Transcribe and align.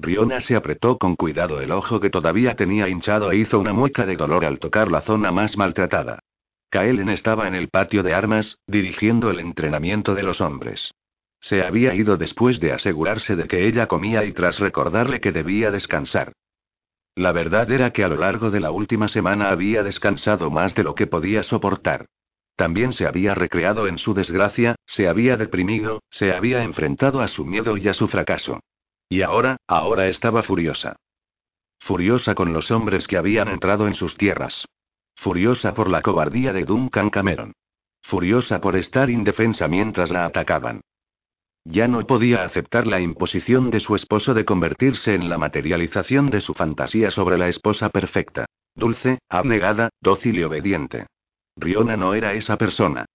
Riona 0.00 0.40
se 0.40 0.54
apretó 0.54 0.96
con 0.96 1.16
cuidado 1.16 1.60
el 1.60 1.72
ojo 1.72 1.98
que 1.98 2.08
todavía 2.08 2.54
tenía 2.54 2.88
hinchado 2.88 3.32
e 3.32 3.36
hizo 3.38 3.58
una 3.58 3.72
mueca 3.72 4.06
de 4.06 4.16
dolor 4.16 4.44
al 4.44 4.60
tocar 4.60 4.90
la 4.90 5.00
zona 5.00 5.32
más 5.32 5.56
maltratada. 5.56 6.20
Kaelen 6.70 7.08
estaba 7.08 7.48
en 7.48 7.56
el 7.56 7.68
patio 7.68 8.04
de 8.04 8.14
armas, 8.14 8.58
dirigiendo 8.66 9.30
el 9.30 9.40
entrenamiento 9.40 10.14
de 10.14 10.22
los 10.22 10.40
hombres. 10.40 10.92
Se 11.40 11.62
había 11.62 11.94
ido 11.94 12.16
después 12.16 12.60
de 12.60 12.72
asegurarse 12.72 13.34
de 13.34 13.48
que 13.48 13.66
ella 13.66 13.86
comía 13.88 14.24
y 14.24 14.32
tras 14.32 14.58
recordarle 14.60 15.20
que 15.20 15.32
debía 15.32 15.70
descansar. 15.72 16.32
La 17.16 17.32
verdad 17.32 17.70
era 17.72 17.90
que 17.90 18.04
a 18.04 18.08
lo 18.08 18.16
largo 18.16 18.52
de 18.52 18.60
la 18.60 18.70
última 18.70 19.08
semana 19.08 19.50
había 19.50 19.82
descansado 19.82 20.50
más 20.50 20.74
de 20.76 20.84
lo 20.84 20.94
que 20.94 21.08
podía 21.08 21.42
soportar. 21.42 22.06
También 22.54 22.92
se 22.92 23.06
había 23.06 23.34
recreado 23.34 23.88
en 23.88 23.98
su 23.98 24.14
desgracia, 24.14 24.76
se 24.86 25.08
había 25.08 25.36
deprimido, 25.36 26.02
se 26.10 26.32
había 26.32 26.62
enfrentado 26.62 27.20
a 27.20 27.28
su 27.28 27.44
miedo 27.44 27.76
y 27.76 27.88
a 27.88 27.94
su 27.94 28.06
fracaso. 28.08 28.60
Y 29.08 29.22
ahora, 29.22 29.56
ahora 29.66 30.08
estaba 30.08 30.42
furiosa. 30.42 30.96
Furiosa 31.80 32.34
con 32.34 32.52
los 32.52 32.70
hombres 32.70 33.06
que 33.06 33.16
habían 33.16 33.48
entrado 33.48 33.86
en 33.86 33.94
sus 33.94 34.16
tierras. 34.16 34.66
Furiosa 35.16 35.74
por 35.74 35.88
la 35.88 36.02
cobardía 36.02 36.52
de 36.52 36.64
Duncan 36.64 37.10
Cameron. 37.10 37.52
Furiosa 38.02 38.60
por 38.60 38.76
estar 38.76 39.10
indefensa 39.10 39.68
mientras 39.68 40.10
la 40.10 40.26
atacaban. 40.26 40.82
Ya 41.64 41.88
no 41.88 42.06
podía 42.06 42.44
aceptar 42.44 42.86
la 42.86 43.00
imposición 43.00 43.70
de 43.70 43.80
su 43.80 43.94
esposo 43.94 44.32
de 44.32 44.44
convertirse 44.44 45.14
en 45.14 45.28
la 45.28 45.38
materialización 45.38 46.30
de 46.30 46.40
su 46.40 46.54
fantasía 46.54 47.10
sobre 47.10 47.36
la 47.36 47.48
esposa 47.48 47.90
perfecta. 47.90 48.46
Dulce, 48.74 49.18
abnegada, 49.28 49.90
dócil 50.00 50.38
y 50.38 50.44
obediente. 50.44 51.06
Riona 51.56 51.96
no 51.96 52.14
era 52.14 52.34
esa 52.34 52.56
persona. 52.56 53.06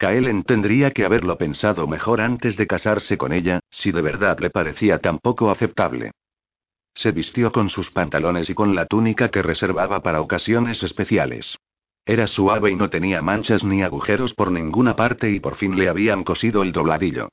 Kaelen 0.00 0.44
tendría 0.44 0.92
que 0.92 1.04
haberlo 1.04 1.36
pensado 1.36 1.86
mejor 1.86 2.22
antes 2.22 2.56
de 2.56 2.66
casarse 2.66 3.18
con 3.18 3.34
ella, 3.34 3.60
si 3.68 3.92
de 3.92 4.00
verdad 4.00 4.38
le 4.40 4.48
parecía 4.48 4.98
tan 4.98 5.18
poco 5.18 5.50
aceptable. 5.50 6.12
Se 6.94 7.12
vistió 7.12 7.52
con 7.52 7.68
sus 7.68 7.90
pantalones 7.90 8.48
y 8.48 8.54
con 8.54 8.74
la 8.74 8.86
túnica 8.86 9.28
que 9.28 9.42
reservaba 9.42 10.02
para 10.02 10.22
ocasiones 10.22 10.82
especiales. 10.82 11.58
Era 12.06 12.26
suave 12.28 12.70
y 12.70 12.76
no 12.76 12.88
tenía 12.88 13.20
manchas 13.20 13.62
ni 13.62 13.82
agujeros 13.82 14.32
por 14.32 14.50
ninguna 14.50 14.96
parte 14.96 15.30
y 15.30 15.38
por 15.38 15.56
fin 15.56 15.76
le 15.76 15.90
habían 15.90 16.24
cosido 16.24 16.62
el 16.62 16.72
dobladillo. 16.72 17.28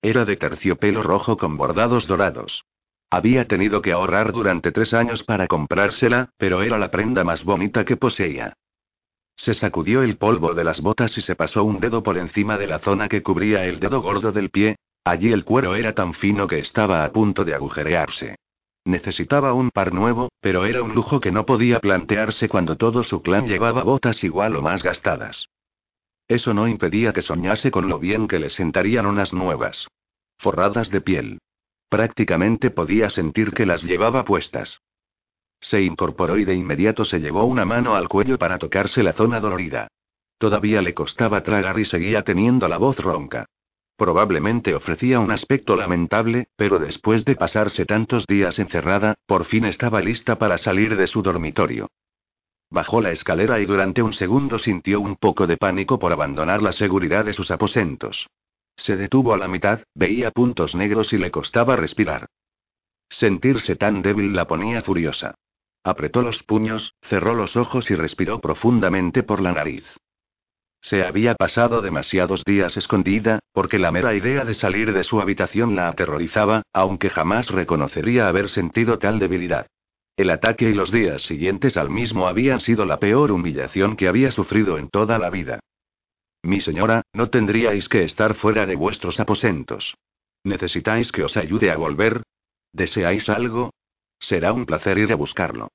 Era 0.00 0.24
de 0.24 0.36
terciopelo 0.36 1.02
rojo 1.02 1.36
con 1.38 1.56
bordados 1.56 2.06
dorados. 2.06 2.62
Había 3.10 3.48
tenido 3.48 3.82
que 3.82 3.90
ahorrar 3.90 4.30
durante 4.30 4.70
tres 4.70 4.94
años 4.94 5.24
para 5.24 5.48
comprársela, 5.48 6.30
pero 6.36 6.62
era 6.62 6.78
la 6.78 6.92
prenda 6.92 7.24
más 7.24 7.42
bonita 7.42 7.84
que 7.84 7.96
poseía. 7.96 8.54
Se 9.40 9.54
sacudió 9.54 10.02
el 10.02 10.18
polvo 10.18 10.52
de 10.52 10.64
las 10.64 10.82
botas 10.82 11.16
y 11.16 11.22
se 11.22 11.34
pasó 11.34 11.64
un 11.64 11.80
dedo 11.80 12.02
por 12.02 12.18
encima 12.18 12.58
de 12.58 12.66
la 12.66 12.78
zona 12.80 13.08
que 13.08 13.22
cubría 13.22 13.64
el 13.64 13.80
dedo 13.80 14.02
gordo 14.02 14.32
del 14.32 14.50
pie, 14.50 14.76
allí 15.02 15.32
el 15.32 15.46
cuero 15.46 15.76
era 15.76 15.94
tan 15.94 16.12
fino 16.12 16.46
que 16.46 16.58
estaba 16.58 17.04
a 17.04 17.10
punto 17.10 17.42
de 17.46 17.54
agujerearse. 17.54 18.36
Necesitaba 18.84 19.54
un 19.54 19.70
par 19.70 19.94
nuevo, 19.94 20.28
pero 20.42 20.66
era 20.66 20.82
un 20.82 20.94
lujo 20.94 21.20
que 21.20 21.32
no 21.32 21.46
podía 21.46 21.80
plantearse 21.80 22.50
cuando 22.50 22.76
todo 22.76 23.02
su 23.02 23.22
clan 23.22 23.46
llevaba 23.46 23.82
botas 23.82 24.22
igual 24.22 24.56
o 24.56 24.62
más 24.62 24.82
gastadas. 24.82 25.46
Eso 26.28 26.52
no 26.52 26.68
impedía 26.68 27.14
que 27.14 27.22
soñase 27.22 27.70
con 27.70 27.88
lo 27.88 27.98
bien 27.98 28.28
que 28.28 28.40
le 28.40 28.50
sentarían 28.50 29.06
unas 29.06 29.32
nuevas. 29.32 29.88
Forradas 30.36 30.90
de 30.90 31.00
piel. 31.00 31.38
Prácticamente 31.88 32.70
podía 32.70 33.08
sentir 33.08 33.52
que 33.52 33.64
las 33.64 33.82
llevaba 33.82 34.26
puestas. 34.26 34.82
Se 35.60 35.82
incorporó 35.82 36.38
y 36.38 36.44
de 36.44 36.54
inmediato 36.54 37.04
se 37.04 37.20
llevó 37.20 37.44
una 37.44 37.64
mano 37.64 37.94
al 37.94 38.08
cuello 38.08 38.38
para 38.38 38.58
tocarse 38.58 39.02
la 39.02 39.12
zona 39.12 39.40
dolorida. 39.40 39.88
Todavía 40.38 40.80
le 40.80 40.94
costaba 40.94 41.42
tragar 41.42 41.78
y 41.78 41.84
seguía 41.84 42.22
teniendo 42.22 42.66
la 42.66 42.78
voz 42.78 42.98
ronca. 42.98 43.46
Probablemente 43.96 44.74
ofrecía 44.74 45.20
un 45.20 45.30
aspecto 45.30 45.76
lamentable, 45.76 46.48
pero 46.56 46.78
después 46.78 47.26
de 47.26 47.36
pasarse 47.36 47.84
tantos 47.84 48.26
días 48.26 48.58
encerrada, 48.58 49.16
por 49.26 49.44
fin 49.44 49.66
estaba 49.66 50.00
lista 50.00 50.38
para 50.38 50.56
salir 50.56 50.96
de 50.96 51.06
su 51.06 51.20
dormitorio. 51.20 51.88
Bajó 52.70 53.02
la 53.02 53.10
escalera 53.10 53.60
y 53.60 53.66
durante 53.66 54.00
un 54.00 54.14
segundo 54.14 54.58
sintió 54.58 55.00
un 55.00 55.16
poco 55.16 55.46
de 55.46 55.58
pánico 55.58 55.98
por 55.98 56.12
abandonar 56.12 56.62
la 56.62 56.72
seguridad 56.72 57.26
de 57.26 57.34
sus 57.34 57.50
aposentos. 57.50 58.26
Se 58.76 58.96
detuvo 58.96 59.34
a 59.34 59.36
la 59.36 59.48
mitad, 59.48 59.80
veía 59.94 60.30
puntos 60.30 60.74
negros 60.74 61.12
y 61.12 61.18
le 61.18 61.30
costaba 61.30 61.76
respirar. 61.76 62.26
Sentirse 63.10 63.76
tan 63.76 64.00
débil 64.00 64.34
la 64.34 64.46
ponía 64.46 64.80
furiosa. 64.80 65.34
Apretó 65.82 66.22
los 66.22 66.42
puños, 66.42 66.94
cerró 67.02 67.34
los 67.34 67.56
ojos 67.56 67.90
y 67.90 67.94
respiró 67.94 68.40
profundamente 68.40 69.22
por 69.22 69.40
la 69.40 69.52
nariz. 69.52 69.84
Se 70.82 71.04
había 71.04 71.34
pasado 71.34 71.82
demasiados 71.82 72.42
días 72.44 72.76
escondida, 72.76 73.40
porque 73.52 73.78
la 73.78 73.90
mera 73.90 74.14
idea 74.14 74.44
de 74.44 74.54
salir 74.54 74.92
de 74.92 75.04
su 75.04 75.20
habitación 75.20 75.76
la 75.76 75.88
aterrorizaba, 75.88 76.62
aunque 76.72 77.10
jamás 77.10 77.50
reconocería 77.50 78.28
haber 78.28 78.48
sentido 78.48 78.98
tal 78.98 79.18
debilidad. 79.18 79.66
El 80.16 80.30
ataque 80.30 80.68
y 80.68 80.74
los 80.74 80.90
días 80.90 81.22
siguientes 81.22 81.76
al 81.76 81.90
mismo 81.90 82.28
habían 82.28 82.60
sido 82.60 82.84
la 82.84 82.98
peor 82.98 83.32
humillación 83.32 83.96
que 83.96 84.08
había 84.08 84.32
sufrido 84.32 84.78
en 84.78 84.88
toda 84.88 85.18
la 85.18 85.30
vida. 85.30 85.60
Mi 86.42 86.60
señora, 86.60 87.02
no 87.12 87.28
tendríais 87.28 87.88
que 87.88 88.04
estar 88.04 88.34
fuera 88.34 88.66
de 88.66 88.76
vuestros 88.76 89.20
aposentos. 89.20 89.94
¿Necesitáis 90.44 91.12
que 91.12 91.24
os 91.24 91.36
ayude 91.36 91.70
a 91.70 91.76
volver? 91.76 92.22
¿Deseáis 92.72 93.28
algo? 93.28 93.70
Será 94.20 94.52
un 94.52 94.66
placer 94.66 94.98
ir 94.98 95.12
a 95.12 95.16
buscarlo. 95.16 95.68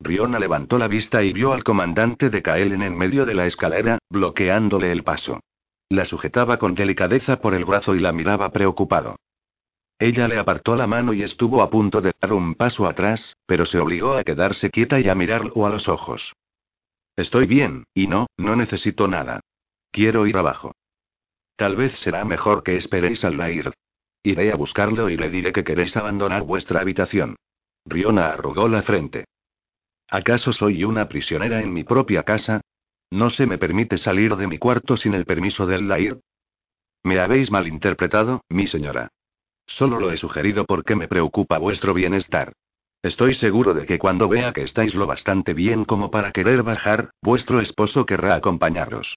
Riona 0.00 0.38
levantó 0.38 0.78
la 0.78 0.88
vista 0.88 1.22
y 1.22 1.32
vio 1.32 1.52
al 1.52 1.64
comandante 1.64 2.30
de 2.30 2.42
Kaelen 2.42 2.82
en 2.82 2.96
medio 2.96 3.26
de 3.26 3.34
la 3.34 3.46
escalera, 3.46 3.98
bloqueándole 4.10 4.90
el 4.92 5.04
paso. 5.04 5.40
La 5.88 6.04
sujetaba 6.04 6.58
con 6.58 6.74
delicadeza 6.74 7.40
por 7.40 7.54
el 7.54 7.64
brazo 7.64 7.94
y 7.94 8.00
la 8.00 8.12
miraba 8.12 8.50
preocupado. 8.50 9.16
Ella 9.98 10.28
le 10.28 10.38
apartó 10.38 10.76
la 10.76 10.86
mano 10.86 11.12
y 11.12 11.22
estuvo 11.22 11.60
a 11.62 11.70
punto 11.70 12.00
de 12.00 12.12
dar 12.20 12.32
un 12.32 12.54
paso 12.54 12.86
atrás, 12.86 13.36
pero 13.46 13.66
se 13.66 13.78
obligó 13.78 14.14
a 14.14 14.22
quedarse 14.22 14.70
quieta 14.70 15.00
y 15.00 15.08
a 15.08 15.14
mirarlo 15.14 15.66
a 15.66 15.70
los 15.70 15.88
ojos. 15.88 16.34
Estoy 17.16 17.46
bien, 17.46 17.84
y 17.94 18.06
no, 18.06 18.28
no 18.36 18.54
necesito 18.54 19.08
nada. 19.08 19.40
Quiero 19.90 20.26
ir 20.26 20.36
abajo. 20.36 20.72
Tal 21.56 21.74
vez 21.74 21.98
será 21.98 22.24
mejor 22.24 22.62
que 22.62 22.76
esperéis 22.76 23.24
al 23.24 23.36
Lair. 23.36 23.72
Iré 24.22 24.52
a 24.52 24.56
buscarlo 24.56 25.10
y 25.10 25.16
le 25.16 25.30
diré 25.30 25.52
que 25.52 25.64
queréis 25.64 25.96
abandonar 25.96 26.42
vuestra 26.44 26.80
habitación. 26.80 27.34
Riona 27.88 28.30
arrugó 28.30 28.68
la 28.68 28.82
frente. 28.82 29.24
¿Acaso 30.08 30.52
soy 30.52 30.84
una 30.84 31.08
prisionera 31.08 31.60
en 31.60 31.72
mi 31.72 31.84
propia 31.84 32.22
casa? 32.22 32.60
¿No 33.10 33.30
se 33.30 33.46
me 33.46 33.58
permite 33.58 33.98
salir 33.98 34.36
de 34.36 34.46
mi 34.46 34.58
cuarto 34.58 34.96
sin 34.96 35.14
el 35.14 35.24
permiso 35.24 35.66
del 35.66 35.88
Lair? 35.88 36.20
Me 37.02 37.20
habéis 37.20 37.50
malinterpretado, 37.50 38.42
mi 38.48 38.66
señora. 38.66 39.08
Solo 39.66 40.00
lo 40.00 40.10
he 40.10 40.18
sugerido 40.18 40.64
porque 40.64 40.94
me 40.94 41.08
preocupa 41.08 41.58
vuestro 41.58 41.94
bienestar. 41.94 42.52
Estoy 43.02 43.34
seguro 43.34 43.74
de 43.74 43.86
que 43.86 43.98
cuando 43.98 44.28
vea 44.28 44.52
que 44.52 44.64
estáis 44.64 44.94
lo 44.94 45.06
bastante 45.06 45.54
bien 45.54 45.84
como 45.84 46.10
para 46.10 46.32
querer 46.32 46.62
bajar, 46.62 47.10
vuestro 47.22 47.60
esposo 47.60 48.06
querrá 48.06 48.34
acompañaros. 48.34 49.16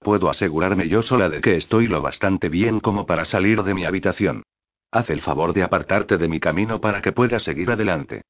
Puedo 0.00 0.30
asegurarme 0.30 0.88
yo 0.88 1.02
sola 1.02 1.28
de 1.28 1.40
que 1.40 1.56
estoy 1.56 1.86
lo 1.86 2.02
bastante 2.02 2.48
bien 2.48 2.80
como 2.80 3.06
para 3.06 3.24
salir 3.24 3.62
de 3.62 3.74
mi 3.74 3.84
habitación. 3.84 4.42
Haz 4.90 5.10
el 5.10 5.20
favor 5.20 5.52
de 5.52 5.62
apartarte 5.62 6.16
de 6.16 6.28
mi 6.28 6.40
camino 6.40 6.80
para 6.80 7.02
que 7.02 7.12
pueda 7.12 7.40
seguir 7.40 7.70
adelante. 7.70 8.22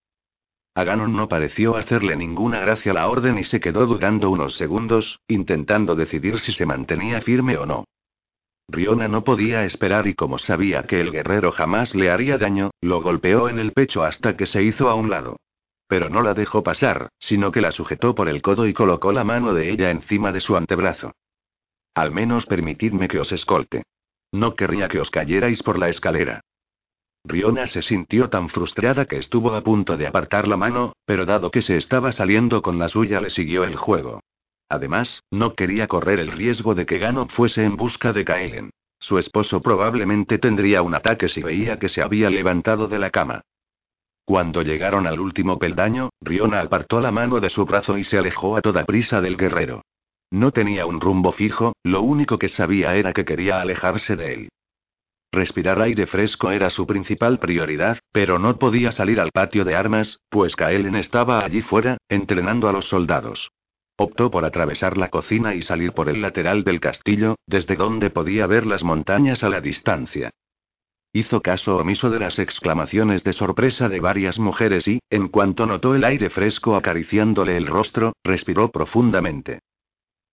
A 0.75 0.85
Ganon 0.85 1.15
no 1.15 1.29
pareció 1.29 1.77
hacerle 1.77 2.17
ninguna 2.17 2.61
gracia 2.61 2.93
la 2.93 3.09
orden 3.09 3.39
y 3.39 3.45
se 3.45 3.61
quedó 3.61 3.87
dudando 3.87 4.31
unos 4.31 4.57
segundos, 4.57 5.21
intentando 5.29 5.95
decidir 5.95 6.39
si 6.41 6.53
se 6.53 6.67
mantenía 6.67 7.21
firme 7.21 7.57
o 7.57 7.67
no. 7.67 7.85
Riona 8.69 9.09
no 9.09 9.25
podía 9.25 9.65
esperar 9.65 10.07
y 10.07 10.15
como 10.15 10.39
sabía 10.39 10.83
que 10.83 11.01
el 11.01 11.11
guerrero 11.11 11.53
jamás 11.53 11.95
le 11.95 12.11
haría 12.11 12.39
daño, 12.39 12.71
lo 12.81 13.01
golpeó 13.01 13.49
en 13.49 13.59
el 13.59 13.73
pecho 13.73 14.05
hasta 14.05 14.37
que 14.37 14.47
se 14.47 14.63
hizo 14.63 14.91
a 14.91 14.95
un 14.95 15.11
lado. 15.11 15.37
Pero 15.89 16.11
no 16.11 16.23
la 16.23 16.35
dejó 16.35 16.63
pasar, 16.63 17.09
sino 17.19 17.51
que 17.51 17.63
la 17.63 17.73
sujetó 17.73 18.15
por 18.15 18.29
el 18.29 18.43
codo 18.43 18.67
y 18.67 18.75
colocó 18.75 19.11
la 19.11 19.25
mano 19.25 19.55
de 19.55 19.71
ella 19.71 19.91
encima 19.91 20.33
de 20.33 20.41
su 20.41 20.55
antebrazo. 20.55 21.13
Al 21.95 22.13
menos 22.13 22.45
permitidme 22.45 23.09
que 23.09 23.19
os 23.19 23.33
escolte. 23.33 23.85
No 24.33 24.55
querría 24.55 24.89
que 24.89 25.01
os 25.01 25.11
cayerais 25.11 25.63
por 25.63 25.79
la 25.79 25.89
escalera. 25.89 26.43
Riona 27.29 27.67
se 27.67 27.83
sintió 27.83 28.31
tan 28.31 28.49
frustrada 28.49 29.05
que 29.05 29.19
estuvo 29.19 29.55
a 29.55 29.61
punto 29.61 29.99
de 29.99 30.07
apartar 30.07 30.49
la 30.49 30.57
mano, 30.57 30.95
pero 31.05 31.27
dado 31.27 31.51
que 31.51 31.61
se 31.61 31.77
estaba 31.77 32.11
saliendo 32.13 32.63
con 32.63 32.79
la 32.79 32.89
suya 32.89 33.21
le 33.21 33.29
siguió 33.29 33.65
el 33.65 33.77
juego. 33.77 34.21
Además, 34.71 35.23
no 35.31 35.55
quería 35.55 35.89
correr 35.89 36.21
el 36.21 36.33
riesgo 36.33 36.75
de 36.75 36.87
que 36.87 36.99
Gano 36.99 37.29
fuese 37.29 37.65
en 37.65 37.77
busca 37.77 38.15
de 38.15 38.25
Kaelen. 38.25 38.71
Su 38.99 39.19
esposo 39.19 39.61
probablemente 39.61 40.39
tendría 40.39 40.81
un 40.81 40.95
ataque 40.95 41.29
si 41.29 41.43
veía 41.43 41.79
que 41.79 41.91
se 41.91 42.03
había 42.03 42.31
levantado 42.31 42.89
de 42.89 42.99
la 42.99 43.11
cama. 43.11 43.43
Cuando 44.25 44.63
llegaron 44.63 45.07
al 45.07 45.21
último 45.21 45.59
peldaño, 45.59 46.11
Riona 46.23 46.61
apartó 46.61 47.01
la 47.01 47.11
mano 47.11 47.41
de 47.41 47.51
su 47.51 47.67
brazo 47.67 47.99
y 47.99 48.05
se 48.05 48.19
alejó 48.19 48.57
a 48.57 48.63
toda 48.63 48.85
prisa 48.85 49.21
del 49.21 49.37
guerrero. 49.37 49.83
No 50.31 50.51
tenía 50.51 50.87
un 50.87 51.01
rumbo 51.01 51.33
fijo, 51.33 51.75
lo 51.83 52.03
único 52.03 52.39
que 52.39 52.49
sabía 52.49 52.95
era 52.97 53.13
que 53.13 53.25
quería 53.25 53.61
alejarse 53.61 54.17
de 54.17 54.35
él. 54.35 54.49
Respirar 55.31 55.81
aire 55.83 56.07
fresco 56.07 56.51
era 56.51 56.71
su 56.71 56.87
principal 56.87 57.39
prioridad, 57.39 57.99
pero 58.13 58.39
no 58.39 58.59
podía 58.59 58.93
salir 58.93 59.21
al 59.21 59.31
patio 59.31 59.65
de 59.65 59.77
armas, 59.77 60.21
pues 60.31 60.57
Kaelen 60.57 60.95
estaba 60.95 61.45
allí 61.45 61.61
fuera, 61.61 61.99
entrenando 62.09 62.69
a 62.69 62.73
los 62.73 62.87
soldados. 62.89 63.51
Optó 63.97 64.31
por 64.31 64.45
atravesar 64.45 64.97
la 64.97 65.09
cocina 65.09 65.55
y 65.55 65.63
salir 65.63 65.93
por 65.93 66.09
el 66.09 66.23
lateral 66.23 66.65
del 66.65 66.81
castillo, 66.81 67.37
desde 67.47 67.77
donde 67.77 68.11
podía 68.11 68.47
ver 68.47 68.65
las 68.65 68.83
montañas 68.83 69.43
a 69.43 69.51
la 69.51 69.61
distancia. 69.61 70.31
Hizo 71.13 71.43
caso 71.43 71.77
omiso 71.77 72.09
de 72.11 72.21
las 72.21 72.39
exclamaciones 72.39 73.25
de 73.25 73.33
sorpresa 73.33 73.89
de 73.89 74.01
varias 74.01 74.39
mujeres 74.39 74.87
y, 74.87 75.01
en 75.11 75.29
cuanto 75.29 75.67
notó 75.67 75.95
el 75.95 76.05
aire 76.05 76.31
fresco 76.31 76.77
acariciándole 76.77 77.57
el 77.57 77.67
rostro, 77.67 78.13
respiró 78.23 78.71
profundamente. 78.71 79.61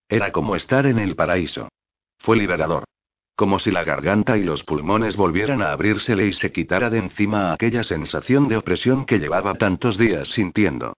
Era 0.07 0.31
como 0.31 0.55
estar 0.55 0.85
en 0.85 0.99
el 0.99 1.15
paraíso. 1.15 1.69
Fue 2.19 2.37
liberador. 2.37 2.83
Como 3.35 3.59
si 3.59 3.69
la 3.69 3.83
garganta 3.83 4.37
y 4.37 4.43
los 4.43 4.63
pulmones 4.63 5.17
volvieran 5.17 5.61
a 5.61 5.73
abrírsele 5.73 6.27
y 6.27 6.33
se 6.33 6.53
quitara 6.53 6.89
de 6.89 6.99
encima 6.99 7.51
aquella 7.51 7.83
sensación 7.83 8.47
de 8.47 8.57
opresión 8.57 9.05
que 9.05 9.19
llevaba 9.19 9.55
tantos 9.55 9.97
días 9.97 10.29
sintiendo. 10.29 10.93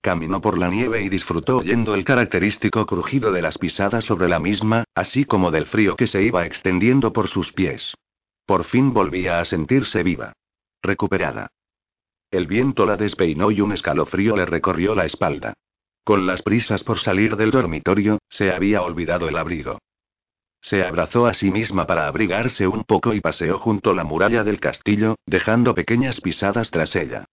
Caminó 0.00 0.40
por 0.40 0.56
la 0.56 0.68
nieve 0.68 1.02
y 1.02 1.08
disfrutó 1.08 1.58
oyendo 1.58 1.96
el 1.96 2.04
característico 2.04 2.86
crujido 2.86 3.32
de 3.32 3.42
las 3.42 3.58
pisadas 3.58 4.04
sobre 4.04 4.28
la 4.28 4.38
misma, 4.38 4.84
así 4.94 5.24
como 5.24 5.50
del 5.50 5.66
frío 5.66 5.96
que 5.96 6.06
se 6.06 6.22
iba 6.22 6.46
extendiendo 6.46 7.12
por 7.12 7.28
sus 7.28 7.52
pies. 7.52 7.94
Por 8.46 8.64
fin 8.64 8.92
volvía 8.92 9.40
a 9.40 9.44
sentirse 9.44 10.04
viva. 10.04 10.34
Recuperada. 10.80 11.48
El 12.30 12.46
viento 12.46 12.86
la 12.86 12.96
despeinó 12.96 13.50
y 13.50 13.60
un 13.60 13.72
escalofrío 13.72 14.36
le 14.36 14.46
recorrió 14.46 14.94
la 14.94 15.06
espalda. 15.06 15.54
Con 16.04 16.26
las 16.26 16.42
prisas 16.42 16.84
por 16.84 17.00
salir 17.00 17.36
del 17.36 17.50
dormitorio, 17.50 18.18
se 18.28 18.52
había 18.52 18.82
olvidado 18.82 19.28
el 19.28 19.36
abrigo. 19.36 19.80
Se 20.60 20.82
abrazó 20.82 21.26
a 21.26 21.34
sí 21.34 21.50
misma 21.50 21.86
para 21.86 22.08
abrigarse 22.08 22.66
un 22.66 22.84
poco 22.84 23.14
y 23.14 23.20
paseó 23.20 23.58
junto 23.58 23.90
a 23.90 23.94
la 23.94 24.04
muralla 24.04 24.44
del 24.44 24.60
castillo, 24.60 25.16
dejando 25.26 25.74
pequeñas 25.74 26.20
pisadas 26.20 26.70
tras 26.70 26.94
ella. 26.96 27.24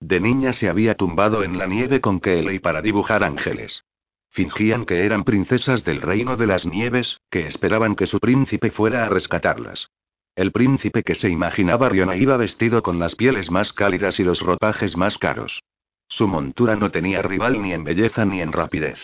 De 0.00 0.18
niña 0.18 0.52
se 0.52 0.68
había 0.68 0.94
tumbado 0.94 1.44
en 1.44 1.58
la 1.58 1.66
nieve 1.66 2.00
con 2.00 2.20
Kelly 2.20 2.58
para 2.58 2.82
dibujar 2.82 3.22
ángeles. 3.22 3.84
Fingían 4.30 4.86
que 4.86 5.04
eran 5.04 5.24
princesas 5.24 5.84
del 5.84 6.00
reino 6.00 6.36
de 6.36 6.46
las 6.46 6.64
nieves, 6.64 7.20
que 7.30 7.46
esperaban 7.46 7.96
que 7.96 8.06
su 8.06 8.18
príncipe 8.20 8.70
fuera 8.70 9.04
a 9.04 9.08
rescatarlas. 9.08 9.90
El 10.36 10.52
príncipe 10.52 11.02
que 11.02 11.16
se 11.16 11.28
imaginaba 11.28 11.88
Riona 11.88 12.16
iba 12.16 12.36
vestido 12.36 12.82
con 12.82 12.98
las 12.98 13.14
pieles 13.14 13.50
más 13.50 13.72
cálidas 13.72 14.18
y 14.20 14.24
los 14.24 14.40
ropajes 14.40 14.96
más 14.96 15.18
caros. 15.18 15.60
Su 16.08 16.26
montura 16.26 16.76
no 16.76 16.90
tenía 16.90 17.22
rival 17.22 17.60
ni 17.60 17.72
en 17.72 17.84
belleza 17.84 18.24
ni 18.24 18.40
en 18.40 18.52
rapidez. 18.52 18.98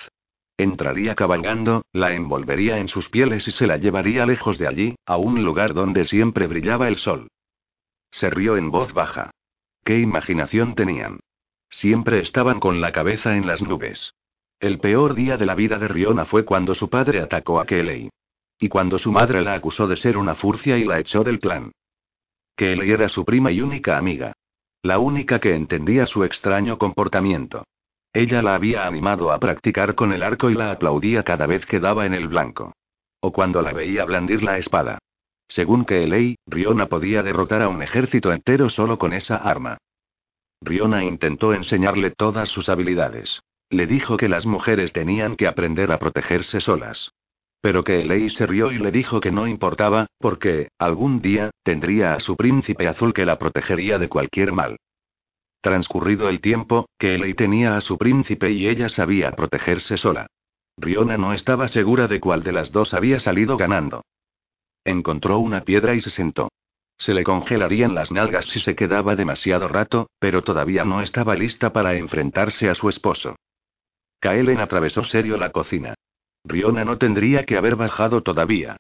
Entraría 0.59 1.15
cabalgando, 1.15 1.85
la 1.93 2.15
envolvería 2.15 2.79
en 2.79 2.89
sus 2.89 3.09
pieles 3.11 3.47
y 3.47 3.53
se 3.53 3.67
la 3.67 3.77
llevaría 3.77 4.25
lejos 4.25 4.57
de 4.59 4.67
allí, 4.67 4.97
a 5.05 5.17
un 5.17 5.45
lugar 5.45 5.75
donde 5.75 6.05
siempre 6.05 6.47
brillaba 6.47 6.89
el 6.89 6.97
sol. 6.97 7.29
Se 8.11 8.31
rió 8.31 8.57
en 8.57 8.71
voz 8.71 8.95
baja. 8.95 9.31
¿Qué 9.85 9.99
imaginación 9.99 10.75
tenían? 10.75 11.21
Siempre 11.69 12.21
estaban 12.21 12.59
con 12.59 12.81
la 12.81 12.93
cabeza 12.93 13.37
en 13.37 13.47
las 13.47 13.61
nubes. 13.61 14.15
El 14.59 14.79
peor 14.79 15.15
día 15.15 15.37
de 15.37 15.45
la 15.45 15.55
vida 15.55 15.79
de 15.79 15.89
Riona 15.89 16.25
fue 16.25 16.47
cuando 16.47 16.75
su 16.75 16.89
padre 16.89 17.21
atacó 17.21 17.61
a 17.61 17.67
Kelly. 17.67 18.09
Y 18.59 18.71
cuando 18.71 18.99
su 18.99 19.13
madre 19.13 19.43
la 19.43 19.53
acusó 19.53 19.87
de 19.87 19.97
ser 19.97 20.17
una 20.17 20.35
furcia 20.35 20.79
y 20.79 20.85
la 20.85 20.99
echó 20.99 21.23
del 21.23 21.39
clan. 21.41 21.73
Kelly 22.57 22.91
era 22.91 23.11
su 23.11 23.27
prima 23.27 23.53
y 23.53 23.61
única 23.61 23.99
amiga. 23.99 24.33
La 24.83 24.99
única 24.99 25.39
que 25.39 25.55
entendía 25.55 26.07
su 26.07 26.25
extraño 26.25 26.79
comportamiento. 26.79 27.65
Ella 28.17 28.41
la 28.41 28.55
había 28.55 28.87
animado 28.87 29.31
a 29.31 29.39
practicar 29.39 29.95
con 29.95 30.11
el 30.15 30.23
arco 30.23 30.49
y 30.49 30.55
la 30.55 30.71
aplaudía 30.71 31.23
cada 31.23 31.47
vez 31.47 31.67
que 31.67 31.81
daba 31.81 32.07
en 32.07 32.15
el 32.15 32.29
blanco. 32.29 32.73
O 33.21 33.31
cuando 33.31 33.61
la 33.61 33.75
veía 33.75 34.07
blandir 34.07 34.43
la 34.43 34.57
espada. 34.57 34.97
Según 35.49 35.85
Kelly, 35.85 36.37
Riona 36.47 36.87
podía 36.87 37.23
derrotar 37.23 37.61
a 37.61 37.69
un 37.69 37.83
ejército 37.83 38.33
entero 38.33 38.71
solo 38.71 38.97
con 38.97 39.13
esa 39.13 39.37
arma. 39.37 39.77
Riona 40.63 41.05
intentó 41.05 41.53
enseñarle 41.53 42.11
todas 42.11 42.49
sus 42.49 42.71
habilidades. 42.71 43.43
Le 43.69 43.87
dijo 43.87 44.17
que 44.17 44.31
las 44.31 44.47
mujeres 44.47 44.95
tenían 44.95 45.37
que 45.37 45.47
aprender 45.47 45.93
a 45.93 45.99
protegerse 45.99 46.63
solas. 46.63 47.11
Pero 47.61 47.85
que 47.85 48.01
Elei 48.01 48.31
se 48.31 48.47
rió 48.47 48.73
y 48.73 48.79
le 48.79 48.93
dijo 48.93 49.21
que 49.21 49.31
no 49.31 49.47
importaba, 49.47 50.07
porque, 50.17 50.69
algún 50.79 51.21
día, 51.21 51.51
tendría 51.63 52.15
a 52.15 52.21
su 52.21 52.35
príncipe 52.35 52.89
azul 52.89 53.13
que 53.13 53.27
la 53.27 53.39
protegería 53.39 53.99
de 53.99 54.09
cualquier 54.09 54.53
mal. 54.53 54.79
Transcurrido 55.61 56.29
el 56.29 56.41
tiempo, 56.41 56.89
que 56.99 57.15
Elei 57.15 57.35
tenía 57.35 57.77
a 57.77 57.81
su 57.81 57.99
príncipe 57.99 58.51
y 58.51 58.69
ella 58.69 58.89
sabía 58.89 59.33
protegerse 59.33 59.97
sola. 59.97 60.27
Riona 60.79 61.17
no 61.17 61.33
estaba 61.33 61.69
segura 61.69 62.07
de 62.07 62.21
cuál 62.21 62.43
de 62.43 62.53
las 62.53 62.71
dos 62.71 62.93
había 62.95 63.19
salido 63.19 63.57
ganando. 63.57 64.03
Encontró 64.85 65.39
una 65.39 65.63
piedra 65.63 65.95
y 65.95 66.01
se 66.01 66.11
sentó. 66.11 66.49
Se 66.99 67.13
le 67.13 67.25
congelarían 67.25 67.95
las 67.95 68.11
nalgas 68.11 68.47
si 68.47 68.61
se 68.61 68.75
quedaba 68.75 69.17
demasiado 69.17 69.69
rato, 69.69 70.09
pero 70.19 70.43
todavía 70.43 70.85
no 70.85 71.03
estaba 71.03 71.35
lista 71.35 71.73
para 71.73 71.95
enfrentarse 71.95 72.69
a 72.69 72.75
su 72.75 72.89
esposo. 72.89 73.37
Kaelen 74.21 74.61
atravesó 74.61 75.05
serio 75.05 75.37
la 75.37 75.51
cocina. 75.51 75.95
Riona 76.45 76.85
no 76.85 76.99
tendría 76.99 77.45
que 77.45 77.57
haber 77.57 77.77
bajado 77.77 78.23
todavía. 78.23 78.77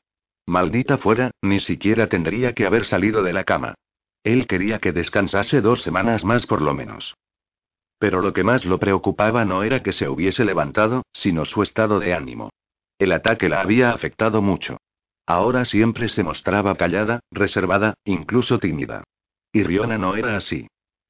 Maldita 0.46 0.98
fuera, 0.98 1.32
ni 1.42 1.60
siquiera 1.60 2.08
tendría 2.08 2.52
que 2.52 2.66
haber 2.66 2.86
salido 2.86 3.22
de 3.22 3.32
la 3.32 3.44
cama. 3.44 3.74
Él 4.26 4.48
quería 4.48 4.80
que 4.80 4.90
descansase 4.90 5.60
dos 5.60 5.82
semanas 5.82 6.24
más 6.24 6.46
por 6.46 6.60
lo 6.60 6.74
menos. 6.74 7.14
Pero 8.00 8.20
lo 8.20 8.32
que 8.32 8.42
más 8.42 8.64
lo 8.64 8.80
preocupaba 8.80 9.44
no 9.44 9.62
era 9.62 9.84
que 9.84 9.92
se 9.92 10.08
hubiese 10.08 10.44
levantado, 10.44 11.04
sino 11.12 11.44
su 11.44 11.62
estado 11.62 12.00
de 12.00 12.12
ánimo. 12.12 12.50
El 12.98 13.12
ataque 13.12 13.48
la 13.48 13.60
había 13.60 13.92
afectado 13.92 14.42
mucho. 14.42 14.78
Ahora 15.26 15.64
siempre 15.64 16.08
se 16.08 16.24
mostraba 16.24 16.74
callada, 16.74 17.20
reservada, 17.30 17.94
incluso 18.04 18.58
tímida. 18.58 19.04
Y 19.52 19.62
Riona 19.62 19.96
no 19.96 20.16
era 20.16 20.36
así. 20.36 20.66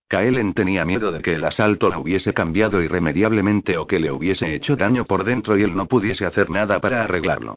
Kaelen 0.09 0.53
tenía 0.53 0.85
miedo 0.85 1.11
de 1.11 1.23
que 1.23 1.37
el 1.37 1.45
asalto 1.47 1.89
la 1.89 1.99
hubiese 1.99 2.35
cambiado 2.35 2.83
irremediablemente 2.83 3.79
o 3.79 3.87
que 3.87 3.99
le 3.99 4.13
hubiese 4.13 4.55
hecho 4.55 4.77
daño 4.77 5.07
por 5.07 5.25
dentro 5.25 5.57
y 5.57 5.63
él 5.63 5.75
no 5.75 5.87
pudiese 5.87 6.27
hacer 6.27 6.51
nada 6.51 6.81
para 6.81 7.03
arreglarlo. 7.03 7.55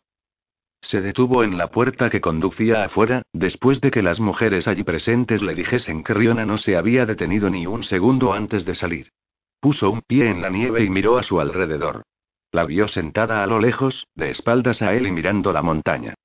Se 0.81 1.01
detuvo 1.01 1.43
en 1.43 1.57
la 1.57 1.67
puerta 1.67 2.09
que 2.09 2.21
conducía 2.21 2.83
afuera, 2.83 3.21
después 3.33 3.81
de 3.81 3.91
que 3.91 4.01
las 4.01 4.19
mujeres 4.19 4.67
allí 4.67 4.83
presentes 4.83 5.41
le 5.41 5.53
dijesen 5.53 6.03
que 6.03 6.13
Riona 6.13 6.45
no 6.45 6.57
se 6.57 6.77
había 6.77 7.05
detenido 7.05 7.49
ni 7.49 7.67
un 7.67 7.83
segundo 7.83 8.33
antes 8.33 8.65
de 8.65 8.75
salir. 8.75 9.11
Puso 9.59 9.91
un 9.91 10.01
pie 10.01 10.29
en 10.29 10.41
la 10.41 10.49
nieve 10.49 10.83
y 10.83 10.89
miró 10.89 11.17
a 11.17 11.23
su 11.23 11.39
alrededor. 11.39 12.03
La 12.51 12.65
vio 12.65 12.87
sentada 12.87 13.43
a 13.43 13.47
lo 13.47 13.59
lejos, 13.59 14.07
de 14.15 14.31
espaldas 14.31 14.81
a 14.81 14.95
él 14.95 15.05
y 15.05 15.11
mirando 15.11 15.53
la 15.53 15.61
montaña. 15.61 16.15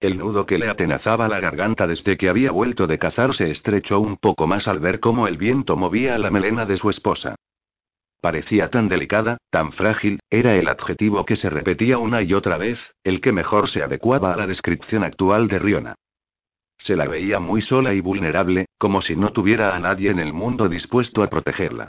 El 0.00 0.18
nudo 0.18 0.46
que 0.46 0.58
le 0.58 0.68
atenazaba 0.68 1.28
la 1.28 1.40
garganta 1.40 1.86
desde 1.86 2.16
que 2.16 2.28
había 2.28 2.50
vuelto 2.50 2.86
de 2.86 2.98
cazar 2.98 3.34
se 3.34 3.50
estrechó 3.50 4.00
un 4.00 4.16
poco 4.16 4.46
más 4.46 4.66
al 4.66 4.80
ver 4.80 4.98
cómo 5.00 5.28
el 5.28 5.36
viento 5.36 5.76
movía 5.76 6.18
la 6.18 6.30
melena 6.30 6.66
de 6.66 6.76
su 6.76 6.90
esposa. 6.90 7.36
Parecía 8.22 8.70
tan 8.70 8.88
delicada, 8.88 9.38
tan 9.50 9.72
frágil, 9.72 10.20
era 10.30 10.54
el 10.54 10.68
adjetivo 10.68 11.26
que 11.26 11.34
se 11.34 11.50
repetía 11.50 11.98
una 11.98 12.22
y 12.22 12.34
otra 12.34 12.56
vez, 12.56 12.78
el 13.02 13.20
que 13.20 13.32
mejor 13.32 13.68
se 13.68 13.82
adecuaba 13.82 14.32
a 14.32 14.36
la 14.36 14.46
descripción 14.46 15.02
actual 15.02 15.48
de 15.48 15.58
Riona. 15.58 15.96
Se 16.78 16.94
la 16.94 17.08
veía 17.08 17.40
muy 17.40 17.62
sola 17.62 17.94
y 17.94 18.00
vulnerable, 18.00 18.66
como 18.78 19.02
si 19.02 19.16
no 19.16 19.32
tuviera 19.32 19.74
a 19.74 19.80
nadie 19.80 20.10
en 20.10 20.20
el 20.20 20.32
mundo 20.32 20.68
dispuesto 20.68 21.24
a 21.24 21.28
protegerla. 21.28 21.88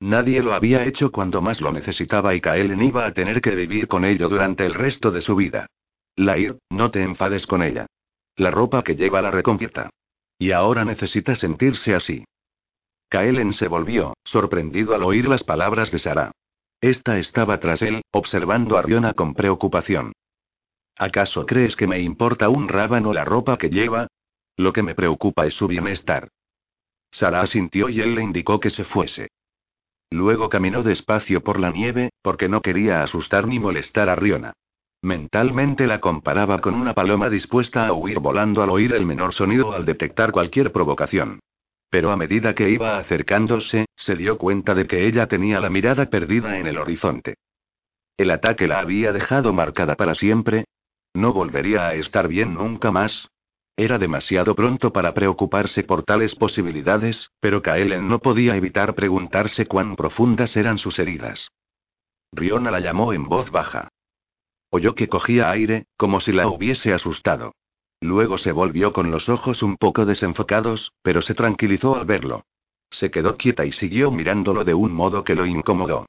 Nadie 0.00 0.42
lo 0.42 0.54
había 0.54 0.86
hecho 0.86 1.12
cuando 1.12 1.42
más 1.42 1.60
lo 1.60 1.70
necesitaba 1.70 2.34
y 2.34 2.40
Kaelen 2.40 2.82
iba 2.82 3.04
a 3.04 3.12
tener 3.12 3.42
que 3.42 3.54
vivir 3.54 3.86
con 3.86 4.06
ello 4.06 4.30
durante 4.30 4.64
el 4.64 4.72
resto 4.72 5.10
de 5.10 5.20
su 5.20 5.36
vida. 5.36 5.66
Lair, 6.16 6.56
no 6.70 6.90
te 6.90 7.02
enfades 7.02 7.46
con 7.46 7.62
ella. 7.62 7.84
La 8.36 8.50
ropa 8.50 8.82
que 8.82 8.96
lleva 8.96 9.20
la 9.20 9.30
reconquista. 9.30 9.90
Y 10.38 10.52
ahora 10.52 10.86
necesita 10.86 11.36
sentirse 11.36 11.94
así. 11.94 12.24
Kaelen 13.14 13.52
se 13.52 13.68
volvió, 13.68 14.16
sorprendido 14.24 14.92
al 14.92 15.04
oír 15.04 15.28
las 15.28 15.44
palabras 15.44 15.92
de 15.92 16.00
Sara. 16.00 16.32
Esta 16.80 17.16
estaba 17.20 17.60
tras 17.60 17.80
él, 17.80 18.02
observando 18.10 18.76
a 18.76 18.82
Riona 18.82 19.14
con 19.14 19.34
preocupación. 19.34 20.14
¿Acaso 20.98 21.46
crees 21.46 21.76
que 21.76 21.86
me 21.86 22.00
importa 22.00 22.48
un 22.48 22.66
rábano 22.66 23.12
la 23.12 23.24
ropa 23.24 23.56
que 23.56 23.70
lleva? 23.70 24.08
Lo 24.56 24.72
que 24.72 24.82
me 24.82 24.96
preocupa 24.96 25.46
es 25.46 25.54
su 25.54 25.68
bienestar. 25.68 26.26
Sara 27.12 27.42
asintió 27.42 27.88
y 27.88 28.00
él 28.00 28.16
le 28.16 28.22
indicó 28.24 28.58
que 28.58 28.70
se 28.70 28.82
fuese. 28.82 29.28
Luego 30.10 30.48
caminó 30.48 30.82
despacio 30.82 31.40
por 31.40 31.60
la 31.60 31.70
nieve, 31.70 32.10
porque 32.20 32.48
no 32.48 32.62
quería 32.62 33.04
asustar 33.04 33.46
ni 33.46 33.60
molestar 33.60 34.08
a 34.08 34.16
Riona. 34.16 34.54
Mentalmente 35.02 35.86
la 35.86 36.00
comparaba 36.00 36.60
con 36.60 36.74
una 36.74 36.94
paloma 36.94 37.30
dispuesta 37.30 37.86
a 37.86 37.92
huir 37.92 38.18
volando 38.18 38.60
al 38.60 38.70
oír 38.70 38.92
el 38.92 39.06
menor 39.06 39.34
sonido 39.34 39.68
o 39.68 39.72
al 39.72 39.84
detectar 39.84 40.32
cualquier 40.32 40.72
provocación. 40.72 41.38
Pero 41.94 42.10
a 42.10 42.16
medida 42.16 42.56
que 42.56 42.70
iba 42.70 42.98
acercándose, 42.98 43.86
se 43.94 44.16
dio 44.16 44.36
cuenta 44.36 44.74
de 44.74 44.88
que 44.88 45.06
ella 45.06 45.28
tenía 45.28 45.60
la 45.60 45.70
mirada 45.70 46.06
perdida 46.10 46.58
en 46.58 46.66
el 46.66 46.76
horizonte. 46.76 47.36
El 48.16 48.32
ataque 48.32 48.66
la 48.66 48.80
había 48.80 49.12
dejado 49.12 49.52
marcada 49.52 49.94
para 49.94 50.16
siempre. 50.16 50.64
¿No 51.14 51.32
volvería 51.32 51.86
a 51.86 51.94
estar 51.94 52.26
bien 52.26 52.54
nunca 52.54 52.90
más? 52.90 53.28
Era 53.76 53.98
demasiado 53.98 54.56
pronto 54.56 54.92
para 54.92 55.14
preocuparse 55.14 55.84
por 55.84 56.02
tales 56.02 56.34
posibilidades, 56.34 57.30
pero 57.38 57.62
Kaelen 57.62 58.08
no 58.08 58.18
podía 58.18 58.56
evitar 58.56 58.96
preguntarse 58.96 59.66
cuán 59.66 59.94
profundas 59.94 60.56
eran 60.56 60.78
sus 60.78 60.98
heridas. 60.98 61.46
Riona 62.32 62.72
la 62.72 62.80
llamó 62.80 63.12
en 63.12 63.28
voz 63.28 63.52
baja. 63.52 63.86
Oyó 64.68 64.96
que 64.96 65.08
cogía 65.08 65.48
aire, 65.48 65.84
como 65.96 66.18
si 66.18 66.32
la 66.32 66.48
hubiese 66.48 66.92
asustado. 66.92 67.52
Luego 68.04 68.36
se 68.36 68.52
volvió 68.52 68.92
con 68.92 69.10
los 69.10 69.30
ojos 69.30 69.62
un 69.62 69.78
poco 69.78 70.04
desenfocados, 70.04 70.92
pero 71.00 71.22
se 71.22 71.32
tranquilizó 71.32 71.96
al 71.96 72.04
verlo. 72.04 72.44
Se 72.90 73.10
quedó 73.10 73.38
quieta 73.38 73.64
y 73.64 73.72
siguió 73.72 74.10
mirándolo 74.10 74.62
de 74.62 74.74
un 74.74 74.92
modo 74.92 75.24
que 75.24 75.34
lo 75.34 75.46
incomodó. 75.46 76.04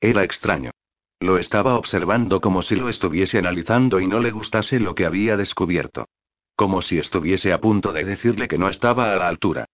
Era 0.00 0.22
extraño. 0.22 0.70
Lo 1.18 1.38
estaba 1.38 1.74
observando 1.74 2.40
como 2.40 2.62
si 2.62 2.76
lo 2.76 2.88
estuviese 2.88 3.38
analizando 3.38 3.98
y 3.98 4.06
no 4.06 4.20
le 4.20 4.30
gustase 4.30 4.78
lo 4.78 4.94
que 4.94 5.06
había 5.06 5.36
descubierto. 5.36 6.06
Como 6.54 6.82
si 6.82 6.98
estuviese 6.98 7.52
a 7.52 7.60
punto 7.60 7.92
de 7.92 8.04
decirle 8.04 8.46
que 8.46 8.56
no 8.56 8.68
estaba 8.68 9.12
a 9.12 9.16
la 9.16 9.26
altura. 9.26 9.64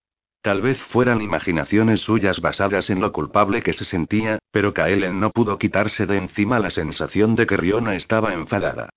Tal 0.40 0.62
vez 0.62 0.80
fueran 0.84 1.20
imaginaciones 1.20 2.00
suyas 2.00 2.40
basadas 2.40 2.88
en 2.88 3.02
lo 3.02 3.12
culpable 3.12 3.62
que 3.62 3.74
se 3.74 3.84
sentía, 3.84 4.38
pero 4.50 4.72
Kaelen 4.72 5.20
no 5.20 5.30
pudo 5.30 5.58
quitarse 5.58 6.06
de 6.06 6.16
encima 6.16 6.58
la 6.58 6.70
sensación 6.70 7.34
de 7.34 7.46
que 7.46 7.58
Riona 7.58 7.96
estaba 7.96 8.32
enfadada. 8.32 8.88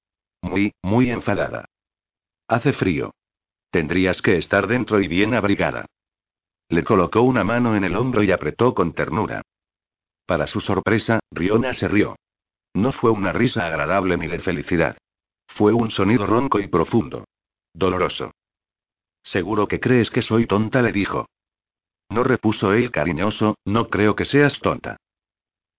Muy, 0.41 0.71
muy 0.81 1.11
enfadada. 1.11 1.65
Hace 2.49 2.73
frío. 2.73 3.11
Tendrías 3.69 4.23
que 4.23 4.37
estar 4.37 4.65
dentro 4.65 4.99
y 4.99 5.07
bien 5.07 5.35
abrigada. 5.35 5.85
Le 6.67 6.83
colocó 6.83 7.21
una 7.21 7.43
mano 7.43 7.75
en 7.75 7.83
el 7.83 7.95
hombro 7.95 8.23
y 8.23 8.31
apretó 8.31 8.73
con 8.73 8.93
ternura. 8.93 9.43
Para 10.25 10.47
su 10.47 10.59
sorpresa, 10.59 11.19
Riona 11.29 11.75
se 11.75 11.87
rió. 11.87 12.15
No 12.73 12.91
fue 12.91 13.11
una 13.11 13.31
risa 13.31 13.67
agradable 13.67 14.17
ni 14.17 14.27
de 14.27 14.39
felicidad. 14.39 14.97
Fue 15.47 15.73
un 15.73 15.91
sonido 15.91 16.25
ronco 16.25 16.59
y 16.59 16.67
profundo. 16.67 17.25
Doloroso. 17.71 18.31
Seguro 19.21 19.67
que 19.67 19.79
crees 19.79 20.09
que 20.09 20.23
soy 20.23 20.47
tonta, 20.47 20.81
le 20.81 20.91
dijo. 20.91 21.27
No 22.09 22.23
repuso 22.23 22.73
él 22.73 22.89
cariñoso, 22.89 23.57
no 23.63 23.89
creo 23.89 24.15
que 24.15 24.25
seas 24.25 24.59
tonta. 24.59 24.97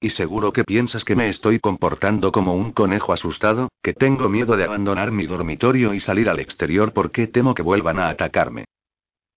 Y 0.01 0.11
seguro 0.11 0.53
que 0.53 0.65
piensas 0.65 1.05
que 1.05 1.15
me 1.15 1.29
estoy 1.29 1.61
comportando 1.61 2.33
como 2.33 2.55
un 2.55 2.73
conejo 2.73 3.13
asustado, 3.13 3.69
que 3.83 3.93
tengo 3.93 4.31
miedo 4.31 4.57
de 4.57 4.65
abandonar 4.65 5.13
mi 5.13 5.27
dormitorio 5.27 5.93
y 5.93 6.01
salir 6.01 6.31
al 6.31 6.41
exterior 6.41 6.95
porque 6.95 7.27
temo 7.27 7.55
que 7.55 7.63
vuelvan 7.63 7.99
a 7.99 8.09
atacarme. 8.09 8.65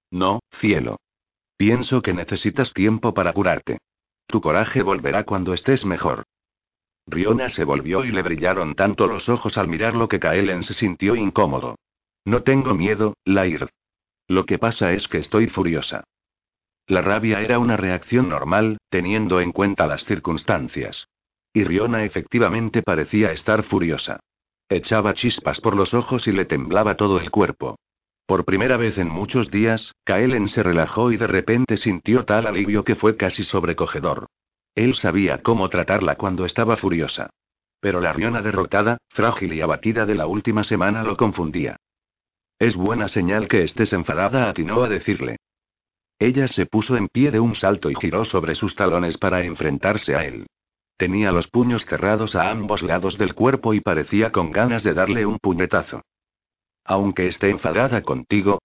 No, 0.10 0.40
cielo. 0.60 1.02
Pienso 1.58 2.02
que 2.02 2.14
necesitas 2.14 2.72
tiempo 2.74 3.14
para 3.14 3.34
curarte. 3.34 3.80
Tu 4.28 4.40
coraje 4.40 4.82
volverá 4.82 5.26
cuando 5.26 5.54
estés 5.54 5.84
mejor. 5.84 6.24
Riona 7.06 7.50
se 7.50 7.66
volvió 7.66 8.06
y 8.06 8.12
le 8.12 8.22
brillaron 8.22 8.76
tanto 8.76 9.08
los 9.08 9.28
ojos 9.28 9.58
al 9.58 9.68
mirarlo 9.68 10.08
que 10.08 10.20
Kaelen 10.20 10.64
se 10.64 10.74
sintió 10.74 11.16
incómodo. 11.16 11.76
No 12.24 12.44
tengo 12.44 12.74
miedo, 12.74 13.16
Laird. 13.26 13.70
Lo 14.28 14.46
que 14.46 14.58
pasa 14.58 14.94
es 14.94 15.08
que 15.10 15.18
estoy 15.18 15.48
furiosa. 15.48 16.06
La 16.88 17.02
rabia 17.02 17.42
era 17.42 17.60
una 17.60 17.78
reacción 17.78 18.30
normal, 18.30 18.78
teniendo 18.94 19.42
en 19.42 19.52
cuenta 19.54 19.88
las 19.88 20.04
circunstancias. 20.04 21.08
Y 21.52 21.64
Riona 21.64 22.04
efectivamente 22.04 22.84
parecía 22.84 23.32
estar 23.32 23.64
furiosa. 23.64 24.20
Echaba 24.70 25.16
chispas 25.16 25.60
por 25.62 25.76
los 25.76 25.96
ojos 25.96 26.28
y 26.28 26.32
le 26.32 26.46
temblaba 26.46 26.96
todo 26.96 27.20
el 27.20 27.32
cuerpo. 27.32 27.80
Por 28.28 28.46
primera 28.46 28.78
vez 28.78 29.00
en 29.00 29.10
muchos 29.10 29.50
días, 29.50 29.94
Kaelen 30.04 30.48
se 30.48 30.62
relajó 30.62 31.12
y 31.12 31.18
de 31.18 31.26
repente 31.26 31.78
sintió 31.78 32.24
tal 32.26 32.46
alivio 32.46 32.84
que 32.84 32.96
fue 32.96 33.18
casi 33.18 33.44
sobrecogedor. 33.44 34.28
Él 34.76 34.94
sabía 34.94 35.40
cómo 35.40 35.70
tratarla 35.70 36.14
cuando 36.14 36.46
estaba 36.46 36.78
furiosa. 36.78 37.32
Pero 37.80 38.00
la 38.00 38.14
riona 38.14 38.44
derrotada, 38.44 39.00
frágil 39.10 39.54
y 39.54 39.62
abatida 39.62 40.06
de 40.06 40.14
la 40.14 40.28
última 40.28 40.64
semana 40.64 41.02
lo 41.02 41.18
confundía. 41.18 41.78
Es 42.60 42.76
buena 42.76 43.08
señal 43.08 43.48
que 43.48 43.64
estés 43.64 43.92
enfadada, 43.92 44.50
atinó 44.50 44.84
a 44.84 44.88
decirle. 44.88 45.38
Ella 46.24 46.48
se 46.48 46.66
puso 46.66 46.96
en 46.96 47.10
pie 47.10 47.32
de 47.32 47.42
un 47.42 47.54
salto 47.54 47.92
y 47.92 47.96
giró 47.96 48.24
sobre 48.24 48.56
sus 48.56 48.78
talones 48.78 49.18
para 49.18 49.44
enfrentarse 49.44 50.16
a 50.16 50.24
él. 50.24 50.48
Tenía 50.96 51.34
los 51.34 51.50
puños 51.50 51.84
cerrados 51.84 52.34
a 52.34 52.50
ambos 52.50 52.82
lados 52.82 53.18
del 53.18 53.36
cuerpo 53.36 53.74
y 53.74 53.82
parecía 53.82 54.32
con 54.32 54.50
ganas 54.50 54.84
de 54.86 54.94
darle 54.94 55.26
un 55.26 55.38
puñetazo. 55.38 56.02
Aunque 56.86 57.28
esté 57.28 57.50
enfadada 57.50 58.04
contigo. 58.04 58.62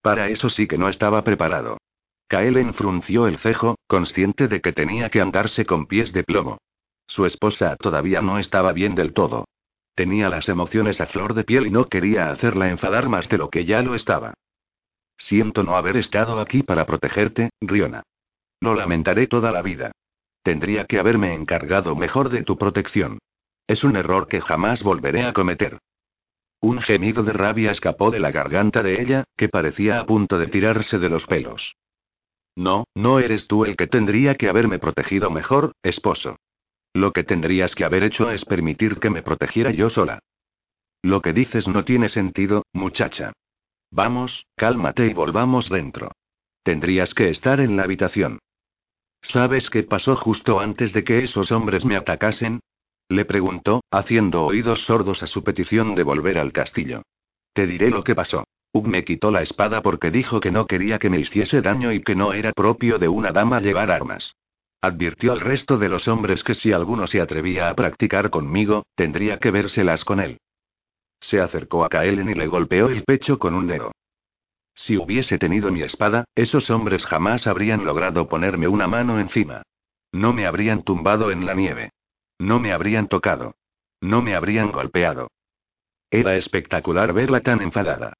Para 0.00 0.28
eso 0.28 0.50
sí 0.50 0.66
que 0.66 0.76
no 0.76 0.88
estaba 0.88 1.22
preparado. 1.22 1.78
Kaelen 2.26 2.74
frunció 2.74 3.28
el 3.28 3.38
cejo, 3.38 3.76
consciente 3.86 4.48
de 4.48 4.60
que 4.60 4.72
tenía 4.72 5.08
que 5.08 5.20
andarse 5.20 5.64
con 5.64 5.86
pies 5.86 6.12
de 6.12 6.24
plomo. 6.24 6.58
Su 7.06 7.26
esposa 7.26 7.76
todavía 7.76 8.22
no 8.22 8.40
estaba 8.40 8.72
bien 8.72 8.96
del 8.96 9.12
todo. 9.12 9.44
Tenía 9.94 10.28
las 10.28 10.48
emociones 10.48 11.00
a 11.00 11.06
flor 11.06 11.34
de 11.34 11.44
piel 11.44 11.68
y 11.68 11.70
no 11.70 11.84
quería 11.84 12.32
hacerla 12.32 12.70
enfadar 12.70 13.08
más 13.08 13.28
de 13.28 13.38
lo 13.38 13.50
que 13.50 13.66
ya 13.66 13.82
lo 13.82 13.94
estaba. 13.94 14.34
Siento 15.28 15.62
no 15.62 15.76
haber 15.76 15.96
estado 15.96 16.40
aquí 16.40 16.62
para 16.62 16.84
protegerte, 16.84 17.50
Riona. 17.60 18.02
Lo 18.60 18.74
lamentaré 18.74 19.26
toda 19.26 19.52
la 19.52 19.62
vida. 19.62 19.92
Tendría 20.42 20.84
que 20.86 20.98
haberme 20.98 21.34
encargado 21.34 21.94
mejor 21.94 22.28
de 22.28 22.42
tu 22.42 22.58
protección. 22.58 23.18
Es 23.68 23.84
un 23.84 23.96
error 23.96 24.26
que 24.26 24.40
jamás 24.40 24.82
volveré 24.82 25.24
a 25.24 25.32
cometer. 25.32 25.78
Un 26.60 26.80
gemido 26.80 27.22
de 27.22 27.32
rabia 27.32 27.70
escapó 27.70 28.10
de 28.10 28.20
la 28.20 28.30
garganta 28.30 28.82
de 28.82 29.00
ella, 29.00 29.24
que 29.36 29.48
parecía 29.48 30.00
a 30.00 30.06
punto 30.06 30.38
de 30.38 30.48
tirarse 30.48 30.98
de 30.98 31.08
los 31.08 31.26
pelos. 31.26 31.74
No, 32.56 32.84
no 32.94 33.18
eres 33.18 33.46
tú 33.46 33.64
el 33.64 33.76
que 33.76 33.86
tendría 33.86 34.34
que 34.34 34.48
haberme 34.48 34.78
protegido 34.78 35.30
mejor, 35.30 35.72
esposo. 35.82 36.36
Lo 36.92 37.12
que 37.12 37.24
tendrías 37.24 37.74
que 37.74 37.84
haber 37.84 38.02
hecho 38.02 38.30
es 38.30 38.44
permitir 38.44 38.98
que 38.98 39.10
me 39.10 39.22
protegiera 39.22 39.70
yo 39.70 39.88
sola. 39.88 40.18
Lo 41.00 41.22
que 41.22 41.32
dices 41.32 41.66
no 41.66 41.84
tiene 41.84 42.08
sentido, 42.08 42.64
muchacha. 42.72 43.32
Vamos, 43.92 44.46
cálmate 44.56 45.06
y 45.06 45.12
volvamos 45.12 45.68
dentro. 45.68 46.12
Tendrías 46.62 47.12
que 47.12 47.28
estar 47.28 47.60
en 47.60 47.76
la 47.76 47.82
habitación. 47.82 48.38
¿Sabes 49.20 49.68
qué 49.68 49.82
pasó 49.82 50.16
justo 50.16 50.60
antes 50.60 50.94
de 50.94 51.04
que 51.04 51.22
esos 51.22 51.52
hombres 51.52 51.84
me 51.84 51.96
atacasen? 51.96 52.60
Le 53.10 53.26
preguntó, 53.26 53.82
haciendo 53.90 54.46
oídos 54.46 54.80
sordos 54.86 55.22
a 55.22 55.26
su 55.26 55.44
petición 55.44 55.94
de 55.94 56.04
volver 56.04 56.38
al 56.38 56.52
castillo. 56.52 57.02
Te 57.52 57.66
diré 57.66 57.90
lo 57.90 58.02
que 58.02 58.14
pasó. 58.14 58.44
Ug 58.72 58.86
me 58.86 59.04
quitó 59.04 59.30
la 59.30 59.42
espada 59.42 59.82
porque 59.82 60.10
dijo 60.10 60.40
que 60.40 60.50
no 60.50 60.66
quería 60.66 60.98
que 60.98 61.10
me 61.10 61.20
hiciese 61.20 61.60
daño 61.60 61.92
y 61.92 62.02
que 62.02 62.14
no 62.14 62.32
era 62.32 62.52
propio 62.52 62.98
de 62.98 63.08
una 63.08 63.30
dama 63.30 63.60
llevar 63.60 63.90
armas. 63.90 64.34
Advirtió 64.80 65.32
al 65.32 65.40
resto 65.40 65.76
de 65.76 65.90
los 65.90 66.08
hombres 66.08 66.42
que 66.42 66.54
si 66.54 66.72
alguno 66.72 67.06
se 67.06 67.20
atrevía 67.20 67.68
a 67.68 67.74
practicar 67.74 68.30
conmigo, 68.30 68.86
tendría 68.94 69.38
que 69.38 69.50
vérselas 69.50 70.02
con 70.04 70.18
él. 70.18 70.38
Se 71.22 71.40
acercó 71.40 71.84
a 71.84 71.88
Kaelen 71.88 72.28
y 72.28 72.34
le 72.34 72.46
golpeó 72.46 72.88
el 72.88 73.04
pecho 73.04 73.38
con 73.38 73.54
un 73.54 73.66
dedo. 73.66 73.92
Si 74.74 74.96
hubiese 74.96 75.38
tenido 75.38 75.70
mi 75.70 75.82
espada, 75.82 76.24
esos 76.34 76.68
hombres 76.70 77.04
jamás 77.06 77.46
habrían 77.46 77.84
logrado 77.84 78.28
ponerme 78.28 78.68
una 78.68 78.86
mano 78.86 79.18
encima. 79.18 79.62
No 80.12 80.32
me 80.32 80.46
habrían 80.46 80.82
tumbado 80.82 81.30
en 81.30 81.46
la 81.46 81.54
nieve. 81.54 81.90
No 82.38 82.58
me 82.58 82.72
habrían 82.72 83.08
tocado. 83.08 83.54
No 84.00 84.20
me 84.20 84.34
habrían 84.34 84.72
golpeado. 84.72 85.28
Era 86.10 86.36
espectacular 86.36 87.12
verla 87.12 87.40
tan 87.40 87.62
enfadada. 87.62 88.14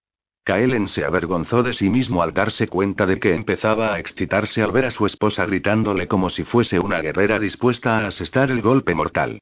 Kaelen 0.45 0.89
se 0.89 1.05
avergonzó 1.05 1.63
de 1.63 1.75
sí 1.75 1.91
mismo 1.91 2.23
al 2.23 2.33
darse 2.33 2.67
cuenta 2.69 3.07
de 3.07 3.21
que 3.21 3.35
empezaba 3.35 3.95
a 3.95 3.99
excitarse 3.99 4.63
al 4.63 4.73
ver 4.73 4.87
a 4.87 4.91
su 4.91 5.07
esposa 5.07 5.45
gritándole 5.47 6.09
como 6.09 6.31
si 6.31 6.45
fuese 6.45 6.79
una 6.79 7.01
guerrera 7.01 7.39
dispuesta 7.39 7.99
a 7.99 8.07
asestar 8.09 8.51
el 8.51 8.63
golpe 8.63 8.95
mortal. 8.95 9.41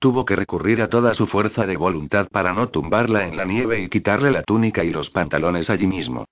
Tuvo 0.00 0.24
que 0.24 0.36
recurrir 0.36 0.80
a 0.80 0.88
toda 0.88 1.12
su 1.14 1.26
fuerza 1.26 1.66
de 1.66 1.76
voluntad 1.76 2.28
para 2.30 2.52
no 2.52 2.68
tumbarla 2.68 3.26
en 3.26 3.36
la 3.36 3.44
nieve 3.44 3.80
y 3.80 3.88
quitarle 3.88 4.30
la 4.30 4.44
túnica 4.44 4.84
y 4.84 4.90
los 4.90 5.10
pantalones 5.10 5.70
allí 5.70 5.88
mismo. 5.88 6.24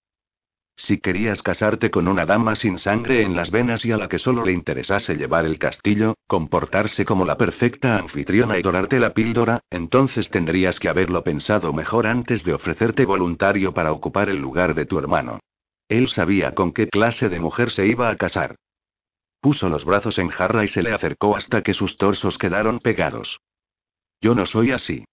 Si 0.76 0.98
querías 0.98 1.42
casarte 1.42 1.90
con 1.90 2.06
una 2.06 2.26
dama 2.26 2.54
sin 2.54 2.78
sangre 2.78 3.22
en 3.22 3.34
las 3.34 3.50
venas 3.50 3.84
y 3.84 3.90
a 3.90 3.96
la 3.96 4.08
que 4.08 4.20
solo 4.20 4.44
le 4.44 4.52
interesase 4.52 5.16
llevar 5.16 5.46
el 5.46 5.58
castillo, 5.58 6.14
comportarse 6.28 7.04
como 7.04 7.24
la 7.24 7.36
perfecta 7.36 7.98
anfitriona 7.98 8.56
y 8.56 8.62
dorarte 8.62 9.00
la 9.00 9.14
píldora, 9.14 9.62
entonces 9.70 10.30
tendrías 10.30 10.78
que 10.78 10.88
haberlo 10.88 11.24
pensado 11.24 11.72
mejor 11.72 12.06
antes 12.06 12.44
de 12.44 12.52
ofrecerte 12.52 13.04
voluntario 13.04 13.74
para 13.74 13.90
ocupar 13.90 14.28
el 14.28 14.36
lugar 14.36 14.74
de 14.74 14.86
tu 14.86 14.98
hermano. 14.98 15.40
Él 15.88 16.08
sabía 16.08 16.54
con 16.54 16.72
qué 16.72 16.88
clase 16.88 17.28
de 17.28 17.40
mujer 17.40 17.70
se 17.72 17.86
iba 17.86 18.10
a 18.10 18.16
casar. 18.16 18.54
Puso 19.40 19.68
los 19.68 19.84
brazos 19.84 20.18
en 20.18 20.28
jarra 20.28 20.62
y 20.64 20.68
se 20.68 20.82
le 20.82 20.92
acercó 20.92 21.36
hasta 21.36 21.62
que 21.62 21.74
sus 21.74 21.96
torsos 21.96 22.38
quedaron 22.38 22.78
pegados. 22.78 23.40
Yo 24.20 24.34
no 24.34 24.46
soy 24.46 24.72
así. 24.72 25.04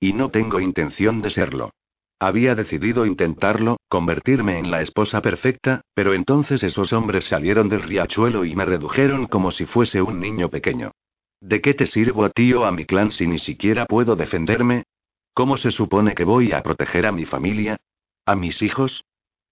Y 0.00 0.12
no 0.12 0.30
tengo 0.30 0.60
intención 0.60 1.22
de 1.22 1.30
serlo. 1.30 1.70
Había 2.18 2.54
decidido 2.54 3.04
intentarlo, 3.04 3.78
convertirme 3.88 4.58
en 4.58 4.70
la 4.70 4.82
esposa 4.82 5.20
perfecta, 5.20 5.82
pero 5.94 6.14
entonces 6.14 6.62
esos 6.62 6.92
hombres 6.92 7.24
salieron 7.24 7.68
del 7.68 7.82
riachuelo 7.82 8.44
y 8.44 8.54
me 8.54 8.64
redujeron 8.64 9.26
como 9.26 9.50
si 9.50 9.66
fuese 9.66 10.02
un 10.02 10.20
niño 10.20 10.48
pequeño. 10.48 10.92
¿De 11.40 11.60
qué 11.60 11.74
te 11.74 11.88
sirvo 11.88 12.24
a 12.24 12.30
ti 12.30 12.52
o 12.52 12.64
a 12.64 12.70
mi 12.70 12.86
clan 12.86 13.10
si 13.10 13.26
ni 13.26 13.40
siquiera 13.40 13.86
puedo 13.86 14.14
defenderme? 14.14 14.84
¿Cómo 15.34 15.56
se 15.56 15.72
supone 15.72 16.14
que 16.14 16.22
voy 16.22 16.52
a 16.52 16.62
proteger 16.62 17.06
a 17.06 17.12
mi 17.12 17.24
familia? 17.24 17.78
¿A 18.24 18.36
mis 18.36 18.62
hijos? 18.62 19.04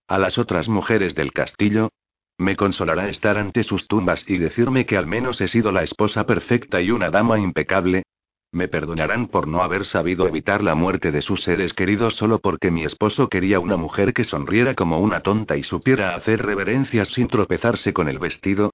¿A 0.07 0.19
las 0.19 0.39
otras 0.39 0.69
mujeres 0.69 1.17
del 1.17 1.33
castillo? 1.33 1.91
Me 2.39 2.55
consolará 2.55 3.09
estar 3.09 3.37
ante 3.37 3.65
sus 3.65 3.89
tumbas 3.89 4.25
y 4.29 4.39
decirme 4.39 4.87
que 4.87 4.97
al 4.97 5.09
menos 5.09 5.41
he 5.41 5.49
sido 5.49 5.73
la 5.73 5.83
esposa 5.83 6.25
perfecta 6.25 6.81
y 6.81 6.93
una 6.93 7.11
dama 7.11 7.41
impecable, 7.41 8.05
Me 8.53 8.67
perdonarán 8.67 9.29
por 9.29 9.47
no 9.47 9.63
haber 9.63 9.87
sabido 9.87 10.27
evitar 10.27 10.63
la 10.63 10.75
muerte 10.75 11.13
de 11.13 11.23
sus 11.23 11.43
seres 11.45 11.73
queridos 11.73 12.17
solo 12.17 12.41
porque 12.41 12.71
mi 12.73 12.85
esposo 12.85 13.29
quería 13.29 13.61
una 13.61 13.77
mujer 13.77 14.13
que 14.13 14.25
sonriera 14.25 14.75
como 14.75 14.99
una 14.99 15.21
tonta 15.21 15.57
y 15.57 15.63
supiera 15.63 16.17
hacer 16.17 16.45
reverencias 16.45 17.09
sin 17.11 17.29
tropezarse 17.29 17.93
con 17.93 18.09
el 18.09 18.19
vestido. 18.19 18.73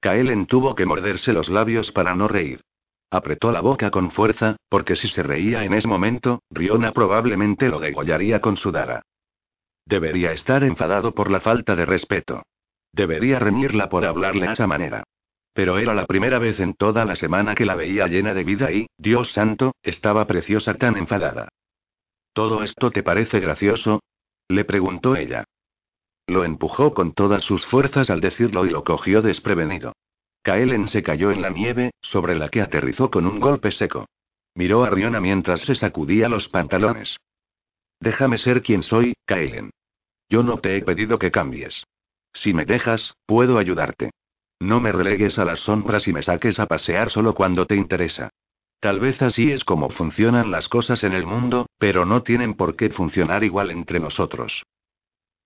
Kaelen 0.00 0.46
tuvo 0.46 0.74
que 0.74 0.86
morderse 0.86 1.34
los 1.34 1.50
labios 1.50 1.92
para 1.92 2.14
no 2.14 2.26
reír. 2.26 2.62
Apretó 3.10 3.52
la 3.52 3.60
boca 3.60 3.90
con 3.90 4.10
fuerza, 4.10 4.56
porque 4.68 4.96
si 4.96 5.08
se 5.08 5.22
reía 5.22 5.64
en 5.64 5.74
ese 5.74 5.86
momento, 5.86 6.42
Riona 6.50 6.92
probablemente 6.92 7.68
lo 7.68 7.78
degollaría 7.78 8.40
con 8.40 8.56
su 8.56 8.72
daga. 8.72 9.02
Debería 9.84 10.32
estar 10.32 10.64
enfadado 10.64 11.12
por 11.12 11.30
la 11.30 11.40
falta 11.40 11.76
de 11.76 11.84
respeto. 11.84 12.42
Debería 12.92 13.38
reñirla 13.38 13.88
por 13.88 14.06
hablarle 14.06 14.48
a 14.48 14.52
esa 14.52 14.66
manera. 14.66 15.04
Pero 15.56 15.78
era 15.78 15.94
la 15.94 16.04
primera 16.04 16.38
vez 16.38 16.60
en 16.60 16.74
toda 16.74 17.06
la 17.06 17.16
semana 17.16 17.54
que 17.54 17.64
la 17.64 17.74
veía 17.74 18.06
llena 18.08 18.34
de 18.34 18.44
vida 18.44 18.70
y, 18.70 18.88
Dios 18.98 19.32
santo, 19.32 19.74
estaba 19.82 20.26
preciosa 20.26 20.74
tan 20.74 20.98
enfadada. 20.98 21.48
¿Todo 22.34 22.62
esto 22.62 22.90
te 22.90 23.02
parece 23.02 23.40
gracioso? 23.40 24.02
le 24.48 24.66
preguntó 24.66 25.16
ella. 25.16 25.44
Lo 26.26 26.44
empujó 26.44 26.92
con 26.92 27.14
todas 27.14 27.42
sus 27.42 27.64
fuerzas 27.68 28.10
al 28.10 28.20
decirlo 28.20 28.66
y 28.66 28.70
lo 28.70 28.84
cogió 28.84 29.22
desprevenido. 29.22 29.94
Kaelen 30.42 30.88
se 30.88 31.02
cayó 31.02 31.30
en 31.30 31.40
la 31.40 31.48
nieve, 31.48 31.92
sobre 32.02 32.34
la 32.34 32.50
que 32.50 32.60
aterrizó 32.60 33.10
con 33.10 33.26
un 33.26 33.40
golpe 33.40 33.72
seco. 33.72 34.04
Miró 34.54 34.84
a 34.84 34.90
Riona 34.90 35.22
mientras 35.22 35.62
se 35.62 35.74
sacudía 35.74 36.28
los 36.28 36.48
pantalones. 36.50 37.16
Déjame 37.98 38.36
ser 38.36 38.60
quien 38.62 38.82
soy, 38.82 39.14
Kaelen. 39.24 39.70
Yo 40.28 40.42
no 40.42 40.58
te 40.58 40.76
he 40.76 40.82
pedido 40.82 41.18
que 41.18 41.30
cambies. 41.30 41.82
Si 42.34 42.52
me 42.52 42.66
dejas, 42.66 43.14
puedo 43.24 43.56
ayudarte. 43.56 44.10
No 44.60 44.80
me 44.80 44.92
relegues 44.92 45.38
a 45.38 45.44
las 45.44 45.60
sombras 45.60 46.08
y 46.08 46.12
me 46.12 46.22
saques 46.22 46.58
a 46.58 46.66
pasear 46.66 47.10
solo 47.10 47.34
cuando 47.34 47.66
te 47.66 47.76
interesa. 47.76 48.30
Tal 48.80 49.00
vez 49.00 49.20
así 49.22 49.52
es 49.52 49.64
como 49.64 49.90
funcionan 49.90 50.50
las 50.50 50.68
cosas 50.68 51.02
en 51.04 51.12
el 51.12 51.26
mundo, 51.26 51.66
pero 51.78 52.04
no 52.04 52.22
tienen 52.22 52.54
por 52.54 52.76
qué 52.76 52.90
funcionar 52.90 53.44
igual 53.44 53.70
entre 53.70 54.00
nosotros. 54.00 54.62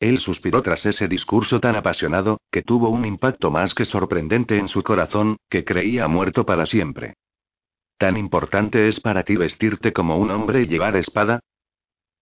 Él 0.00 0.18
suspiró 0.18 0.62
tras 0.62 0.86
ese 0.86 1.08
discurso 1.08 1.60
tan 1.60 1.76
apasionado, 1.76 2.40
que 2.50 2.62
tuvo 2.62 2.88
un 2.88 3.04
impacto 3.04 3.50
más 3.50 3.74
que 3.74 3.84
sorprendente 3.84 4.56
en 4.56 4.68
su 4.68 4.82
corazón, 4.82 5.36
que 5.48 5.64
creía 5.64 6.08
muerto 6.08 6.46
para 6.46 6.66
siempre. 6.66 7.14
¿Tan 7.98 8.16
importante 8.16 8.88
es 8.88 8.98
para 9.00 9.24
ti 9.24 9.36
vestirte 9.36 9.92
como 9.92 10.16
un 10.16 10.30
hombre 10.30 10.62
y 10.62 10.66
llevar 10.66 10.96
espada? 10.96 11.40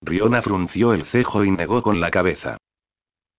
Riona 0.02 0.42
frunció 0.42 0.92
el 0.92 1.04
cejo 1.06 1.44
y 1.44 1.52
negó 1.52 1.82
con 1.82 2.00
la 2.00 2.10
cabeza. 2.10 2.58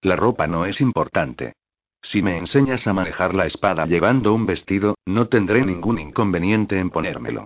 La 0.02 0.16
ropa 0.16 0.48
no 0.48 0.66
es 0.66 0.80
importante. 0.80 1.54
Si 2.02 2.22
me 2.22 2.38
enseñas 2.38 2.88
a 2.88 2.94
manejar 2.94 3.34
la 3.36 3.46
espada 3.46 3.86
llevando 3.86 4.34
un 4.34 4.46
vestido, 4.46 4.96
no 5.06 5.28
tendré 5.28 5.66
ningún 5.66 6.00
inconveniente 6.00 6.80
en 6.80 6.90
ponérmelo. 6.90 7.46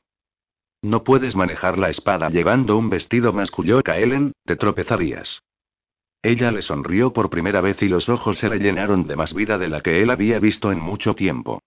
No 0.81 1.03
puedes 1.03 1.35
manejar 1.35 1.77
la 1.77 1.89
espada 1.89 2.29
llevando 2.29 2.77
un 2.77 2.89
vestido, 2.89 3.33
masculló 3.33 3.81
Kaelen, 3.81 4.33
te 4.45 4.55
tropezarías. 4.55 5.41
Ella 6.21 6.51
le 6.51 6.61
sonrió 6.61 7.11
por 7.13 7.29
primera 7.29 7.61
vez 7.61 7.81
y 7.81 7.87
los 7.87 8.07
ojos 8.09 8.37
se 8.37 8.49
le 8.49 8.59
llenaron 8.59 9.05
de 9.05 9.15
más 9.15 9.33
vida 9.33 9.57
de 9.57 9.69
la 9.69 9.81
que 9.81 10.01
él 10.01 10.09
había 10.09 10.39
visto 10.39 10.71
en 10.71 10.79
mucho 10.79 11.15
tiempo. 11.15 11.61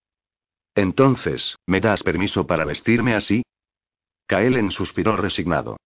Entonces, 0.75 1.57
¿me 1.67 1.81
das 1.81 2.03
permiso 2.03 2.47
para 2.47 2.65
vestirme 2.65 3.15
así? 3.15 3.43
Kaelen 4.27 4.71
suspiró 4.71 5.17
resignado. 5.17 5.77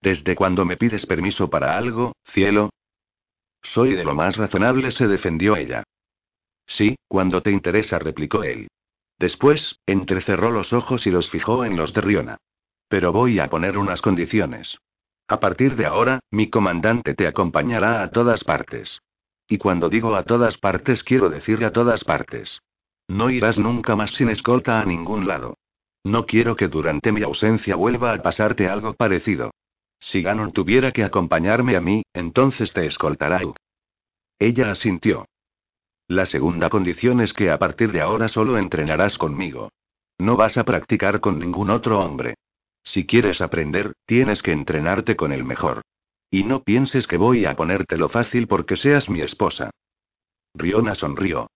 ¿Desde 0.00 0.34
cuándo 0.36 0.64
me 0.64 0.76
pides 0.76 1.04
permiso 1.04 1.50
para 1.50 1.76
algo, 1.76 2.12
cielo? 2.32 2.70
Soy 3.62 3.94
de 3.94 4.04
lo 4.04 4.14
más 4.14 4.36
razonable, 4.36 4.92
se 4.92 5.06
defendió 5.06 5.56
ella. 5.56 5.84
Sí, 6.66 6.96
cuando 7.08 7.42
te 7.42 7.50
interesa, 7.50 7.98
replicó 7.98 8.42
él. 8.42 8.68
Después, 9.18 9.78
entrecerró 9.86 10.50
los 10.50 10.72
ojos 10.72 11.06
y 11.06 11.10
los 11.10 11.30
fijó 11.30 11.64
en 11.64 11.76
los 11.76 11.92
de 11.94 12.00
Riona. 12.00 12.36
Pero 12.88 13.12
voy 13.12 13.38
a 13.38 13.48
poner 13.48 13.78
unas 13.78 14.02
condiciones. 14.02 14.78
A 15.28 15.40
partir 15.40 15.74
de 15.76 15.86
ahora, 15.86 16.20
mi 16.30 16.50
comandante 16.50 17.14
te 17.14 17.26
acompañará 17.26 18.02
a 18.02 18.10
todas 18.10 18.44
partes. 18.44 19.00
Y 19.48 19.58
cuando 19.58 19.88
digo 19.88 20.14
a 20.14 20.24
todas 20.24 20.56
partes 20.58 21.02
quiero 21.02 21.28
decir 21.30 21.64
a 21.64 21.72
todas 21.72 22.04
partes. 22.04 22.60
No 23.08 23.30
irás 23.30 23.58
nunca 23.58 23.96
más 23.96 24.10
sin 24.12 24.28
escolta 24.28 24.80
a 24.80 24.84
ningún 24.84 25.26
lado. 25.26 25.56
No 26.04 26.26
quiero 26.26 26.56
que 26.56 26.68
durante 26.68 27.10
mi 27.10 27.22
ausencia 27.22 27.74
vuelva 27.76 28.12
a 28.12 28.22
pasarte 28.22 28.68
algo 28.68 28.94
parecido. 28.94 29.52
Si 29.98 30.22
Ganon 30.22 30.52
tuviera 30.52 30.92
que 30.92 31.04
acompañarme 31.04 31.76
a 31.76 31.80
mí, 31.80 32.02
entonces 32.12 32.72
te 32.72 32.86
escoltará. 32.86 33.40
Ella 34.38 34.70
asintió. 34.70 35.26
La 36.08 36.26
segunda 36.26 36.70
condición 36.70 37.20
es 37.20 37.32
que 37.32 37.50
a 37.50 37.58
partir 37.58 37.90
de 37.90 38.00
ahora 38.00 38.28
solo 38.28 38.58
entrenarás 38.58 39.18
conmigo. 39.18 39.70
No 40.18 40.36
vas 40.36 40.56
a 40.56 40.64
practicar 40.64 41.20
con 41.20 41.38
ningún 41.38 41.70
otro 41.70 42.00
hombre. 42.00 42.36
Si 42.84 43.06
quieres 43.06 43.40
aprender, 43.40 43.94
tienes 44.06 44.40
que 44.42 44.52
entrenarte 44.52 45.16
con 45.16 45.32
el 45.32 45.44
mejor. 45.44 45.82
Y 46.30 46.44
no 46.44 46.62
pienses 46.62 47.06
que 47.06 47.16
voy 47.16 47.44
a 47.44 47.56
ponértelo 47.56 48.08
fácil 48.08 48.46
porque 48.46 48.76
seas 48.76 49.08
mi 49.10 49.20
esposa. 49.20 49.70
Riona 50.54 50.94
sonrió. 50.94 51.48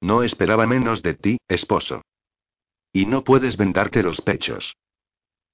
No 0.00 0.22
esperaba 0.22 0.66
menos 0.66 1.02
de 1.02 1.14
ti, 1.14 1.38
esposo. 1.48 2.02
Y 2.92 3.06
no 3.06 3.22
puedes 3.22 3.56
vendarte 3.56 4.02
los 4.02 4.20
pechos. 4.22 4.74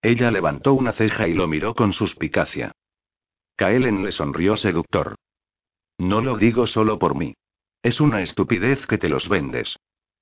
Ella 0.03 0.31
levantó 0.31 0.75
una 0.75 0.93
ceja 0.93 1.27
y 1.27 1.35
lo 1.35 1.49
miró 1.49 1.75
con 1.75 1.93
suspicacia. 1.93 2.73
Kaelen 3.57 4.05
le 4.05 4.13
sonrió 4.13 4.57
seductor. 4.57 5.17
No 5.99 6.21
lo 6.21 6.37
digo 6.37 6.67
solo 6.67 6.99
por 6.99 7.17
mí. 7.17 7.35
Es 7.85 8.01
una 8.01 8.23
estupidez 8.23 8.87
que 8.87 8.97
te 8.97 9.11
los 9.11 9.29
vendes. 9.29 9.77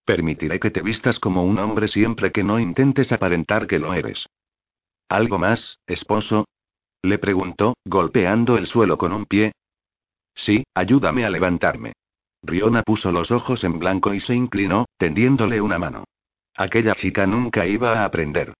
Permitiré 0.05 0.59
que 0.59 0.73
te 0.73 0.83
vistas 0.83 1.21
como 1.21 1.45
un 1.45 1.61
hombre 1.61 1.87
siempre 1.87 2.33
que 2.33 2.43
no 2.43 2.59
intentes 2.59 3.13
aparentar 3.13 3.69
que 3.69 3.79
lo 3.79 3.95
eres. 3.95 4.27
¿Algo 5.09 5.39
más, 5.39 5.79
esposo? 5.87 6.49
Le 7.03 7.19
preguntó, 7.19 7.77
golpeando 7.85 8.59
el 8.59 8.67
suelo 8.67 8.99
con 8.99 9.13
un 9.13 9.27
pie. 9.27 9.53
Sí, 10.35 10.65
ayúdame 10.75 11.25
a 11.25 11.31
levantarme. 11.31 11.93
Riona 12.43 12.83
puso 12.83 13.13
los 13.13 13.31
ojos 13.31 13.63
en 13.63 13.79
blanco 13.79 14.13
y 14.13 14.19
se 14.19 14.35
inclinó, 14.35 14.87
tendiéndole 14.99 15.61
una 15.61 15.79
mano. 15.79 16.03
Aquella 16.57 16.97
chica 16.97 17.29
nunca 17.29 17.65
iba 17.65 18.01
a 18.01 18.05
aprender. 18.05 18.55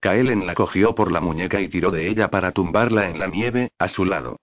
Kaelen 0.00 0.48
la 0.48 0.56
cogió 0.56 0.96
por 0.96 1.12
la 1.12 1.20
muñeca 1.20 1.60
y 1.60 1.68
tiró 1.68 1.92
de 1.92 2.08
ella 2.08 2.28
para 2.28 2.50
tumbarla 2.50 3.08
en 3.08 3.20
la 3.20 3.28
nieve, 3.28 3.70
a 3.78 3.86
su 3.86 4.04
lado. 4.04 4.36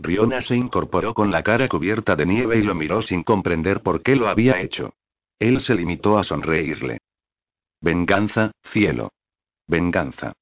Riona 0.00 0.42
se 0.42 0.54
incorporó 0.54 1.12
con 1.12 1.30
la 1.30 1.42
cara 1.42 1.68
cubierta 1.68 2.14
de 2.14 2.24
nieve 2.24 2.58
y 2.58 2.62
lo 2.62 2.74
miró 2.74 3.02
sin 3.02 3.24
comprender 3.24 3.82
por 3.82 4.02
qué 4.02 4.14
lo 4.14 4.28
había 4.28 4.60
hecho. 4.60 4.94
Él 5.38 5.60
se 5.60 5.74
limitó 5.74 6.18
a 6.18 6.24
sonreírle. 6.24 6.98
Venganza, 7.80 8.52
cielo. 8.72 9.10
Venganza. 9.66 10.32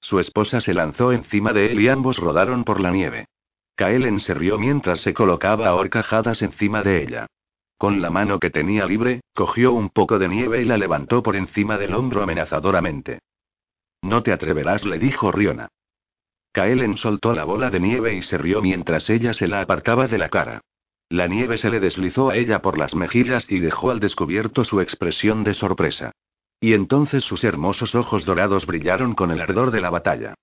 Su 0.00 0.18
esposa 0.18 0.60
se 0.60 0.74
lanzó 0.74 1.12
encima 1.12 1.52
de 1.52 1.72
él 1.72 1.80
y 1.80 1.88
ambos 1.88 2.18
rodaron 2.18 2.64
por 2.64 2.80
la 2.80 2.90
nieve. 2.90 3.26
Kaelen 3.76 4.20
se 4.20 4.34
rió 4.34 4.58
mientras 4.58 5.00
se 5.00 5.14
colocaba 5.14 5.68
a 5.68 5.74
horcajadas 5.74 6.42
encima 6.42 6.82
de 6.82 7.02
ella. 7.02 7.26
Con 7.78 8.00
la 8.02 8.10
mano 8.10 8.38
que 8.38 8.50
tenía 8.50 8.86
libre, 8.86 9.20
cogió 9.34 9.72
un 9.72 9.90
poco 9.90 10.18
de 10.18 10.28
nieve 10.28 10.62
y 10.62 10.64
la 10.64 10.78
levantó 10.78 11.22
por 11.22 11.36
encima 11.36 11.78
del 11.78 11.94
hombro 11.94 12.22
amenazadoramente. 12.22 13.20
No 14.02 14.22
te 14.22 14.32
atreverás, 14.32 14.84
le 14.84 14.98
dijo 14.98 15.32
Riona. 15.32 15.68
Kaelen 16.54 16.96
soltó 16.98 17.34
la 17.34 17.42
bola 17.42 17.68
de 17.68 17.80
nieve 17.80 18.14
y 18.14 18.22
se 18.22 18.38
rió 18.38 18.62
mientras 18.62 19.10
ella 19.10 19.34
se 19.34 19.48
la 19.48 19.60
apartaba 19.60 20.06
de 20.06 20.18
la 20.18 20.28
cara. 20.28 20.60
La 21.08 21.26
nieve 21.26 21.58
se 21.58 21.68
le 21.68 21.80
deslizó 21.80 22.30
a 22.30 22.36
ella 22.36 22.62
por 22.62 22.78
las 22.78 22.94
mejillas 22.94 23.44
y 23.48 23.58
dejó 23.58 23.90
al 23.90 23.98
descubierto 23.98 24.64
su 24.64 24.80
expresión 24.80 25.42
de 25.42 25.54
sorpresa. 25.54 26.12
Y 26.60 26.74
entonces 26.74 27.24
sus 27.24 27.42
hermosos 27.42 27.96
ojos 27.96 28.24
dorados 28.24 28.66
brillaron 28.66 29.16
con 29.16 29.32
el 29.32 29.40
ardor 29.40 29.72
de 29.72 29.80
la 29.80 29.90
batalla. 29.90 30.34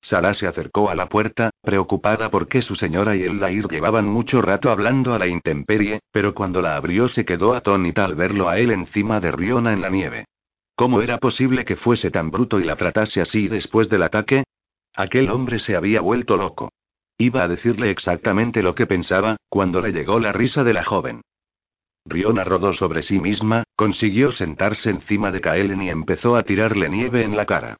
Sara 0.00 0.34
se 0.34 0.48
acercó 0.48 0.90
a 0.90 0.96
la 0.96 1.08
puerta, 1.08 1.50
preocupada 1.62 2.30
porque 2.30 2.60
su 2.60 2.74
señora 2.74 3.14
y 3.14 3.22
el 3.22 3.38
Lair 3.38 3.68
llevaban 3.68 4.06
mucho 4.06 4.42
rato 4.42 4.70
hablando 4.70 5.14
a 5.14 5.20
la 5.20 5.28
intemperie, 5.28 6.00
pero 6.10 6.34
cuando 6.34 6.60
la 6.62 6.74
abrió 6.74 7.08
se 7.08 7.24
quedó 7.24 7.54
atónita 7.54 8.04
al 8.04 8.16
verlo 8.16 8.48
a 8.48 8.58
él 8.58 8.72
encima 8.72 9.20
de 9.20 9.30
Riona 9.30 9.72
en 9.72 9.82
la 9.82 9.88
nieve. 9.88 10.24
¿Cómo 10.74 11.00
era 11.00 11.18
posible 11.18 11.64
que 11.64 11.76
fuese 11.76 12.10
tan 12.10 12.32
bruto 12.32 12.58
y 12.58 12.64
la 12.64 12.74
tratase 12.74 13.20
así 13.20 13.46
después 13.46 13.88
del 13.88 14.02
ataque? 14.02 14.42
Aquel 14.98 15.30
hombre 15.30 15.60
se 15.60 15.76
había 15.76 16.00
vuelto 16.00 16.36
loco. 16.36 16.72
Iba 17.18 17.44
a 17.44 17.48
decirle 17.48 17.88
exactamente 17.92 18.64
lo 18.64 18.74
que 18.74 18.88
pensaba, 18.88 19.36
cuando 19.48 19.80
le 19.80 19.92
llegó 19.92 20.18
la 20.18 20.32
risa 20.32 20.64
de 20.64 20.72
la 20.72 20.82
joven. 20.82 21.20
Riona 22.04 22.42
rodó 22.42 22.72
sobre 22.72 23.04
sí 23.04 23.20
misma, 23.20 23.62
consiguió 23.76 24.32
sentarse 24.32 24.90
encima 24.90 25.30
de 25.30 25.40
Kaelen 25.40 25.82
y 25.82 25.90
empezó 25.90 26.34
a 26.34 26.42
tirarle 26.42 26.88
nieve 26.88 27.22
en 27.22 27.36
la 27.36 27.46
cara. 27.46 27.76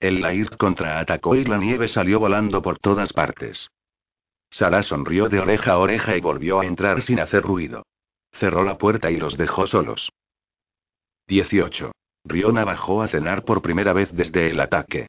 El 0.00 0.22
Lair 0.22 0.56
contraatacó 0.56 1.36
y 1.36 1.44
la 1.44 1.58
nieve 1.58 1.88
salió 1.88 2.18
volando 2.18 2.62
por 2.62 2.78
todas 2.78 3.12
partes. 3.12 3.68
Sara 4.48 4.82
sonrió 4.82 5.28
de 5.28 5.40
oreja 5.40 5.72
a 5.72 5.78
oreja 5.78 6.16
y 6.16 6.22
volvió 6.22 6.60
a 6.60 6.64
entrar 6.64 7.02
sin 7.02 7.20
hacer 7.20 7.42
ruido. 7.42 7.82
Cerró 8.32 8.64
la 8.64 8.78
puerta 8.78 9.10
y 9.10 9.18
los 9.18 9.36
dejó 9.36 9.66
solos. 9.66 10.08
18. 11.28 11.92
Riona 12.24 12.64
bajó 12.64 13.02
a 13.02 13.08
cenar 13.08 13.44
por 13.44 13.60
primera 13.60 13.92
vez 13.92 14.08
desde 14.14 14.50
el 14.50 14.58
ataque. 14.58 15.08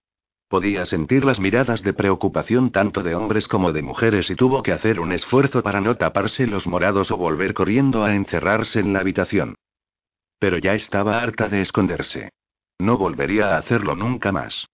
Podía 0.54 0.86
sentir 0.86 1.26
las 1.26 1.40
miradas 1.40 1.82
de 1.82 1.94
preocupación 1.94 2.70
tanto 2.70 3.02
de 3.02 3.16
hombres 3.16 3.48
como 3.48 3.74
de 3.74 3.82
mujeres 3.82 4.30
y 4.30 4.36
tuvo 4.36 4.62
que 4.62 4.72
hacer 4.72 5.00
un 5.00 5.12
esfuerzo 5.12 5.64
para 5.64 5.82
no 5.82 5.96
taparse 5.96 6.46
los 6.46 6.68
morados 6.68 7.10
o 7.10 7.18
volver 7.18 7.56
corriendo 7.56 8.04
a 8.04 8.14
encerrarse 8.14 8.80
en 8.80 8.94
la 8.94 9.00
habitación. 9.00 9.56
Pero 10.38 10.60
ya 10.60 10.76
estaba 10.76 11.24
harta 11.24 11.50
de 11.50 11.62
esconderse. 11.62 12.30
No 12.78 13.00
volvería 13.00 13.56
a 13.56 13.58
hacerlo 13.58 13.96
nunca 13.96 14.32
más. 14.32 14.68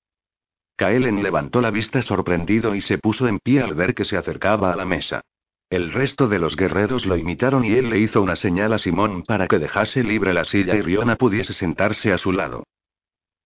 Kaelen 0.75 1.23
levantó 1.23 1.61
la 1.61 1.71
vista 1.71 2.01
sorprendido 2.01 2.75
y 2.75 2.81
se 2.81 2.97
puso 2.97 3.29
en 3.29 3.39
pie 3.39 3.61
al 3.61 3.73
ver 3.73 3.95
que 3.95 4.03
se 4.03 4.17
acercaba 4.17 4.73
a 4.73 4.75
la 4.75 4.83
mesa. 4.83 5.21
El 5.69 5.93
resto 5.93 6.27
de 6.27 6.39
los 6.39 6.57
guerreros 6.57 7.05
lo 7.05 7.15
imitaron 7.15 7.63
y 7.63 7.71
él 7.71 7.89
le 7.89 7.99
hizo 7.99 8.21
una 8.21 8.35
señal 8.35 8.73
a 8.73 8.79
Simón 8.79 9.23
para 9.23 9.47
que 9.47 9.59
dejase 9.59 10.03
libre 10.03 10.33
la 10.33 10.43
silla 10.43 10.75
y 10.75 10.81
Riona 10.81 11.15
pudiese 11.15 11.53
sentarse 11.53 12.11
a 12.11 12.17
su 12.17 12.33
lado. 12.33 12.65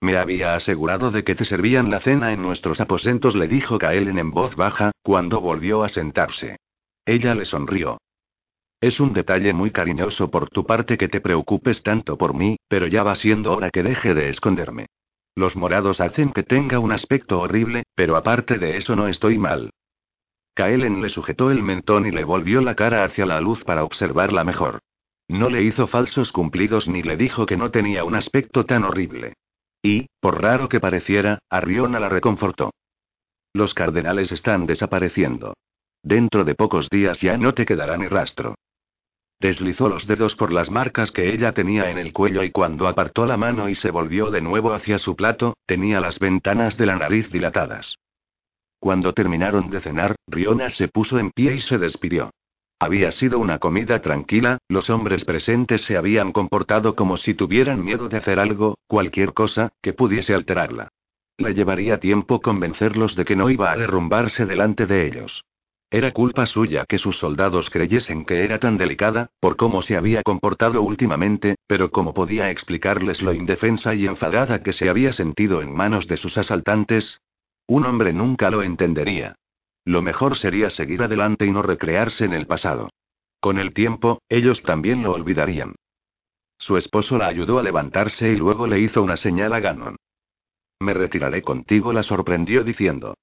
Me 0.03 0.17
había 0.17 0.53
asegurado 0.55 1.11
de 1.11 1.23
que 1.23 1.33
te 1.33 1.45
servían 1.45 1.89
la 1.89 2.01
cena 2.01 2.33
en 2.33 2.41
nuestros 2.41 2.81
aposentos, 2.81 3.37
le 3.37 3.47
dijo 3.47 3.79
Kaelen 3.79 4.19
en 4.19 4.31
voz 4.31 4.53
baja, 4.57 4.91
cuando 5.01 5.39
volvió 5.39 5.81
a 5.81 5.87
sentarse. 5.87 6.57
Ella 7.05 7.33
le 7.35 7.45
sonrió. 7.45 7.99
Es 8.81 8.99
un 8.99 9.13
detalle 9.13 9.53
muy 9.53 9.71
cariñoso 9.71 10.29
por 10.29 10.49
tu 10.49 10.65
parte 10.65 10.97
que 10.97 11.07
te 11.07 11.21
preocupes 11.21 11.81
tanto 11.83 12.17
por 12.17 12.33
mí, 12.33 12.57
pero 12.67 12.87
ya 12.87 13.03
va 13.03 13.15
siendo 13.15 13.53
hora 13.53 13.69
que 13.69 13.81
deje 13.81 14.13
de 14.13 14.27
esconderme. 14.27 14.87
Los 15.35 15.55
morados 15.55 16.01
hacen 16.01 16.33
que 16.33 16.43
tenga 16.43 16.79
un 16.79 16.91
aspecto 16.91 17.39
horrible, 17.39 17.83
pero 17.95 18.17
aparte 18.17 18.57
de 18.57 18.75
eso 18.75 18.97
no 18.97 19.07
estoy 19.07 19.37
mal. 19.37 19.69
Kaelen 20.53 21.01
le 21.01 21.07
sujetó 21.07 21.49
el 21.49 21.63
mentón 21.63 22.05
y 22.07 22.11
le 22.11 22.25
volvió 22.25 22.59
la 22.59 22.75
cara 22.75 23.05
hacia 23.05 23.25
la 23.25 23.39
luz 23.39 23.63
para 23.63 23.85
observarla 23.85 24.43
mejor. 24.43 24.79
No 25.29 25.49
le 25.49 25.63
hizo 25.63 25.87
falsos 25.87 26.33
cumplidos 26.33 26.89
ni 26.89 27.03
le 27.03 27.15
dijo 27.15 27.45
que 27.45 27.55
no 27.55 27.71
tenía 27.71 28.03
un 28.03 28.15
aspecto 28.15 28.65
tan 28.65 28.83
horrible. 28.83 29.35
Y, 29.83 30.07
por 30.21 30.41
raro 30.41 30.69
que 30.69 30.79
pareciera, 30.79 31.39
Arriona 31.49 31.99
la 31.99 32.09
reconfortó. 32.09 32.71
Los 33.53 33.73
cardenales 33.73 34.31
están 34.31 34.65
desapareciendo. 34.65 35.53
Dentro 36.01 36.45
de 36.45 36.55
pocos 36.55 36.89
días 36.89 37.19
ya 37.21 37.37
no 37.37 37.53
te 37.53 37.65
quedará 37.65 37.97
ni 37.97 38.07
rastro. 38.07 38.55
Deslizó 39.39 39.89
los 39.89 40.07
dedos 40.07 40.35
por 40.35 40.53
las 40.53 40.71
marcas 40.71 41.11
que 41.11 41.33
ella 41.33 41.51
tenía 41.51 41.91
en 41.91 41.97
el 41.97 42.13
cuello 42.13 42.43
y 42.43 42.51
cuando 42.51 42.87
apartó 42.87 43.25
la 43.25 43.35
mano 43.35 43.67
y 43.67 43.75
se 43.75 43.91
volvió 43.91 44.31
de 44.31 44.41
nuevo 44.41 44.73
hacia 44.73 44.97
su 44.99 45.17
plato, 45.17 45.57
tenía 45.65 45.99
las 45.99 46.17
ventanas 46.17 46.77
de 46.77 46.85
la 46.85 46.95
nariz 46.95 47.29
dilatadas. 47.29 47.97
Cuando 48.79 49.13
terminaron 49.13 49.69
de 49.69 49.81
cenar, 49.81 50.15
Riona 50.27 50.69
se 50.69 50.87
puso 50.87 51.19
en 51.19 51.31
pie 51.31 51.55
y 51.55 51.61
se 51.61 51.77
despidió. 51.77 52.31
Había 52.83 53.13
sido 53.13 53.39
una 53.39 53.59
comida 53.59 54.01
tranquila, 54.01 54.57
los 54.67 54.89
hombres 54.89 55.23
presentes 55.23 55.83
se 55.83 55.95
habían 55.95 56.33
comportado 56.33 56.97
como 56.97 57.15
si 57.15 57.33
tuvieran 57.33 57.81
miedo 57.81 58.09
de 58.09 58.17
hacer 58.17 58.39
algo, 58.39 58.77
cualquier 58.87 59.31
cosa, 59.31 59.71
que 59.81 59.93
pudiese 59.93 60.33
alterarla. 60.33 60.89
Le 61.37 61.53
llevaría 61.53 62.01
tiempo 62.01 62.41
convencerlos 62.41 63.15
de 63.15 63.23
que 63.23 63.37
no 63.37 63.49
iba 63.49 63.71
a 63.71 63.77
derrumbarse 63.77 64.45
delante 64.45 64.85
de 64.85 65.07
ellos. 65.07 65.45
Era 65.91 66.11
culpa 66.11 66.45
suya 66.45 66.83
que 66.85 66.97
sus 66.97 67.17
soldados 67.19 67.69
creyesen 67.69 68.25
que 68.25 68.43
era 68.43 68.59
tan 68.59 68.77
delicada, 68.77 69.29
por 69.39 69.55
cómo 69.55 69.81
se 69.81 69.95
había 69.95 70.21
comportado 70.21 70.81
últimamente, 70.81 71.55
pero 71.67 71.89
cómo 71.89 72.13
podía 72.13 72.51
explicarles 72.51 73.21
lo 73.21 73.33
indefensa 73.33 73.95
y 73.95 74.07
enfadada 74.07 74.61
que 74.61 74.73
se 74.73 74.89
había 74.89 75.13
sentido 75.13 75.61
en 75.61 75.73
manos 75.73 76.05
de 76.07 76.17
sus 76.17 76.37
asaltantes, 76.37 77.21
un 77.65 77.85
hombre 77.85 78.11
nunca 78.11 78.51
lo 78.51 78.61
entendería. 78.61 79.37
Lo 79.85 80.01
mejor 80.01 80.37
sería 80.37 80.69
seguir 80.69 81.03
adelante 81.03 81.45
y 81.45 81.51
no 81.51 81.61
recrearse 81.61 82.25
en 82.25 82.33
el 82.33 82.47
pasado. 82.47 82.89
Con 83.39 83.59
el 83.59 83.73
tiempo, 83.73 84.21
ellos 84.29 84.61
también 84.63 85.03
lo 85.03 85.11
olvidarían. 85.11 85.75
Su 86.57 86.77
esposo 86.77 87.17
la 87.17 87.27
ayudó 87.27 87.59
a 87.59 87.63
levantarse 87.63 88.29
y 88.29 88.37
luego 88.37 88.67
le 88.67 88.79
hizo 88.79 89.03
una 89.03 89.17
señal 89.17 89.53
a 89.53 89.59
Ganon. 89.59 89.97
Me 90.79 90.93
retiraré 90.93 91.41
contigo, 91.41 91.91
la 91.91 92.03
sorprendió 92.03 92.63
diciendo. 92.63 93.15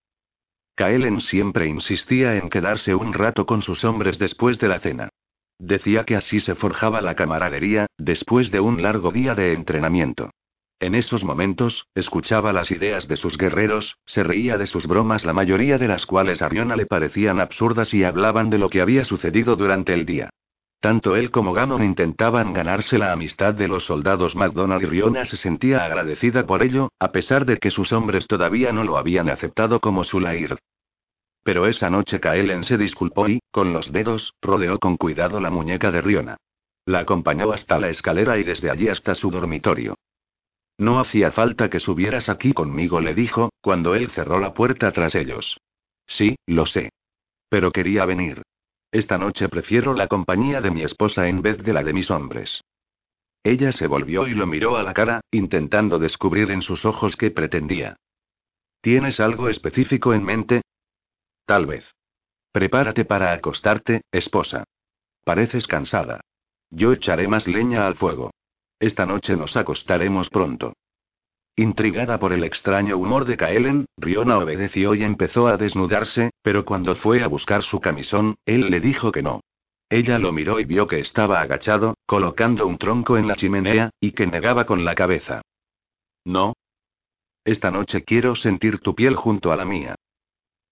Kaelen 0.75 1.21
siempre 1.21 1.67
insistía 1.67 2.37
en 2.37 2.51
quedarse 2.51 2.95
un 2.95 3.13
rato 3.13 3.47
con 3.47 3.63
sus 3.63 3.85
hombres 3.85 4.19
después 4.19 4.59
de 4.59 4.69
la 4.69 4.81
cena. 4.81 5.09
Decía 5.59 6.05
que 6.05 6.17
así 6.17 6.41
se 6.41 6.55
forjaba 6.55 7.03
la 7.03 7.15
camaradería, 7.15 7.87
después 7.99 8.51
de 8.51 8.61
un 8.61 8.83
largo 8.83 9.13
día 9.13 9.35
de 9.35 9.53
entrenamiento. 9.53 10.31
En 10.81 10.95
esos 10.95 11.23
momentos, 11.23 11.87
escuchaba 11.95 12.55
las 12.55 12.71
ideas 12.71 13.07
de 13.07 13.19
sus 13.19 13.37
guerreros, 13.37 13.99
se 14.07 14.23
reía 14.23 14.57
de 14.57 14.65
sus 14.65 14.87
bromas, 14.87 15.27
la 15.27 15.35
mayoría 15.35 15.77
de 15.77 15.87
las 15.87 16.07
cuales 16.07 16.41
a 16.41 16.49
Riona 16.49 16.75
le 16.75 16.87
parecían 16.87 17.39
absurdas 17.39 17.93
y 17.93 18.03
hablaban 18.03 18.49
de 18.49 18.57
lo 18.57 18.71
que 18.71 18.81
había 18.81 19.05
sucedido 19.05 19.57
durante 19.57 19.93
el 19.93 20.07
día. 20.07 20.31
Tanto 20.81 21.17
él 21.17 21.31
como 21.31 21.53
Ganon 21.53 21.85
intentaban 21.85 22.55
ganarse 22.55 22.97
la 22.97 23.13
amistad 23.13 23.53
de 23.53 23.69
los 23.69 23.85
soldados 23.85 24.35
McDonald 24.35 24.83
y 24.83 24.87
Riona 24.87 25.27
se 25.27 25.37
sentía 25.37 25.85
agradecida 25.85 26.47
por 26.47 26.63
ello, 26.63 26.89
a 26.99 27.13
pesar 27.13 27.45
de 27.45 27.59
que 27.59 27.71
sus 27.71 27.93
hombres 27.93 28.27
todavía 28.27 28.73
no 28.73 28.83
lo 28.83 28.97
habían 28.97 29.29
aceptado 29.29 29.81
como 29.81 30.05
su 30.05 30.19
Lair. 30.19 30.57
Pero 31.45 31.67
esa 31.67 31.91
noche 31.91 32.21
Kaelen 32.21 32.65
se 32.65 32.79
disculpó 32.79 33.29
y, 33.29 33.41
con 33.51 33.75
los 33.75 33.93
dedos, 33.93 34.33
rodeó 34.41 34.79
con 34.79 34.97
cuidado 34.97 35.41
la 35.41 35.51
muñeca 35.51 35.91
de 35.91 36.01
Riona. 36.01 36.39
La 36.87 37.01
acompañó 37.01 37.53
hasta 37.53 37.79
la 37.79 37.91
escalera 37.91 38.39
y 38.39 38.45
desde 38.45 38.71
allí 38.71 38.89
hasta 38.89 39.15
su 39.15 39.31
dormitorio. 39.31 39.97
No 40.81 40.99
hacía 40.99 41.31
falta 41.31 41.69
que 41.69 41.79
subieras 41.79 42.31
aquí 42.31 42.55
conmigo, 42.55 43.03
le 43.03 43.15
dijo, 43.15 43.53
cuando 43.61 43.95
él 43.95 44.11
cerró 44.13 44.41
la 44.41 44.55
puerta 44.55 44.91
tras 44.93 45.15
ellos. 45.15 45.61
Sí, 46.07 46.37
lo 46.47 46.65
sé. 46.65 46.89
Pero 47.51 47.71
quería 47.71 48.07
venir. 48.07 48.41
Esta 48.91 49.19
noche 49.19 49.51
prefiero 49.51 49.93
la 49.93 50.09
compañía 50.09 50.63
de 50.63 50.71
mi 50.71 50.83
esposa 50.83 51.29
en 51.29 51.43
vez 51.43 51.59
de 51.59 51.75
la 51.75 51.85
de 51.85 51.93
mis 51.93 52.11
hombres. 52.11 52.63
Ella 53.45 53.73
se 53.73 53.89
volvió 53.89 54.27
y 54.27 54.33
lo 54.33 54.47
miró 54.47 54.79
a 54.79 54.83
la 54.83 54.95
cara, 54.95 55.21
intentando 55.31 55.99
descubrir 55.99 56.51
en 56.51 56.63
sus 56.63 56.87
ojos 56.87 57.15
qué 57.15 57.31
pretendía. 57.31 57.97
¿Tienes 58.81 59.21
algo 59.21 59.51
específico 59.51 60.15
en 60.15 60.25
mente? 60.25 60.63
Tal 61.45 61.67
vez. 61.67 61.85
Prepárate 62.53 63.05
para 63.05 63.35
acostarte, 63.35 64.01
esposa. 64.11 64.65
Pareces 65.25 65.67
cansada. 65.67 66.23
Yo 66.71 66.95
echaré 66.95 67.29
más 67.29 67.47
leña 67.47 67.87
al 67.87 67.97
fuego. 67.97 68.31
Esta 68.81 69.05
noche 69.05 69.37
nos 69.37 69.57
acostaremos 69.57 70.31
pronto. 70.31 70.73
Intrigada 71.55 72.19
por 72.19 72.33
el 72.33 72.43
extraño 72.45 72.97
humor 72.97 73.27
de 73.27 73.37
Kaelen, 73.37 73.85
Riona 73.99 74.39
obedeció 74.39 74.95
y 74.95 75.05
empezó 75.05 75.49
a 75.49 75.59
desnudarse, 75.59 76.31
pero 76.43 76.65
cuando 76.65 76.97
fue 76.97 77.23
a 77.23 77.29
buscar 77.29 77.63
su 77.63 77.81
camisón, 77.81 78.37
él 78.47 78.71
le 78.71 78.81
dijo 78.81 79.13
que 79.13 79.23
no. 79.23 79.43
Ella 79.91 80.19
lo 80.19 80.33
miró 80.33 80.59
y 80.61 80.65
vio 80.65 80.87
que 80.87 81.01
estaba 81.01 81.43
agachado, 81.43 81.95
colocando 82.07 82.67
un 82.67 82.79
tronco 82.79 83.19
en 83.19 83.29
la 83.29 83.37
chimenea, 83.37 83.91
y 84.01 84.13
que 84.13 84.27
negaba 84.27 84.65
con 84.65 84.87
la 84.87 84.95
cabeza. 84.95 85.43
No. 86.25 86.55
Esta 87.45 87.71
noche 87.71 88.05
quiero 88.05 88.37
sentir 88.37 88.79
tu 88.79 88.95
piel 88.95 89.15
junto 89.17 89.53
a 89.53 89.57
la 89.57 89.67
mía. 89.67 89.97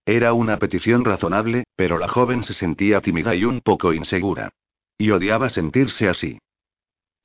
Era 0.07 0.33
una 0.33 0.57
petición 0.59 1.05
razonable, 1.05 1.65
pero 1.77 1.99
la 1.99 2.09
joven 2.09 2.43
se 2.45 2.55
sentía 2.55 3.03
tímida 3.03 3.35
y 3.35 3.45
un 3.45 3.61
poco 3.61 3.93
insegura. 3.93 4.51
Y 4.97 5.11
odiaba 5.11 5.51
sentirse 5.51 6.09
así. 6.09 6.39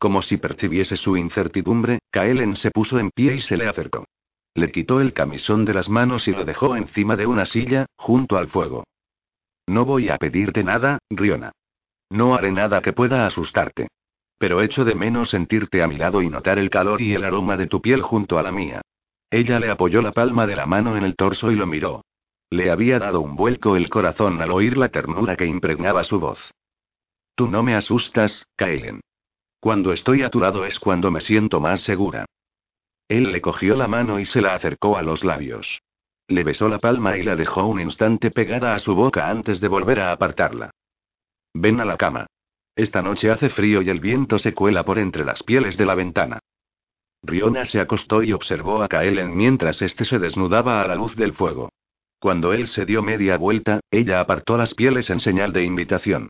Como 0.04 0.22
si 0.22 0.36
percibiese 0.36 0.98
su 0.98 1.16
incertidumbre, 1.16 2.00
Kaelen 2.12 2.58
se 2.58 2.72
puso 2.72 3.00
en 3.00 3.10
pie 3.10 3.36
y 3.36 3.40
se 3.40 3.56
le 3.56 3.70
acercó. 3.70 4.04
Le 4.54 4.70
quitó 4.70 5.00
el 5.00 5.14
camisón 5.14 5.64
de 5.64 5.74
las 5.74 5.88
manos 5.88 6.28
y 6.28 6.32
lo 6.32 6.44
dejó 6.44 6.76
encima 6.76 7.16
de 7.16 7.26
una 7.26 7.46
silla, 7.46 7.86
junto 7.96 8.36
al 8.36 8.50
fuego. 8.50 8.84
No 9.66 9.86
voy 9.86 10.10
a 10.10 10.18
pedirte 10.18 10.62
nada, 10.62 11.00
Riona. 11.10 11.54
No 12.10 12.36
haré 12.36 12.52
nada 12.52 12.82
que 12.82 12.92
pueda 12.92 13.26
asustarte. 13.26 13.88
Pero 14.38 14.62
echo 14.62 14.84
de 14.84 14.94
menos 14.94 15.30
sentirte 15.30 15.82
a 15.82 15.88
mi 15.88 15.96
lado 15.96 16.22
y 16.22 16.28
notar 16.28 16.60
el 16.60 16.70
calor 16.70 17.02
y 17.02 17.14
el 17.14 17.24
aroma 17.24 17.56
de 17.56 17.68
tu 17.68 17.82
piel 17.82 18.02
junto 18.02 18.38
a 18.38 18.44
la 18.44 18.52
mía. 18.52 18.82
Ella 19.32 19.58
le 19.58 19.72
apoyó 19.72 20.02
la 20.02 20.12
palma 20.12 20.46
de 20.46 20.58
la 20.58 20.66
mano 20.66 20.98
en 20.98 21.06
el 21.06 21.16
torso 21.16 21.50
y 21.50 21.56
lo 21.56 21.66
miró. 21.66 22.04
Le 22.50 22.72
había 22.72 23.00
dado 23.00 23.22
un 23.22 23.38
vuelco 23.38 23.78
el 23.78 23.90
corazón 23.90 24.42
al 24.42 24.52
oír 24.52 24.78
la 24.78 24.90
ternura 24.90 25.38
que 25.38 25.46
impregnaba 25.46 26.04
su 26.04 26.20
voz. 26.20 26.52
Tú 27.36 27.48
no 27.48 27.64
me 27.64 27.74
asustas, 27.74 28.46
Kaelen. 28.58 29.00
Cuando 29.64 29.94
estoy 29.94 30.24
a 30.24 30.30
tu 30.30 30.42
lado 30.42 30.66
es 30.66 30.78
cuando 30.78 31.10
me 31.10 31.22
siento 31.22 31.62
más 31.62 31.80
segura. 31.84 32.26
Él 33.08 33.32
le 33.32 33.40
cogió 33.40 33.78
la 33.78 33.88
mano 33.88 34.20
y 34.20 34.26
se 34.26 34.42
la 34.42 34.56
acercó 34.56 34.98
a 34.98 35.02
los 35.02 35.24
labios. 35.24 35.80
Le 36.28 36.44
besó 36.44 36.68
la 36.68 36.80
palma 36.80 37.16
y 37.16 37.24
la 37.24 37.38
dejó 37.38 37.66
un 37.68 37.80
instante 37.80 38.30
pegada 38.30 38.76
a 38.76 38.80
su 38.80 38.94
boca 38.94 39.30
antes 39.30 39.62
de 39.62 39.70
volver 39.70 40.02
a 40.02 40.12
apartarla. 40.12 40.72
Ven 41.54 41.80
a 41.80 41.86
la 41.86 41.96
cama. 41.96 42.26
Esta 42.76 43.02
noche 43.02 43.32
hace 43.32 43.50
frío 43.52 43.82
y 43.82 43.90
el 43.90 44.02
viento 44.02 44.38
se 44.38 44.54
cuela 44.54 44.84
por 44.84 45.00
entre 45.00 45.24
las 45.24 45.42
pieles 45.44 45.78
de 45.78 45.86
la 45.86 45.96
ventana. 45.96 46.40
Riona 47.22 47.64
se 47.66 47.80
acostó 47.80 48.22
y 48.22 48.34
observó 48.34 48.84
a 48.84 48.90
Kaelen 48.90 49.34
mientras 49.34 49.82
éste 49.82 50.04
se 50.04 50.20
desnudaba 50.20 50.82
a 50.82 50.88
la 50.90 50.96
luz 50.96 51.16
del 51.16 51.32
fuego. 51.32 51.70
Cuando 52.20 52.52
él 52.52 52.68
se 52.68 52.84
dio 52.84 53.02
media 53.02 53.38
vuelta, 53.38 53.80
ella 53.92 54.20
apartó 54.20 54.58
las 54.58 54.74
pieles 54.74 55.10
en 55.10 55.22
señal 55.22 55.54
de 55.54 55.64
invitación. 55.64 56.28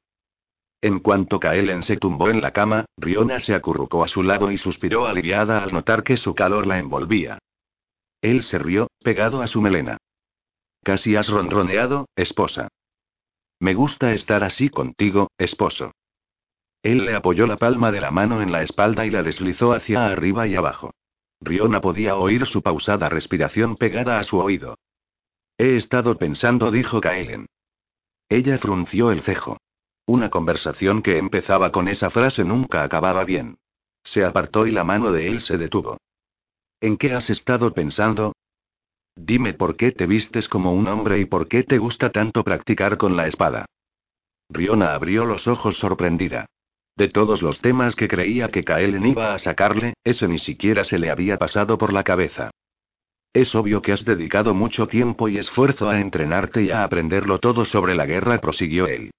En 0.84 1.00
cuanto 1.00 1.40
Kaelen 1.40 1.84
se 1.84 1.96
tumbó 1.96 2.30
en 2.30 2.42
la 2.42 2.52
cama, 2.52 2.84
Riona 2.98 3.40
se 3.40 3.56
acurrucó 3.56 4.04
a 4.04 4.10
su 4.10 4.22
lado 4.22 4.52
y 4.52 4.58
suspiró 4.58 5.08
aliviada 5.08 5.64
al 5.64 5.72
notar 5.72 6.04
que 6.04 6.18
su 6.18 6.36
calor 6.36 6.68
la 6.68 6.78
envolvía. 6.78 7.40
Él 8.22 8.44
se 8.44 8.60
rió, 8.60 8.88
pegado 9.02 9.42
a 9.42 9.48
su 9.48 9.62
melena. 9.62 9.96
Casi 10.84 11.16
has 11.16 11.30
ronroneado, 11.30 12.10
esposa. 12.18 12.68
Me 13.62 13.76
gusta 13.76 14.12
estar 14.12 14.44
así 14.44 14.68
contigo, 14.68 15.32
esposo. 15.38 15.94
Él 16.82 17.06
le 17.06 17.16
apoyó 17.16 17.48
la 17.48 17.56
palma 17.56 17.90
de 17.94 18.02
la 18.02 18.12
mano 18.12 18.42
en 18.42 18.52
la 18.52 18.62
espalda 18.62 19.06
y 19.06 19.10
la 19.10 19.24
deslizó 19.24 19.72
hacia 19.72 20.08
arriba 20.08 20.48
y 20.48 20.56
abajo. 20.56 20.92
Riona 21.40 21.80
podía 21.80 22.18
oír 22.18 22.46
su 22.46 22.62
pausada 22.62 23.08
respiración 23.08 23.78
pegada 23.78 24.20
a 24.20 24.26
su 24.26 24.38
oído. 24.38 24.78
He 25.58 25.78
estado 25.78 26.18
pensando, 26.18 26.72
dijo 26.72 27.00
Kaelen. 27.00 27.46
Ella 28.28 28.58
frunció 28.58 29.12
el 29.12 29.22
cejo. 29.22 29.60
Una 30.06 30.30
conversación 30.30 31.02
que 31.02 31.18
empezaba 31.18 31.72
con 31.72 31.88
esa 31.88 32.10
frase 32.10 32.44
nunca 32.44 32.84
acababa 32.84 33.24
bien. 33.24 33.58
Se 34.04 34.26
apartó 34.26 34.68
y 34.68 34.72
la 34.72 34.84
mano 34.84 35.12
de 35.12 35.28
él 35.28 35.42
se 35.42 35.58
detuvo. 35.58 35.98
¿En 36.82 36.98
qué 36.98 37.14
has 37.14 37.30
estado 37.30 37.74
pensando? 37.74 38.34
Dime 39.16 39.54
por 39.54 39.78
qué 39.78 39.92
te 39.92 40.06
vistes 40.06 40.50
como 40.50 40.74
un 40.74 40.88
hombre 40.88 41.20
y 41.20 41.26
por 41.26 41.48
qué 41.48 41.64
te 41.64 41.78
gusta 41.78 42.12
tanto 42.12 42.44
practicar 42.44 42.98
con 42.98 43.16
la 43.16 43.28
espada. 43.28 43.66
Riona 44.50 44.94
abrió 44.94 45.24
los 45.24 45.48
ojos 45.48 45.78
sorprendida. 45.78 46.48
De 46.98 47.08
todos 47.08 47.42
los 47.42 47.62
temas 47.62 47.96
que 47.96 48.10
creía 48.10 48.50
que 48.50 48.64
Kaelen 48.64 49.06
iba 49.06 49.34
a 49.34 49.40
sacarle, 49.40 49.94
ese 50.04 50.28
ni 50.28 50.38
siquiera 50.38 50.84
se 50.84 51.00
le 51.00 51.10
había 51.10 51.38
pasado 51.38 51.78
por 51.78 51.94
la 51.94 52.04
cabeza. 52.04 52.52
Es 53.34 53.56
obvio 53.56 53.82
que 53.82 53.94
has 53.94 54.04
dedicado 54.04 54.54
mucho 54.54 54.88
tiempo 54.88 55.28
y 55.30 55.38
esfuerzo 55.38 55.90
a 55.90 56.00
entrenarte 56.00 56.64
y 56.64 56.72
a 56.72 56.84
aprenderlo 56.84 57.40
todo 57.40 57.66
sobre 57.66 57.96
la 57.96 58.06
guerra, 58.06 58.40
prosiguió 58.42 58.86
él. 58.88 59.12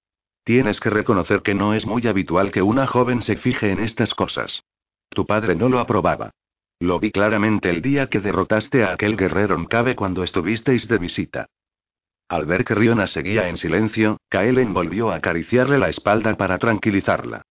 Tienes 0.45 0.79
que 0.79 0.91
reconocer 0.91 1.41
que 1.41 1.55
no 1.55 1.73
es 1.73 1.87
muy 1.87 2.05
habitual 2.05 2.51
que 2.51 2.61
una 2.61 2.85
joven 2.85 3.23
se 3.23 3.35
fije 3.35 3.71
en 3.71 3.79
estas 3.79 4.13
cosas. 4.13 4.63
Tu 5.09 5.25
padre 5.25 5.55
no 5.55 5.69
lo 5.69 5.79
aprobaba. 5.79 6.29
Lo 6.79 6.99
vi 6.99 7.11
claramente 7.11 7.71
el 7.71 7.81
día 7.81 8.07
que 8.07 8.19
derrotaste 8.19 8.83
a 8.83 8.93
aquel 8.93 9.17
guerrero 9.17 9.57
Nkabe 9.57 9.95
cuando 9.95 10.23
estuvisteis 10.23 10.87
de 10.87 10.99
visita. 10.99 11.47
Al 12.29 12.45
ver 12.45 12.63
que 12.63 12.75
Riona 12.75 13.07
seguía 13.07 13.49
en 13.49 13.57
silencio, 13.57 14.17
Kaelen 14.29 14.73
volvió 14.73 15.11
a 15.11 15.15
acariciarle 15.15 15.79
la 15.79 15.89
espalda 15.89 16.35
para 16.37 16.59
tranquilizarla. 16.59 17.41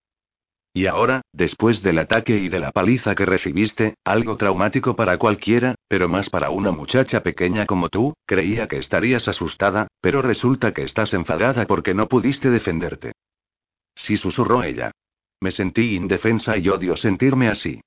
Y 0.77 0.87
ahora, 0.87 1.23
después 1.33 1.83
del 1.85 2.01
ataque 2.01 2.37
y 2.37 2.49
de 2.49 2.59
la 2.59 2.73
paliza 2.73 3.15
que 3.15 3.25
recibiste, 3.25 3.95
algo 4.05 4.37
traumático 4.37 4.97
para 4.97 5.19
cualquiera, 5.19 5.77
pero 5.87 6.09
más 6.09 6.29
para 6.29 6.51
una 6.51 6.73
muchacha 6.73 7.23
pequeña 7.23 7.65
como 7.65 7.91
tú, 7.91 8.15
creía 8.27 8.67
que 8.67 8.79
estarías 8.79 9.29
asustada, 9.29 9.87
pero 10.01 10.21
resulta 10.21 10.75
que 10.75 10.83
estás 10.83 11.15
enfadada 11.15 11.65
porque 11.69 11.95
no 11.95 12.09
pudiste 12.09 12.51
defenderte. 12.51 13.13
Sí 13.95 14.17
susurró 14.17 14.65
ella. 14.65 14.91
Me 15.41 15.53
sentí 15.53 15.95
indefensa 15.95 16.59
y 16.59 16.69
odio 16.69 16.97
sentirme 16.97 17.49
así. 17.49 17.81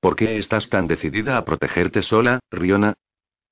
¿Por 0.00 0.16
qué 0.16 0.38
estás 0.38 0.70
tan 0.70 0.86
decidida 0.86 1.36
a 1.36 1.44
protegerte 1.44 2.00
sola, 2.00 2.40
Riona? 2.50 2.94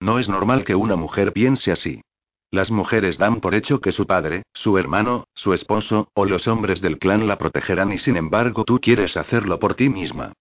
No 0.00 0.18
es 0.18 0.30
normal 0.30 0.64
que 0.64 0.74
una 0.74 0.96
mujer 0.96 1.34
piense 1.34 1.72
así. 1.72 2.00
Las 2.50 2.70
mujeres 2.70 3.18
dan 3.18 3.40
por 3.40 3.54
hecho 3.54 3.80
que 3.80 3.92
su 3.92 4.06
padre, 4.06 4.44
su 4.54 4.78
hermano, 4.78 5.26
su 5.34 5.52
esposo, 5.52 6.08
o 6.14 6.24
los 6.24 6.46
hombres 6.46 6.80
del 6.80 6.98
clan 6.98 7.26
la 7.26 7.38
protegerán 7.38 7.92
y 7.92 7.98
sin 7.98 8.16
embargo 8.16 8.64
tú 8.64 8.80
quieres 8.80 9.16
hacerlo 9.16 9.58
por 9.58 9.74
ti 9.74 9.88
misma. 9.88 10.32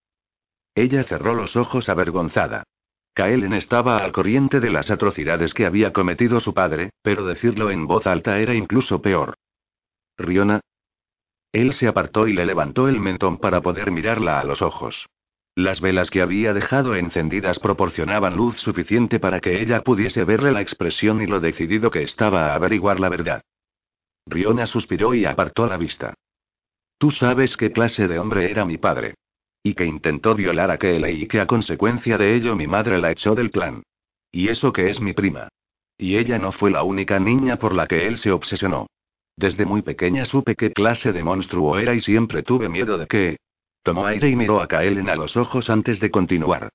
Ella 0.75 1.03
cerró 1.03 1.33
los 1.33 1.55
ojos 1.55 1.89
avergonzada. 1.89 2.63
Kaelen 3.13 3.53
estaba 3.53 3.99
al 3.99 4.11
corriente 4.11 4.59
de 4.59 4.69
las 4.69 4.91
atrocidades 4.91 5.53
que 5.53 5.65
había 5.65 5.93
cometido 5.93 6.41
su 6.41 6.53
padre, 6.53 6.89
pero 7.01 7.25
decirlo 7.25 7.71
en 7.71 7.87
voz 7.87 8.05
alta 8.05 8.39
era 8.39 8.53
incluso 8.53 9.01
peor. 9.01 9.35
Riona. 10.17 10.59
Él 11.53 11.73
se 11.73 11.87
apartó 11.87 12.27
y 12.27 12.33
le 12.33 12.45
levantó 12.45 12.89
el 12.89 12.99
mentón 12.99 13.37
para 13.37 13.61
poder 13.61 13.89
mirarla 13.91 14.41
a 14.41 14.43
los 14.43 14.61
ojos. 14.61 15.07
Las 15.55 15.79
velas 15.79 16.09
que 16.09 16.21
había 16.21 16.53
dejado 16.53 16.95
encendidas 16.95 17.59
proporcionaban 17.59 18.35
luz 18.35 18.57
suficiente 18.59 19.21
para 19.21 19.39
que 19.39 19.61
ella 19.61 19.81
pudiese 19.81 20.25
verle 20.25 20.51
la 20.51 20.61
expresión 20.61 21.21
y 21.21 21.27
lo 21.27 21.39
decidido 21.39 21.89
que 21.91 22.03
estaba 22.03 22.51
a 22.51 22.55
averiguar 22.55 22.99
la 22.99 23.07
verdad. 23.07 23.41
Riona 24.25 24.67
suspiró 24.67 25.13
y 25.13 25.23
apartó 25.23 25.65
la 25.65 25.77
vista. 25.77 26.13
Tú 26.97 27.11
sabes 27.11 27.55
qué 27.55 27.71
clase 27.71 28.09
de 28.09 28.19
hombre 28.19 28.51
era 28.51 28.65
mi 28.65 28.77
padre. 28.77 29.15
Y 29.63 29.75
que 29.75 29.85
intentó 29.85 30.35
violar 30.35 30.71
a 30.71 30.77
Kelly 30.77 31.23
y 31.23 31.27
que 31.27 31.39
a 31.39 31.47
consecuencia 31.47 32.17
de 32.17 32.35
ello 32.35 32.55
mi 32.55 32.67
madre 32.67 32.99
la 32.99 33.11
echó 33.11 33.33
del 33.33 33.49
clan. 33.49 33.83
Y 34.31 34.49
eso 34.49 34.73
que 34.73 34.89
es 34.89 34.99
mi 34.99 35.13
prima. 35.13 35.47
Y 35.97 36.17
ella 36.17 36.37
no 36.37 36.51
fue 36.51 36.69
la 36.69 36.83
única 36.83 37.17
niña 37.19 37.57
por 37.57 37.73
la 37.73 37.87
que 37.87 38.07
él 38.07 38.17
se 38.17 38.31
obsesionó. 38.31 38.87
Desde 39.37 39.65
muy 39.65 39.81
pequeña 39.81 40.25
supe 40.25 40.55
qué 40.55 40.71
clase 40.71 41.13
de 41.13 41.23
monstruo 41.23 41.77
era 41.79 41.93
y 41.93 42.01
siempre 42.01 42.43
tuve 42.43 42.69
miedo 42.69 42.97
de 42.97 43.07
que, 43.07 43.37
Tomó 43.85 44.07
aire 44.07 44.31
y 44.31 44.35
miró 44.35 44.61
a 44.61 44.67
Kaelen 44.67 45.09
a 45.09 45.15
los 45.15 45.37
ojos 45.37 45.69
antes 45.69 45.99
de 45.99 46.09
continuar. 46.09 46.69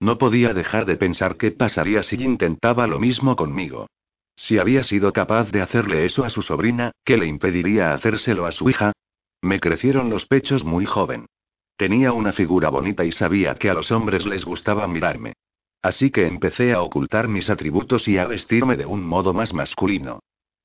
No 0.00 0.18
podía 0.18 0.52
dejar 0.52 0.84
de 0.84 0.96
pensar 0.96 1.36
qué 1.36 1.52
pasaría 1.52 2.02
si 2.02 2.16
intentaba 2.16 2.88
lo 2.88 2.98
mismo 2.98 3.36
conmigo. 3.36 3.86
Si 4.34 4.58
había 4.58 4.82
sido 4.82 5.12
capaz 5.12 5.52
de 5.52 5.62
hacerle 5.62 6.04
eso 6.06 6.24
a 6.24 6.28
su 6.28 6.42
sobrina, 6.42 6.90
¿qué 7.04 7.18
le 7.18 7.26
impediría 7.26 7.94
hacérselo 7.94 8.46
a 8.46 8.52
su 8.52 8.68
hija? 8.68 8.90
Me 9.42 9.60
crecieron 9.60 10.10
los 10.10 10.26
pechos 10.26 10.64
muy 10.64 10.86
joven. 10.86 11.26
Tenía 11.76 12.12
una 12.12 12.32
figura 12.32 12.68
bonita 12.68 13.04
y 13.04 13.12
sabía 13.12 13.54
que 13.54 13.70
a 13.70 13.74
los 13.74 13.92
hombres 13.92 14.26
les 14.26 14.44
gustaba 14.44 14.88
mirarme. 14.88 15.34
Así 15.82 16.10
que 16.10 16.26
empecé 16.26 16.72
a 16.72 16.82
ocultar 16.82 17.28
mis 17.28 17.48
atributos 17.48 18.08
y 18.08 18.18
a 18.18 18.26
vestirme 18.26 18.76
de 18.76 18.86
un 18.86 19.06
modo 19.06 19.32
más 19.32 19.54
masculino. 19.54 20.18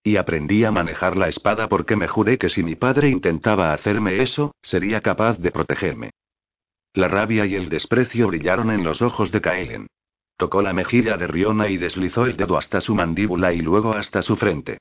Y 0.03 0.17
aprendí 0.17 0.63
a 0.63 0.71
manejar 0.71 1.15
la 1.15 1.29
espada 1.29 1.69
porque 1.69 1.95
me 1.95 2.07
juré 2.07 2.37
que 2.37 2.49
si 2.49 2.63
mi 2.63 2.75
padre 2.75 3.09
intentaba 3.09 3.73
hacerme 3.73 4.23
eso, 4.23 4.55
sería 4.61 5.01
capaz 5.01 5.37
de 5.37 5.51
protegerme. 5.51 6.11
La 6.93 7.07
rabia 7.07 7.45
y 7.45 7.55
el 7.55 7.69
desprecio 7.69 8.27
brillaron 8.27 8.71
en 8.71 8.83
los 8.83 9.01
ojos 9.01 9.31
de 9.31 9.41
Kaelen. 9.41 9.87
Tocó 10.37 10.63
la 10.63 10.73
mejilla 10.73 11.17
de 11.17 11.27
Riona 11.27 11.69
y 11.69 11.77
deslizó 11.77 12.25
el 12.25 12.35
dedo 12.35 12.57
hasta 12.57 12.81
su 12.81 12.95
mandíbula 12.95 13.53
y 13.53 13.61
luego 13.61 13.93
hasta 13.93 14.23
su 14.23 14.35
frente. 14.35 14.79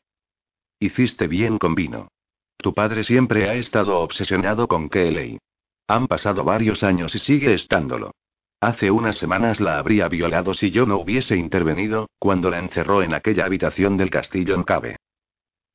Hiciste 0.78 1.28
bien 1.28 1.58
con 1.58 1.74
vino. 1.74 2.08
Tu 2.56 2.72
padre 2.72 3.04
siempre 3.04 3.48
ha 3.48 3.54
estado 3.54 3.98
obsesionado 4.00 4.66
con 4.68 4.88
Kelly. 4.88 5.38
Han 5.86 6.08
pasado 6.08 6.44
varios 6.44 6.82
años 6.82 7.14
y 7.14 7.18
sigue 7.18 7.52
estándolo. 7.52 8.12
Hace 8.60 8.90
unas 8.90 9.16
semanas 9.16 9.60
la 9.60 9.78
habría 9.78 10.08
violado 10.08 10.54
si 10.54 10.70
yo 10.70 10.86
no 10.86 10.98
hubiese 10.98 11.36
intervenido, 11.36 12.08
cuando 12.18 12.50
la 12.50 12.58
encerró 12.58 13.02
en 13.02 13.14
aquella 13.14 13.44
habitación 13.44 13.96
del 13.96 14.10
castillo 14.10 14.54
en 14.54 14.64
Cabe. 14.64 14.96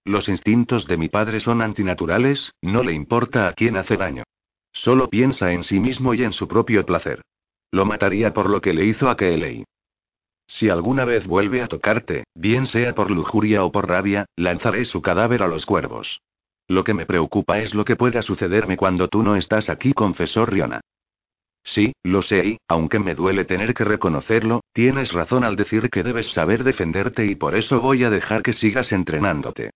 Los 0.05 0.29
instintos 0.29 0.85
de 0.85 0.97
mi 0.97 1.09
padre 1.09 1.41
son 1.41 1.63
antinaturales, 1.63 2.53
no 2.61 2.83
le 2.83 2.93
importa 2.93 3.47
a 3.47 3.53
quién 3.53 3.75
hace 3.75 3.97
daño. 3.97 4.23
Solo 4.71 5.09
piensa 5.09 5.51
en 5.51 5.63
sí 5.63 5.79
mismo 5.79 6.13
y 6.13 6.23
en 6.23 6.31
su 6.31 6.47
propio 6.47 6.85
placer. 6.85 7.21
Lo 7.71 7.85
mataría 7.85 8.31
por 8.31 8.47
lo 8.47 8.61
que 8.61 8.73
le 8.73 8.85
hizo 8.85 9.09
a 9.09 9.17
Kelly. 9.17 9.65
Si 10.47 10.69
alguna 10.69 11.05
vez 11.05 11.25
vuelve 11.25 11.63
a 11.63 11.67
tocarte, 11.67 12.25
bien 12.35 12.67
sea 12.67 12.93
por 12.93 13.09
lujuria 13.09 13.63
o 13.63 13.71
por 13.71 13.87
rabia, 13.87 14.27
lanzaré 14.35 14.85
su 14.85 15.01
cadáver 15.01 15.41
a 15.41 15.47
los 15.47 15.65
cuervos. 15.65 16.21
Lo 16.67 16.83
que 16.83 16.93
me 16.93 17.07
preocupa 17.07 17.59
es 17.59 17.73
lo 17.73 17.83
que 17.83 17.95
pueda 17.95 18.21
sucederme 18.21 18.77
cuando 18.77 19.07
tú 19.07 19.23
no 19.23 19.35
estás 19.35 19.69
aquí, 19.69 19.93
confesó 19.93 20.45
Riona. 20.45 20.81
Sí, 21.63 21.93
lo 22.03 22.21
sé 22.21 22.45
y, 22.45 22.57
aunque 22.67 22.99
me 22.99 23.15
duele 23.15 23.43
tener 23.43 23.73
que 23.73 23.83
reconocerlo, 23.83 24.61
tienes 24.71 25.11
razón 25.13 25.43
al 25.43 25.55
decir 25.55 25.89
que 25.89 26.03
debes 26.03 26.27
saber 26.31 26.63
defenderte 26.63 27.25
y 27.25 27.33
por 27.33 27.55
eso 27.55 27.81
voy 27.81 28.03
a 28.03 28.11
dejar 28.11 28.43
que 28.43 28.53
sigas 28.53 28.91
entrenándote. 28.91 29.71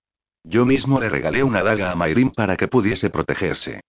Yo 0.50 0.66
mismo 0.66 1.00
le 1.00 1.10
regalé 1.10 1.44
una 1.44 1.62
daga 1.62 1.92
a 1.92 1.96
Mayrin 1.96 2.32
para 2.32 2.58
que 2.58 2.68
pudiese 2.68 3.12
protegerse. 3.12 3.82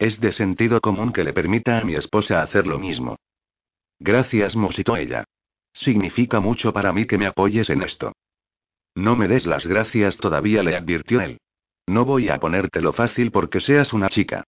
Es 0.00 0.20
de 0.20 0.32
sentido 0.32 0.80
común 0.80 1.12
que 1.12 1.22
le 1.22 1.32
permita 1.32 1.78
a 1.78 1.84
mi 1.84 1.94
esposa 1.94 2.42
hacer 2.42 2.66
lo 2.66 2.76
mismo. 2.76 3.16
Gracias, 4.00 4.56
musitó 4.56 4.96
ella. 4.96 5.22
Significa 5.72 6.40
mucho 6.40 6.72
para 6.72 6.92
mí 6.92 7.06
que 7.06 7.18
me 7.18 7.26
apoyes 7.28 7.70
en 7.70 7.82
esto. 7.82 8.12
No 8.96 9.14
me 9.14 9.28
des 9.28 9.46
las 9.46 9.64
gracias 9.64 10.16
todavía, 10.16 10.64
le 10.64 10.74
advirtió 10.74 11.20
él. 11.20 11.38
No 11.86 12.04
voy 12.04 12.30
a 12.30 12.38
ponértelo 12.38 12.92
fácil 12.92 13.30
porque 13.30 13.60
seas 13.60 13.92
una 13.92 14.08
chica. 14.08 14.42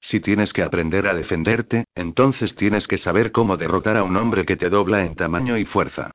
Si 0.00 0.20
tienes 0.20 0.52
que 0.52 0.62
aprender 0.62 1.08
a 1.08 1.14
defenderte, 1.14 1.86
entonces 1.96 2.54
tienes 2.54 2.86
que 2.86 2.98
saber 2.98 3.32
cómo 3.32 3.56
derrotar 3.56 3.96
a 3.96 4.04
un 4.04 4.16
hombre 4.16 4.46
que 4.46 4.56
te 4.56 4.68
dobla 4.68 5.04
en 5.04 5.16
tamaño 5.16 5.58
y 5.58 5.64
fuerza. 5.64 6.12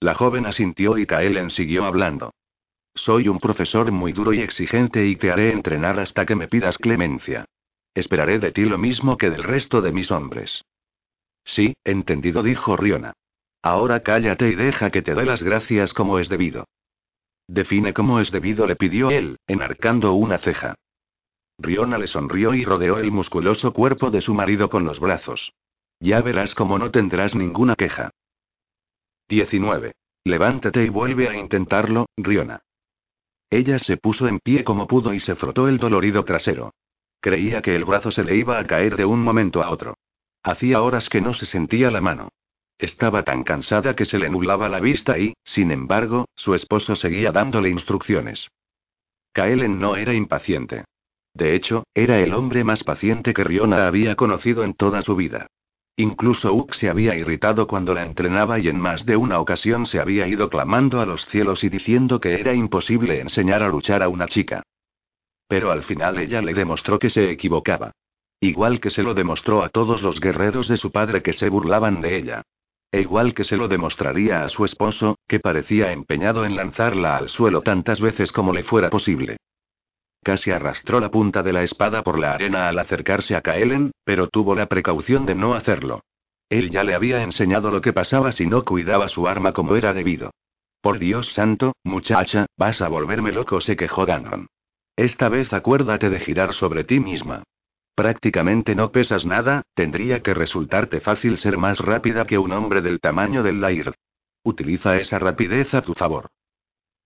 La 0.00 0.14
joven 0.14 0.46
asintió 0.46 0.96
y 0.96 1.04
Kaelen 1.04 1.50
siguió 1.50 1.84
hablando. 1.84 2.32
Soy 2.94 3.28
un 3.28 3.38
profesor 3.38 3.90
muy 3.90 4.12
duro 4.12 4.32
y 4.32 4.40
exigente 4.40 5.06
y 5.06 5.16
te 5.16 5.30
haré 5.30 5.52
entrenar 5.52 5.98
hasta 5.98 6.26
que 6.26 6.36
me 6.36 6.48
pidas 6.48 6.76
clemencia. 6.78 7.46
Esperaré 7.94 8.38
de 8.38 8.52
ti 8.52 8.64
lo 8.64 8.78
mismo 8.78 9.16
que 9.16 9.30
del 9.30 9.42
resto 9.42 9.80
de 9.80 9.92
mis 9.92 10.10
hombres. 10.10 10.64
Sí, 11.44 11.74
entendido, 11.84 12.42
dijo 12.42 12.76
Riona. 12.76 13.14
Ahora 13.62 14.00
cállate 14.00 14.48
y 14.48 14.54
deja 14.54 14.90
que 14.90 15.02
te 15.02 15.14
dé 15.14 15.24
las 15.24 15.42
gracias 15.42 15.92
como 15.92 16.18
es 16.18 16.28
debido. 16.28 16.66
Define 17.48 17.92
cómo 17.92 18.20
es 18.20 18.30
debido, 18.30 18.66
le 18.66 18.76
pidió 18.76 19.10
él, 19.10 19.38
enarcando 19.46 20.14
una 20.14 20.38
ceja. 20.38 20.74
Riona 21.58 21.98
le 21.98 22.08
sonrió 22.08 22.54
y 22.54 22.64
rodeó 22.64 22.98
el 22.98 23.10
musculoso 23.10 23.72
cuerpo 23.72 24.10
de 24.10 24.20
su 24.20 24.34
marido 24.34 24.68
con 24.70 24.84
los 24.84 24.98
brazos. 25.00 25.52
Ya 26.00 26.20
verás 26.20 26.54
cómo 26.54 26.78
no 26.78 26.90
tendrás 26.90 27.34
ninguna 27.34 27.76
queja. 27.76 28.10
19. 29.28 29.92
Levántate 30.24 30.84
y 30.84 30.88
vuelve 30.88 31.28
a 31.28 31.36
intentarlo, 31.36 32.06
Riona. 32.16 32.60
Ella 33.52 33.78
se 33.78 33.98
puso 33.98 34.26
en 34.28 34.38
pie 34.38 34.64
como 34.64 34.86
pudo 34.86 35.12
y 35.12 35.20
se 35.20 35.34
frotó 35.34 35.68
el 35.68 35.76
dolorido 35.76 36.24
trasero. 36.24 36.72
Creía 37.20 37.60
que 37.60 37.76
el 37.76 37.84
brazo 37.84 38.10
se 38.10 38.24
le 38.24 38.34
iba 38.34 38.58
a 38.58 38.66
caer 38.66 38.96
de 38.96 39.04
un 39.04 39.22
momento 39.22 39.62
a 39.62 39.68
otro. 39.68 39.98
Hacía 40.42 40.80
horas 40.80 41.10
que 41.10 41.20
no 41.20 41.34
se 41.34 41.44
sentía 41.44 41.90
la 41.90 42.00
mano. 42.00 42.30
Estaba 42.78 43.24
tan 43.24 43.44
cansada 43.44 43.94
que 43.94 44.06
se 44.06 44.18
le 44.18 44.30
nublaba 44.30 44.70
la 44.70 44.80
vista 44.80 45.18
y, 45.18 45.34
sin 45.44 45.70
embargo, 45.70 46.30
su 46.34 46.54
esposo 46.54 46.96
seguía 46.96 47.30
dándole 47.30 47.68
instrucciones. 47.68 48.48
Kaelen 49.34 49.78
no 49.78 49.96
era 49.96 50.14
impaciente. 50.14 50.86
De 51.34 51.54
hecho, 51.54 51.84
era 51.92 52.20
el 52.20 52.32
hombre 52.32 52.64
más 52.64 52.82
paciente 52.84 53.34
que 53.34 53.44
Riona 53.44 53.86
había 53.86 54.16
conocido 54.16 54.64
en 54.64 54.72
toda 54.72 55.02
su 55.02 55.14
vida. 55.14 55.48
Incluso 55.96 56.54
Uk 56.54 56.74
se 56.74 56.88
había 56.88 57.14
irritado 57.16 57.66
cuando 57.66 57.92
la 57.92 58.04
entrenaba 58.04 58.58
y 58.58 58.68
en 58.68 58.80
más 58.80 59.04
de 59.04 59.16
una 59.16 59.40
ocasión 59.40 59.86
se 59.86 60.00
había 60.00 60.26
ido 60.26 60.48
clamando 60.48 61.00
a 61.00 61.06
los 61.06 61.24
cielos 61.26 61.62
y 61.64 61.68
diciendo 61.68 62.18
que 62.18 62.40
era 62.40 62.54
imposible 62.54 63.20
enseñar 63.20 63.62
a 63.62 63.68
luchar 63.68 64.02
a 64.02 64.08
una 64.08 64.26
chica. 64.26 64.62
Pero 65.48 65.70
al 65.70 65.82
final 65.82 66.18
ella 66.18 66.40
le 66.40 66.54
demostró 66.54 66.98
que 66.98 67.10
se 67.10 67.30
equivocaba. 67.30 67.92
Igual 68.40 68.80
que 68.80 68.90
se 68.90 69.02
lo 69.02 69.12
demostró 69.14 69.62
a 69.62 69.68
todos 69.68 70.02
los 70.02 70.18
guerreros 70.18 70.66
de 70.66 70.78
su 70.78 70.90
padre 70.90 71.22
que 71.22 71.34
se 71.34 71.50
burlaban 71.50 72.00
de 72.00 72.16
ella. 72.16 72.42
E 72.90 73.02
igual 73.02 73.34
que 73.34 73.44
se 73.44 73.56
lo 73.56 73.68
demostraría 73.68 74.44
a 74.44 74.48
su 74.48 74.64
esposo, 74.64 75.18
que 75.28 75.40
parecía 75.40 75.92
empeñado 75.92 76.44
en 76.44 76.56
lanzarla 76.56 77.16
al 77.16 77.28
suelo 77.28 77.62
tantas 77.62 78.00
veces 78.00 78.32
como 78.32 78.52
le 78.52 78.64
fuera 78.64 78.90
posible. 78.90 79.36
Casi 80.22 80.52
arrastró 80.52 81.00
la 81.00 81.10
punta 81.10 81.42
de 81.42 81.52
la 81.52 81.64
espada 81.64 82.02
por 82.02 82.18
la 82.18 82.34
arena 82.34 82.68
al 82.68 82.78
acercarse 82.78 83.34
a 83.34 83.40
Kaelen, 83.40 83.90
pero 84.04 84.28
tuvo 84.28 84.54
la 84.54 84.66
precaución 84.66 85.26
de 85.26 85.34
no 85.34 85.54
hacerlo. 85.54 86.02
Él 86.48 86.70
ya 86.70 86.84
le 86.84 86.94
había 86.94 87.22
enseñado 87.22 87.70
lo 87.70 87.80
que 87.80 87.92
pasaba 87.92 88.30
si 88.32 88.46
no 88.46 88.64
cuidaba 88.64 89.08
su 89.08 89.26
arma 89.26 89.52
como 89.52 89.74
era 89.74 89.92
debido. 89.92 90.30
Por 90.80 90.98
Dios 90.98 91.32
santo, 91.32 91.74
muchacha, 91.82 92.46
vas 92.56 92.80
a 92.80 92.88
volverme 92.88 93.32
loco, 93.32 93.60
se 93.60 93.76
quejó 93.76 94.04
Ganon. 94.06 94.46
Esta 94.96 95.28
vez 95.28 95.52
acuérdate 95.52 96.10
de 96.10 96.20
girar 96.20 96.52
sobre 96.54 96.84
ti 96.84 97.00
misma. 97.00 97.42
Prácticamente 97.94 98.74
no 98.74 98.92
pesas 98.92 99.24
nada, 99.24 99.62
tendría 99.74 100.22
que 100.22 100.34
resultarte 100.34 101.00
fácil 101.00 101.38
ser 101.38 101.58
más 101.58 101.78
rápida 101.78 102.26
que 102.26 102.38
un 102.38 102.52
hombre 102.52 102.80
del 102.80 103.00
tamaño 103.00 103.42
del 103.42 103.60
Lair. 103.60 103.94
Utiliza 104.44 104.96
esa 104.96 105.18
rapidez 105.18 105.72
a 105.74 105.82
tu 105.82 105.94
favor. 105.94 106.28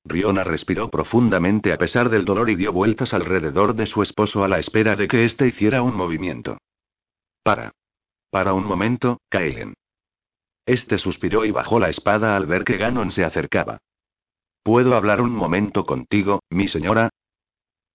Riona 0.07 0.45
respiró 0.45 0.89
profundamente 0.89 1.73
a 1.73 1.79
pesar 1.79 2.09
del 2.11 2.25
dolor 2.25 2.49
y 2.49 2.55
dio 2.55 2.73
vueltas 2.73 3.13
alrededor 3.13 3.75
de 3.75 3.87
su 3.87 4.03
esposo 4.03 4.45
a 4.45 4.49
la 4.49 4.59
espera 4.59 4.95
de 4.95 5.09
que 5.09 5.25
éste 5.25 5.49
hiciera 5.49 5.83
un 5.83 5.97
movimiento. 5.97 6.59
Para. 7.43 7.73
Para 8.31 8.55
un 8.55 8.65
momento, 8.65 9.21
Kaelen. 9.29 9.75
Este 10.65 10.99
suspiró 10.99 11.45
y 11.45 11.51
bajó 11.51 11.79
la 11.79 11.91
espada 11.91 12.37
al 12.37 12.47
ver 12.47 12.65
que 12.65 12.77
Ganon 12.77 13.11
se 13.13 13.25
acercaba. 13.25 13.79
¿Puedo 14.63 14.97
hablar 14.97 15.21
un 15.21 15.31
momento 15.31 15.87
contigo, 15.87 16.41
mi 16.51 16.69
señora? 16.69 17.11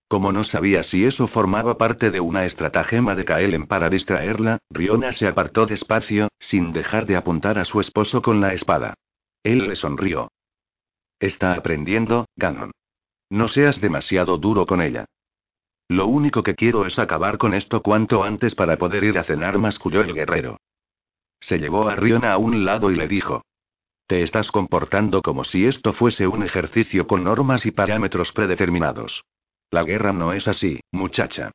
Como 0.08 0.32
no 0.34 0.44
sabía 0.44 0.84
si 0.84 1.06
eso 1.06 1.28
formaba 1.28 1.78
parte 1.78 2.12
de 2.12 2.20
una 2.20 2.46
estratagema 2.46 3.16
de 3.16 3.24
Kaelen 3.24 3.68
para 3.68 3.90
distraerla, 3.90 4.60
Riona 4.70 5.14
se 5.14 5.28
apartó 5.28 5.66
despacio, 5.66 6.30
sin 6.40 6.74
dejar 6.74 7.06
de 7.06 7.16
apuntar 7.16 7.58
a 7.58 7.66
su 7.66 7.80
esposo 7.80 8.22
con 8.22 8.42
la 8.42 8.54
espada. 8.54 8.96
Él 9.44 9.68
le 9.68 9.76
sonrió. 9.76 10.30
Está 11.22 11.54
aprendiendo, 11.54 12.26
Ganon. 12.36 12.72
No 13.30 13.48
seas 13.48 13.80
demasiado 13.80 14.40
duro 14.40 14.66
con 14.66 14.82
ella. 14.82 15.06
Lo 15.88 16.08
único 16.08 16.42
que 16.42 16.56
quiero 16.56 16.88
es 16.88 16.98
acabar 16.98 17.38
con 17.38 17.54
esto 17.54 17.84
cuanto 17.84 18.24
antes 18.24 18.56
para 18.56 18.78
poder 18.78 19.04
ir 19.04 19.20
a 19.20 19.24
cenar, 19.24 19.60
masculló 19.60 20.02
el 20.02 20.16
guerrero. 20.16 20.58
Se 21.40 21.60
llevó 21.60 21.88
a 21.90 21.96
Riona 21.96 22.34
a 22.34 22.40
un 22.40 22.66
lado 22.66 22.90
y 22.90 22.96
le 22.96 23.08
dijo. 23.08 23.44
Te 24.08 24.24
estás 24.24 24.50
comportando 24.52 25.22
como 25.22 25.44
si 25.44 25.68
esto 25.68 25.94
fuese 25.94 26.26
un 26.26 26.42
ejercicio 26.42 27.06
con 27.06 27.24
normas 27.24 27.68
y 27.68 27.72
parámetros 27.72 28.32
predeterminados. 28.32 29.24
La 29.70 29.84
guerra 29.84 30.14
no 30.14 30.34
es 30.34 30.48
así, 30.48 30.80
muchacha. 30.92 31.52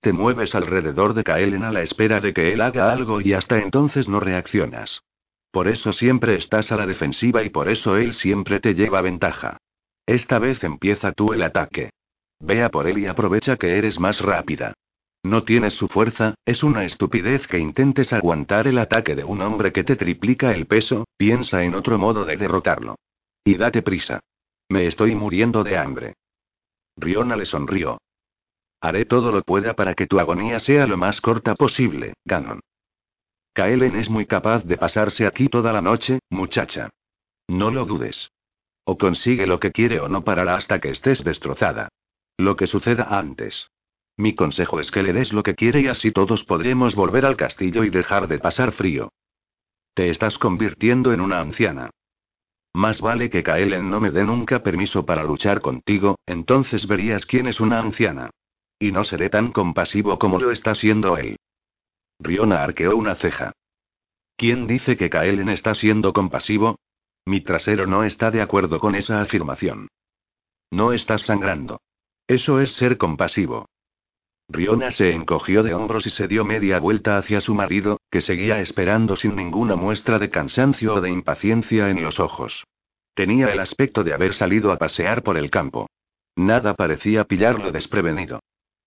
Te 0.00 0.12
mueves 0.12 0.54
alrededor 0.54 1.14
de 1.14 1.24
Kaelen 1.24 1.64
a 1.64 1.72
la 1.72 1.82
espera 1.82 2.20
de 2.20 2.32
que 2.32 2.52
él 2.52 2.60
haga 2.60 2.92
algo 2.92 3.20
y 3.20 3.32
hasta 3.32 3.58
entonces 3.58 4.08
no 4.08 4.20
reaccionas. 4.20 5.02
Por 5.50 5.68
eso 5.68 5.92
siempre 5.92 6.36
estás 6.36 6.70
a 6.70 6.76
la 6.76 6.86
defensiva 6.86 7.42
y 7.42 7.50
por 7.50 7.68
eso 7.68 7.96
él 7.96 8.14
siempre 8.14 8.60
te 8.60 8.74
lleva 8.74 9.00
ventaja. 9.00 9.56
Esta 10.06 10.38
vez 10.38 10.62
empieza 10.64 11.12
tú 11.12 11.32
el 11.32 11.42
ataque. 11.42 11.90
Vea 12.40 12.70
por 12.70 12.86
él 12.86 12.98
y 12.98 13.06
aprovecha 13.06 13.56
que 13.56 13.76
eres 13.76 13.98
más 13.98 14.20
rápida. 14.20 14.74
No 15.22 15.44
tienes 15.44 15.74
su 15.74 15.88
fuerza, 15.88 16.34
es 16.46 16.62
una 16.62 16.84
estupidez 16.84 17.46
que 17.46 17.58
intentes 17.58 18.12
aguantar 18.12 18.66
el 18.66 18.78
ataque 18.78 19.14
de 19.14 19.24
un 19.24 19.42
hombre 19.42 19.72
que 19.72 19.84
te 19.84 19.96
triplica 19.96 20.52
el 20.54 20.66
peso, 20.66 21.04
piensa 21.16 21.62
en 21.62 21.74
otro 21.74 21.98
modo 21.98 22.24
de 22.24 22.36
derrotarlo. 22.36 22.96
Y 23.44 23.56
date 23.56 23.82
prisa. 23.82 24.20
Me 24.68 24.86
estoy 24.86 25.14
muriendo 25.14 25.62
de 25.62 25.76
hambre. 25.76 26.14
Riona 26.96 27.36
le 27.36 27.44
sonrió. 27.44 27.98
Haré 28.80 29.04
todo 29.04 29.30
lo 29.30 29.42
pueda 29.42 29.74
para 29.74 29.94
que 29.94 30.06
tu 30.06 30.18
agonía 30.18 30.58
sea 30.60 30.86
lo 30.86 30.96
más 30.96 31.20
corta 31.20 31.54
posible, 31.54 32.14
Ganon. 32.24 32.60
Kaelen 33.52 33.96
es 33.96 34.08
muy 34.08 34.26
capaz 34.26 34.64
de 34.64 34.76
pasarse 34.76 35.26
aquí 35.26 35.48
toda 35.48 35.72
la 35.72 35.80
noche, 35.80 36.20
muchacha. 36.30 36.90
No 37.48 37.70
lo 37.70 37.84
dudes. 37.84 38.30
O 38.84 38.96
consigue 38.96 39.46
lo 39.46 39.58
que 39.60 39.72
quiere 39.72 40.00
o 40.00 40.08
no 40.08 40.22
parará 40.24 40.56
hasta 40.56 40.80
que 40.80 40.90
estés 40.90 41.24
destrozada. 41.24 41.88
Lo 42.38 42.56
que 42.56 42.66
suceda 42.66 43.08
antes. 43.10 43.68
Mi 44.16 44.34
consejo 44.34 44.80
es 44.80 44.90
que 44.90 45.02
le 45.02 45.12
des 45.12 45.32
lo 45.32 45.42
que 45.42 45.54
quiere 45.54 45.80
y 45.80 45.88
así 45.88 46.12
todos 46.12 46.44
podremos 46.44 46.94
volver 46.94 47.26
al 47.26 47.36
castillo 47.36 47.84
y 47.84 47.90
dejar 47.90 48.28
de 48.28 48.38
pasar 48.38 48.72
frío. 48.72 49.10
Te 49.94 50.10
estás 50.10 50.38
convirtiendo 50.38 51.12
en 51.12 51.20
una 51.20 51.40
anciana. 51.40 51.90
Más 52.72 53.00
vale 53.00 53.30
que 53.30 53.42
Kaelen 53.42 53.90
no 53.90 53.98
me 53.98 54.12
dé 54.12 54.24
nunca 54.24 54.62
permiso 54.62 55.04
para 55.04 55.24
luchar 55.24 55.60
contigo, 55.60 56.18
entonces 56.26 56.86
verías 56.86 57.26
quién 57.26 57.48
es 57.48 57.58
una 57.58 57.80
anciana. 57.80 58.30
Y 58.78 58.92
no 58.92 59.04
seré 59.04 59.28
tan 59.28 59.50
compasivo 59.52 60.18
como 60.18 60.38
lo 60.38 60.52
está 60.52 60.74
siendo 60.74 61.16
él. 61.16 61.36
Riona 62.20 62.62
arqueó 62.62 62.96
una 62.96 63.14
ceja. 63.16 63.52
¿Quién 64.36 64.66
dice 64.66 64.96
que 64.96 65.10
Kaelen 65.10 65.48
está 65.48 65.74
siendo 65.74 66.12
compasivo? 66.12 66.78
Mi 67.24 67.40
trasero 67.40 67.86
no 67.86 68.04
está 68.04 68.30
de 68.30 68.42
acuerdo 68.42 68.78
con 68.78 68.94
esa 68.94 69.20
afirmación. 69.20 69.88
No 70.70 70.92
estás 70.92 71.22
sangrando. 71.22 71.80
Eso 72.26 72.60
es 72.60 72.74
ser 72.74 72.96
compasivo. 72.96 73.66
Riona 74.48 74.90
se 74.90 75.12
encogió 75.12 75.62
de 75.62 75.74
hombros 75.74 76.06
y 76.06 76.10
se 76.10 76.26
dio 76.26 76.44
media 76.44 76.78
vuelta 76.78 77.16
hacia 77.18 77.40
su 77.40 77.54
marido, 77.54 78.00
que 78.10 78.20
seguía 78.20 78.60
esperando 78.60 79.16
sin 79.16 79.36
ninguna 79.36 79.76
muestra 79.76 80.18
de 80.18 80.28
cansancio 80.30 80.94
o 80.94 81.00
de 81.00 81.10
impaciencia 81.10 81.88
en 81.88 82.02
los 82.02 82.18
ojos. 82.18 82.64
Tenía 83.14 83.52
el 83.52 83.60
aspecto 83.60 84.02
de 84.02 84.12
haber 84.12 84.34
salido 84.34 84.72
a 84.72 84.76
pasear 84.76 85.22
por 85.22 85.36
el 85.36 85.50
campo. 85.50 85.88
Nada 86.36 86.74
parecía 86.74 87.24
pillarlo 87.24 87.70
desprevenido. 87.70 88.40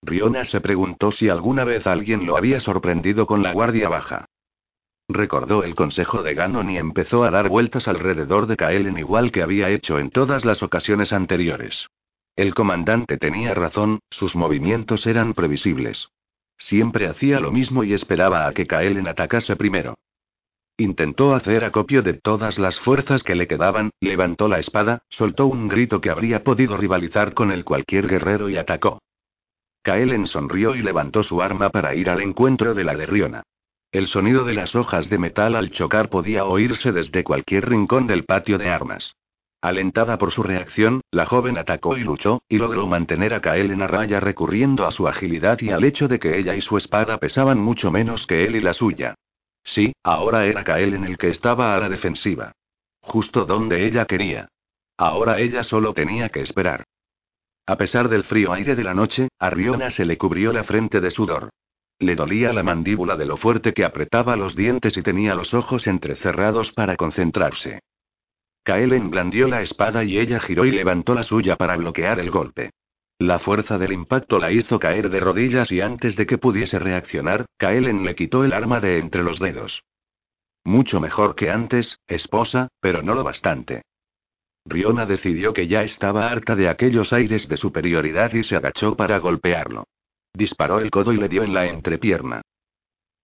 Riona 0.06 0.44
se 0.46 0.60
preguntó 0.60 1.12
si 1.12 1.30
alguna 1.30 1.64
vez 1.64 1.88
alguien 1.88 2.26
lo 2.26 2.36
había 2.36 2.60
sorprendido 2.60 3.26
con 3.26 3.42
la 3.42 3.54
guardia 3.54 3.88
baja. 3.88 4.26
Recordó 5.08 5.64
el 5.64 5.76
consejo 5.76 6.24
de 6.24 6.34
Ganon 6.34 6.70
y 6.70 6.78
empezó 6.78 7.24
a 7.24 7.32
dar 7.32 7.50
vueltas 7.50 7.88
alrededor 7.88 8.48
de 8.48 8.58
Kaelen 8.58 8.98
igual 8.98 9.32
que 9.32 9.42
había 9.42 9.70
hecho 9.70 10.00
en 10.00 10.10
todas 10.10 10.46
las 10.46 10.64
ocasiones 10.64 11.14
anteriores. 11.14 11.88
El 12.36 12.54
comandante 12.54 13.18
tenía 13.18 13.54
razón, 13.54 14.00
sus 14.10 14.36
movimientos 14.36 15.06
eran 15.06 15.34
previsibles. 15.34 16.08
Siempre 16.58 17.08
hacía 17.08 17.40
lo 17.40 17.52
mismo 17.52 17.84
y 17.84 17.94
esperaba 17.94 18.48
a 18.48 18.54
que 18.54 18.66
Kaelen 18.66 19.08
atacase 19.08 19.56
primero. 19.56 19.96
Intentó 20.78 21.36
hacer 21.36 21.64
acopio 21.64 22.02
de 22.02 22.14
todas 22.14 22.58
las 22.58 22.80
fuerzas 22.80 23.22
que 23.24 23.36
le 23.36 23.48
quedaban, 23.48 23.92
levantó 24.00 24.48
la 24.48 24.60
espada, 24.60 25.04
soltó 25.10 25.46
un 25.46 25.68
grito 25.68 26.02
que 26.02 26.10
habría 26.10 26.44
podido 26.44 26.76
rivalizar 26.78 27.34
con 27.34 27.52
el 27.52 27.64
cualquier 27.64 28.08
guerrero 28.08 28.50
y 28.50 28.58
atacó. 28.58 29.00
Kaelen 29.84 30.28
sonrió 30.28 30.76
y 30.76 30.82
levantó 30.82 31.24
su 31.24 31.42
arma 31.42 31.70
para 31.70 31.94
ir 31.94 32.10
al 32.10 32.22
encuentro 32.22 32.74
de 32.74 32.84
la 32.84 32.96
de 32.96 33.06
Riona. 33.06 33.44
El 33.92 34.08
sonido 34.08 34.46
de 34.46 34.54
las 34.54 34.74
hojas 34.76 35.10
de 35.10 35.20
metal 35.20 35.56
al 35.56 35.70
chocar 35.70 36.10
podía 36.10 36.46
oírse 36.46 36.92
desde 36.92 37.24
cualquier 37.24 37.70
rincón 37.70 38.08
del 38.08 38.24
patio 38.24 38.58
de 38.58 38.70
armas. 38.70 39.14
Alentada 39.62 40.18
por 40.18 40.32
su 40.32 40.42
reacción, 40.42 41.02
la 41.12 41.26
joven 41.26 41.58
atacó 41.58 41.96
y 41.98 42.04
luchó, 42.04 42.42
y 42.50 42.58
logró 42.58 42.88
mantener 42.88 43.34
a 43.34 43.42
Kael 43.42 43.82
a 43.82 43.88
raya 43.88 44.20
recurriendo 44.20 44.88
a 44.88 44.92
su 44.92 45.08
agilidad 45.08 45.60
y 45.62 45.70
al 45.70 45.84
hecho 45.84 46.08
de 46.08 46.20
que 46.20 46.38
ella 46.38 46.56
y 46.56 46.62
su 46.62 46.78
espada 46.78 47.18
pesaban 47.18 47.60
mucho 47.60 47.92
menos 47.92 48.26
que 48.26 48.46
él 48.46 48.56
y 48.56 48.62
la 48.62 48.74
suya. 48.74 49.16
Sí, 49.64 49.94
ahora 50.04 50.46
era 50.46 50.64
Kael 50.64 50.94
en 50.96 51.06
el 51.06 51.18
que 51.18 51.30
estaba 51.30 51.76
a 51.76 51.80
la 51.80 51.90
defensiva. 51.90 52.54
Justo 53.02 53.46
donde 53.46 53.86
ella 53.86 54.06
quería. 54.06 54.50
Ahora 54.98 55.40
ella 55.40 55.64
solo 55.64 55.94
tenía 55.94 56.30
que 56.30 56.42
esperar. 56.42 56.84
A 57.66 57.78
pesar 57.78 58.10
del 58.10 58.26
frío 58.26 58.52
aire 58.52 58.76
de 58.76 58.84
la 58.84 58.94
noche, 58.94 59.30
a 59.40 59.52
se 59.92 60.06
le 60.06 60.18
cubrió 60.18 60.52
la 60.52 60.64
frente 60.64 61.00
de 61.00 61.12
sudor. 61.12 61.50
Le 62.00 62.16
dolía 62.16 62.52
la 62.52 62.64
mandíbula 62.64 63.16
de 63.16 63.26
lo 63.26 63.38
fuerte 63.38 63.74
que 63.74 63.86
apretaba 63.86 64.36
los 64.36 64.56
dientes 64.56 64.98
y 64.98 65.02
tenía 65.02 65.36
los 65.36 65.54
ojos 65.54 65.88
entrecerrados 65.88 66.72
para 66.74 66.98
concentrarse. 66.98 67.80
Kaelen 68.64 69.10
blandió 69.10 69.48
la 69.48 69.62
espada 69.62 70.04
y 70.04 70.18
ella 70.18 70.40
giró 70.40 70.66
y 70.66 70.72
levantó 70.72 71.16
la 71.16 71.24
suya 71.24 71.56
para 71.56 71.78
bloquear 71.78 72.20
el 72.20 72.32
golpe. 72.32 72.72
La 73.20 73.40
fuerza 73.40 73.78
del 73.78 73.94
impacto 73.94 74.40
la 74.40 74.52
hizo 74.52 74.80
caer 74.80 75.10
de 75.10 75.20
rodillas 75.20 75.72
y 75.72 75.80
antes 75.80 76.16
de 76.18 76.26
que 76.26 76.38
pudiese 76.38 76.80
reaccionar, 76.80 77.46
Kaelen 77.58 78.04
le 78.04 78.16
quitó 78.16 78.44
el 78.44 78.52
arma 78.52 78.82
de 78.82 79.00
entre 79.00 79.24
los 79.24 79.40
dedos. 79.40 79.84
Mucho 80.66 81.00
mejor 81.00 81.36
que 81.36 81.50
antes, 81.50 82.00
esposa, 82.08 82.70
pero 82.82 83.02
no 83.02 83.16
lo 83.16 83.24
bastante. 83.24 83.84
Riona 84.66 85.06
decidió 85.06 85.54
que 85.54 85.68
ya 85.68 85.84
estaba 85.84 86.30
harta 86.30 86.56
de 86.56 86.70
aquellos 86.70 87.12
aires 87.12 87.48
de 87.48 87.58
superioridad 87.58 88.34
y 88.34 88.44
se 88.44 88.56
agachó 88.56 88.96
para 88.96 89.18
golpearlo. 89.20 89.86
Disparó 90.34 90.80
el 90.80 90.90
codo 90.90 91.12
y 91.14 91.18
le 91.18 91.30
dio 91.30 91.44
en 91.44 91.54
la 91.54 91.66
entrepierna. 91.68 92.42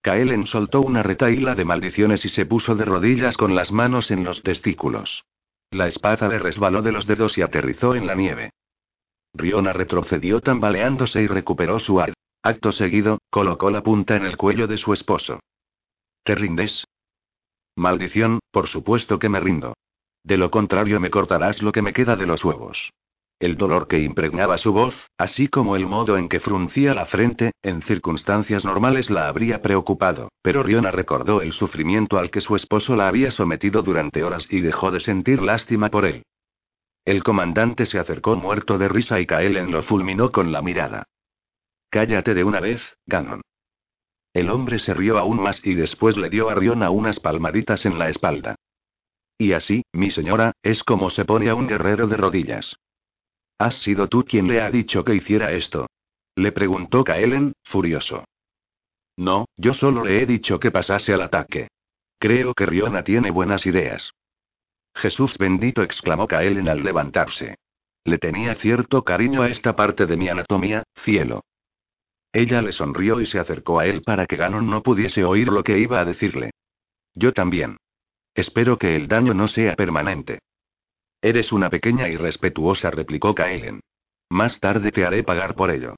Kaelen 0.01 0.47
soltó 0.47 0.81
una 0.81 1.03
retaíla 1.03 1.55
de 1.55 1.65
maldiciones 1.65 2.23
y 2.23 2.29
se 2.29 2.45
puso 2.45 2.75
de 2.75 2.85
rodillas 2.85 3.35
con 3.35 3.55
las 3.55 3.71
manos 3.71 4.11
en 4.11 4.23
los 4.23 4.43
testículos. 4.43 5.23
La 5.71 5.87
espada 5.87 6.27
le 6.27 6.39
resbaló 6.39 6.81
de 6.81 6.91
los 6.91 7.05
dedos 7.05 7.37
y 7.37 7.41
aterrizó 7.41 7.95
en 7.95 8.07
la 8.07 8.15
nieve. 8.15 8.51
Riona 9.33 9.73
retrocedió 9.73 10.41
tambaleándose 10.41 11.21
y 11.21 11.27
recuperó 11.27 11.79
su 11.79 11.99
ar. 11.99 12.13
Acto 12.41 12.71
seguido, 12.71 13.19
colocó 13.29 13.69
la 13.69 13.83
punta 13.83 14.15
en 14.15 14.25
el 14.25 14.37
cuello 14.37 14.67
de 14.67 14.77
su 14.77 14.93
esposo. 14.93 15.39
¿Te 16.23 16.35
rindes? 16.35 16.85
Maldición, 17.75 18.39
por 18.51 18.67
supuesto 18.67 19.19
que 19.19 19.29
me 19.29 19.39
rindo. 19.39 19.73
De 20.23 20.37
lo 20.37 20.51
contrario 20.51 20.99
me 20.99 21.09
cortarás 21.09 21.61
lo 21.61 21.71
que 21.71 21.81
me 21.81 21.93
queda 21.93 22.15
de 22.15 22.25
los 22.25 22.43
huevos. 22.43 22.91
El 23.39 23.55
dolor 23.55 23.87
que 23.87 23.99
impregnaba 23.99 24.57
su 24.57 24.73
voz, 24.73 24.93
así 25.17 25.47
como 25.47 25.77
el 25.77 25.85
modo 25.85 26.17
en 26.17 26.27
que 26.27 26.41
fruncía 26.41 26.93
la 26.93 27.05
frente, 27.05 27.53
en 27.63 27.81
circunstancias 27.83 28.65
normales 28.65 29.09
la 29.09 29.29
habría 29.29 29.61
preocupado, 29.61 30.29
pero 30.41 30.61
Riona 30.61 30.91
recordó 30.91 31.41
el 31.41 31.53
sufrimiento 31.53 32.17
al 32.17 32.31
que 32.31 32.41
su 32.41 32.57
esposo 32.57 32.97
la 32.97 33.07
había 33.07 33.31
sometido 33.31 33.81
durante 33.81 34.23
horas 34.23 34.45
y 34.49 34.59
dejó 34.59 34.91
de 34.91 34.99
sentir 34.99 35.41
lástima 35.41 35.89
por 35.89 36.05
él. 36.05 36.23
El 37.05 37.23
comandante 37.23 37.85
se 37.85 37.97
acercó 37.97 38.35
muerto 38.35 38.77
de 38.77 38.89
risa 38.89 39.21
y 39.21 39.25
Kaelen 39.25 39.71
lo 39.71 39.83
fulminó 39.83 40.33
con 40.33 40.51
la 40.51 40.61
mirada. 40.61 41.05
Cállate 41.89 42.33
de 42.33 42.43
una 42.43 42.59
vez, 42.59 42.81
Ganon. 43.05 43.41
El 44.33 44.49
hombre 44.49 44.79
se 44.79 44.93
rió 44.93 45.17
aún 45.17 45.41
más 45.41 45.65
y 45.65 45.75
después 45.75 46.17
le 46.17 46.29
dio 46.29 46.49
a 46.49 46.55
Riona 46.55 46.89
unas 46.89 47.21
palmaditas 47.21 47.85
en 47.85 47.97
la 47.97 48.09
espalda. 48.09 48.55
Y 49.41 49.53
así, 49.53 49.83
mi 49.93 50.11
señora, 50.11 50.51
es 50.61 50.83
como 50.83 51.09
se 51.09 51.23
pone 51.23 51.49
a 51.49 51.55
un 51.55 51.65
guerrero 51.65 52.07
de 52.07 52.17
rodillas. 52.17 52.75
¿Has 53.57 53.81
sido 53.81 54.09
tú 54.09 54.25
quien 54.25 54.47
le 54.47 54.61
ha 54.61 54.69
dicho 54.69 55.05
que 55.05 55.15
hiciera 55.15 55.53
esto? 55.53 55.87
Le 56.35 56.51
preguntó 56.51 57.05
Kaelen, 57.05 57.53
furioso. 57.63 58.25
No, 59.15 59.45
yo 59.55 59.73
solo 59.73 60.03
le 60.03 60.21
he 60.21 60.25
dicho 60.25 60.59
que 60.59 60.71
pasase 60.71 61.13
al 61.13 61.21
ataque. 61.21 61.69
Creo 62.19 62.53
que 62.53 62.65
Riona 62.65 63.03
tiene 63.03 63.31
buenas 63.31 63.65
ideas. 63.65 64.11
Jesús 64.93 65.37
bendito, 65.37 65.83
exclamó 65.83 66.27
Kaelen 66.27 66.67
al 66.67 66.83
levantarse. 66.83 67.55
Le 68.03 68.17
tenía 68.17 68.55
cierto 68.55 69.03
cariño 69.03 69.41
a 69.41 69.49
esta 69.49 69.73
parte 69.73 70.05
de 70.05 70.17
mi 70.17 70.27
anatomía, 70.27 70.83
cielo. 71.03 71.43
Ella 72.33 72.61
le 72.61 72.73
sonrió 72.73 73.21
y 73.21 73.25
se 73.25 73.39
acercó 73.39 73.79
a 73.79 73.85
él 73.85 74.01
para 74.01 74.25
que 74.25 74.35
Ganon 74.35 74.69
no 74.69 74.83
pudiese 74.83 75.23
oír 75.23 75.47
lo 75.47 75.63
que 75.63 75.79
iba 75.79 76.01
a 76.01 76.05
decirle. 76.05 76.51
Yo 77.15 77.31
también. 77.31 77.77
Espero 78.35 78.77
que 78.77 78.95
el 78.95 79.07
daño 79.07 79.33
no 79.33 79.47
sea 79.47 79.75
permanente. 79.75 80.39
Eres 81.21 81.51
una 81.51 81.69
pequeña 81.69 82.07
y 82.07 82.15
respetuosa, 82.15 82.91
replicó 82.91 83.35
Kaelen. 83.35 83.81
Más 84.29 84.59
tarde 84.59 84.91
te 84.91 85.05
haré 85.05 85.23
pagar 85.23 85.55
por 85.55 85.71
ello. 85.71 85.95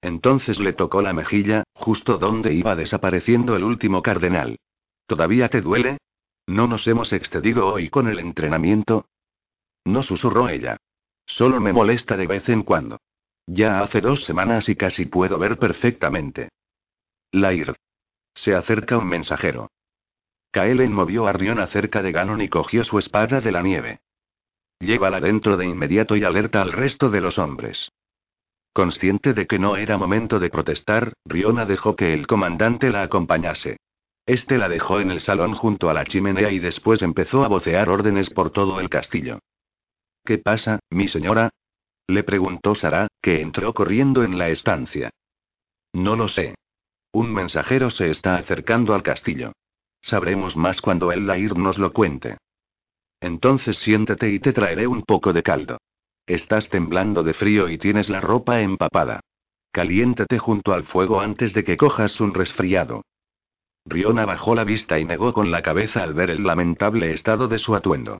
Entonces 0.00 0.58
le 0.58 0.72
tocó 0.72 1.00
la 1.00 1.12
mejilla, 1.12 1.62
justo 1.74 2.18
donde 2.18 2.52
iba 2.52 2.74
desapareciendo 2.74 3.54
el 3.54 3.62
último 3.62 4.02
cardenal. 4.02 4.58
¿Todavía 5.06 5.48
te 5.48 5.60
duele? 5.60 5.98
¿No 6.46 6.66
nos 6.66 6.86
hemos 6.88 7.12
excedido 7.12 7.68
hoy 7.68 7.88
con 7.88 8.08
el 8.08 8.18
entrenamiento? 8.18 9.06
No 9.84 10.02
susurró 10.02 10.48
ella. 10.48 10.76
Solo 11.26 11.60
me 11.60 11.72
molesta 11.72 12.16
de 12.16 12.26
vez 12.26 12.48
en 12.48 12.64
cuando. 12.64 12.98
Ya 13.46 13.80
hace 13.80 14.00
dos 14.00 14.24
semanas 14.24 14.68
y 14.68 14.74
casi 14.74 15.06
puedo 15.06 15.38
ver 15.38 15.58
perfectamente. 15.58 16.48
Lair. 17.30 17.74
Se 18.34 18.54
acerca 18.54 18.98
un 18.98 19.08
mensajero. 19.08 19.70
Kaelen 20.52 20.92
movió 20.92 21.26
a 21.26 21.32
Riona 21.32 21.66
cerca 21.68 22.02
de 22.02 22.12
Ganon 22.12 22.42
y 22.42 22.48
cogió 22.48 22.84
su 22.84 22.98
espada 22.98 23.40
de 23.40 23.50
la 23.50 23.62
nieve. 23.62 24.00
Llévala 24.80 25.18
dentro 25.18 25.56
de 25.56 25.64
inmediato 25.66 26.14
y 26.14 26.24
alerta 26.24 26.60
al 26.60 26.72
resto 26.72 27.08
de 27.08 27.22
los 27.22 27.38
hombres. 27.38 27.90
Consciente 28.74 29.32
de 29.32 29.46
que 29.46 29.58
no 29.58 29.76
era 29.76 29.96
momento 29.96 30.38
de 30.38 30.50
protestar, 30.50 31.14
Riona 31.24 31.64
dejó 31.64 31.96
que 31.96 32.12
el 32.12 32.26
comandante 32.26 32.90
la 32.90 33.02
acompañase. 33.02 33.78
Este 34.26 34.58
la 34.58 34.68
dejó 34.68 35.00
en 35.00 35.10
el 35.10 35.22
salón 35.22 35.54
junto 35.54 35.88
a 35.88 35.94
la 35.94 36.04
chimenea 36.04 36.50
y 36.50 36.58
después 36.58 37.00
empezó 37.00 37.44
a 37.44 37.48
vocear 37.48 37.88
órdenes 37.88 38.28
por 38.30 38.50
todo 38.50 38.78
el 38.78 38.90
castillo. 38.90 39.38
¿Qué 40.24 40.38
pasa, 40.38 40.80
mi 40.90 41.08
señora? 41.08 41.50
Le 42.06 42.24
preguntó 42.24 42.74
Sara, 42.74 43.08
que 43.22 43.40
entró 43.40 43.72
corriendo 43.72 44.22
en 44.22 44.38
la 44.38 44.50
estancia. 44.50 45.10
No 45.94 46.14
lo 46.14 46.28
sé. 46.28 46.54
Un 47.12 47.32
mensajero 47.32 47.90
se 47.90 48.10
está 48.10 48.36
acercando 48.36 48.94
al 48.94 49.02
castillo. 49.02 49.52
Sabremos 50.02 50.56
más 50.56 50.80
cuando 50.80 51.12
el 51.12 51.26
Lair 51.26 51.56
nos 51.56 51.78
lo 51.78 51.92
cuente. 51.92 52.36
Entonces 53.20 53.78
siéntate 53.78 54.30
y 54.30 54.40
te 54.40 54.52
traeré 54.52 54.86
un 54.86 55.02
poco 55.02 55.32
de 55.32 55.42
caldo. 55.42 55.78
Estás 56.26 56.68
temblando 56.68 57.22
de 57.22 57.34
frío 57.34 57.68
y 57.68 57.78
tienes 57.78 58.08
la 58.08 58.20
ropa 58.20 58.60
empapada. 58.60 59.20
Caliéntate 59.70 60.38
junto 60.38 60.74
al 60.74 60.84
fuego 60.84 61.20
antes 61.20 61.54
de 61.54 61.64
que 61.64 61.76
cojas 61.76 62.20
un 62.20 62.34
resfriado. 62.34 63.02
Riona 63.86 64.26
bajó 64.26 64.54
la 64.54 64.64
vista 64.64 64.98
y 64.98 65.04
negó 65.04 65.32
con 65.32 65.50
la 65.50 65.62
cabeza 65.62 66.02
al 66.02 66.14
ver 66.14 66.30
el 66.30 66.44
lamentable 66.44 67.12
estado 67.12 67.48
de 67.48 67.58
su 67.58 67.74
atuendo. 67.74 68.18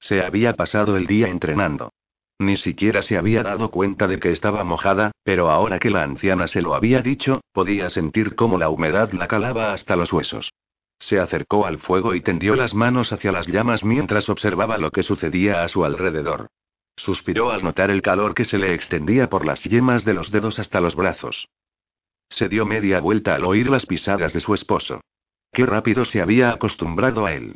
Se 0.00 0.22
había 0.22 0.54
pasado 0.54 0.96
el 0.96 1.06
día 1.06 1.28
entrenando. 1.28 1.90
Ni 2.38 2.56
siquiera 2.56 3.02
se 3.02 3.16
había 3.16 3.42
dado 3.42 3.70
cuenta 3.70 4.08
de 4.08 4.18
que 4.18 4.32
estaba 4.32 4.64
mojada, 4.64 5.12
pero 5.22 5.50
ahora 5.50 5.78
que 5.78 5.90
la 5.90 6.02
anciana 6.02 6.48
se 6.48 6.62
lo 6.62 6.74
había 6.74 7.00
dicho, 7.00 7.40
podía 7.52 7.90
sentir 7.90 8.34
cómo 8.34 8.58
la 8.58 8.68
humedad 8.68 9.12
la 9.12 9.28
calaba 9.28 9.72
hasta 9.72 9.94
los 9.94 10.12
huesos. 10.12 10.50
Se 10.98 11.18
acercó 11.18 11.66
al 11.66 11.78
fuego 11.78 12.14
y 12.14 12.20
tendió 12.20 12.56
las 12.56 12.74
manos 12.74 13.12
hacia 13.12 13.32
las 13.32 13.46
llamas 13.46 13.84
mientras 13.84 14.28
observaba 14.28 14.78
lo 14.78 14.90
que 14.90 15.02
sucedía 15.02 15.62
a 15.62 15.68
su 15.68 15.84
alrededor. 15.84 16.48
Suspiró 16.96 17.50
al 17.50 17.62
notar 17.62 17.90
el 17.90 18.02
calor 18.02 18.34
que 18.34 18.44
se 18.44 18.58
le 18.58 18.74
extendía 18.74 19.28
por 19.28 19.44
las 19.44 19.62
yemas 19.64 20.04
de 20.04 20.14
los 20.14 20.30
dedos 20.30 20.58
hasta 20.58 20.80
los 20.80 20.94
brazos. 20.94 21.48
Se 22.30 22.48
dio 22.48 22.64
media 22.64 23.00
vuelta 23.00 23.34
al 23.34 23.44
oír 23.44 23.68
las 23.68 23.86
pisadas 23.86 24.32
de 24.32 24.40
su 24.40 24.54
esposo. 24.54 25.00
Qué 25.52 25.66
rápido 25.66 26.04
se 26.04 26.20
había 26.20 26.50
acostumbrado 26.50 27.26
a 27.26 27.32
él. 27.32 27.54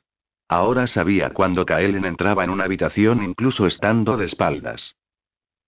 Ahora 0.49 0.86
sabía 0.86 1.30
cuando 1.30 1.66
Kaelen 1.66 2.05
entraba 2.05 2.45
en 2.45 2.51
una 2.51 2.64
habitación 2.64 3.22
incluso 3.22 3.66
estando 3.66 4.16
de 4.16 4.26
espaldas. 4.26 4.95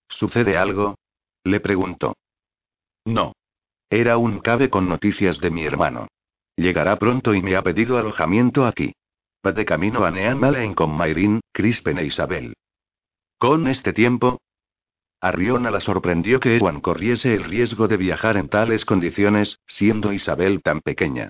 ¿Sucede 0.09 0.57
algo? 0.57 0.95
Le 1.43 1.59
preguntó. 1.59 2.15
No. 3.05 3.33
Era 3.89 4.17
un 4.17 4.39
cabe 4.39 4.69
con 4.69 4.87
noticias 4.87 5.39
de 5.39 5.51
mi 5.51 5.65
hermano. 5.65 6.07
Llegará 6.55 6.97
pronto 6.97 7.33
y 7.33 7.41
me 7.41 7.55
ha 7.55 7.61
pedido 7.61 7.97
alojamiento 7.97 8.65
aquí. 8.65 8.93
Va 9.45 9.51
de 9.51 9.65
camino 9.65 10.05
a 10.05 10.11
Neanmalen 10.11 10.73
con 10.73 10.95
Mayrin, 10.95 11.41
Crispen 11.51 11.97
e 11.97 12.05
Isabel. 12.05 12.53
¿Con 13.37 13.67
este 13.67 13.93
tiempo? 13.93 14.39
A 15.19 15.31
la 15.31 15.81
sorprendió 15.81 16.39
que 16.39 16.59
Juan 16.59 16.81
corriese 16.81 17.35
el 17.35 17.43
riesgo 17.43 17.87
de 17.87 17.97
viajar 17.97 18.37
en 18.37 18.49
tales 18.49 18.85
condiciones, 18.85 19.59
siendo 19.67 20.13
Isabel 20.13 20.63
tan 20.63 20.81
pequeña. 20.81 21.29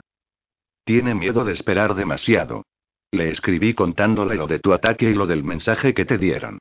Tiene 0.85 1.13
miedo 1.13 1.43
de 1.43 1.53
esperar 1.53 1.93
demasiado. 1.95 2.63
Le 3.11 3.29
escribí 3.29 3.73
contándole 3.73 4.35
lo 4.35 4.47
de 4.47 4.59
tu 4.59 4.73
ataque 4.73 5.09
y 5.09 5.13
lo 5.13 5.27
del 5.27 5.43
mensaje 5.43 5.93
que 5.93 6.05
te 6.05 6.17
dieron. 6.17 6.59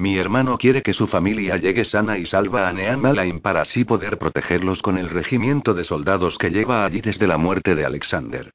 Mi 0.00 0.16
hermano 0.16 0.56
quiere 0.56 0.80
que 0.80 0.94
su 0.94 1.08
familia 1.08 1.58
llegue 1.58 1.84
sana 1.84 2.16
y 2.16 2.24
salva 2.24 2.66
a 2.66 2.72
Neanmalain 2.72 3.40
para 3.40 3.60
así 3.60 3.84
poder 3.84 4.16
protegerlos 4.16 4.80
con 4.80 4.96
el 4.96 5.10
regimiento 5.10 5.74
de 5.74 5.84
soldados 5.84 6.38
que 6.38 6.48
lleva 6.48 6.86
allí 6.86 7.02
desde 7.02 7.26
la 7.26 7.36
muerte 7.36 7.74
de 7.74 7.84
Alexander. 7.84 8.50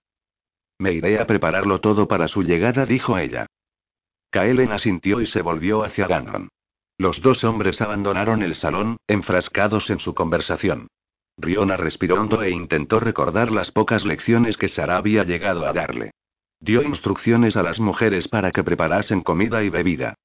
Me 0.79 0.93
iré 0.93 1.19
a 1.19 1.27
prepararlo 1.27 1.81
todo 1.81 2.07
para 2.07 2.27
su 2.27 2.41
llegada, 2.41 2.87
dijo 2.87 3.19
ella. 3.19 3.45
Kaelen 4.31 4.71
asintió 4.71 5.21
y 5.21 5.27
se 5.27 5.43
volvió 5.43 5.83
hacia 5.83 6.07
Ganon. 6.07 6.49
Los 6.97 7.21
dos 7.21 7.43
hombres 7.43 7.79
abandonaron 7.79 8.41
el 8.41 8.55
salón, 8.55 8.97
enfrascados 9.05 9.91
en 9.91 9.99
su 9.99 10.15
conversación. 10.15 10.87
Riona 11.37 11.77
respiró 11.77 12.19
hondo 12.19 12.41
e 12.41 12.49
intentó 12.49 12.99
recordar 12.99 13.51
las 13.51 13.69
pocas 13.69 14.03
lecciones 14.03 14.57
que 14.57 14.67
Sara 14.67 14.97
había 14.97 15.23
llegado 15.23 15.67
a 15.67 15.73
darle. 15.73 16.09
Dio 16.59 16.81
instrucciones 16.81 17.55
a 17.55 17.61
las 17.61 17.79
mujeres 17.79 18.27
para 18.29 18.49
que 18.49 18.63
preparasen 18.63 19.21
comida 19.21 19.61
y 19.61 19.69
bebida. 19.69 20.15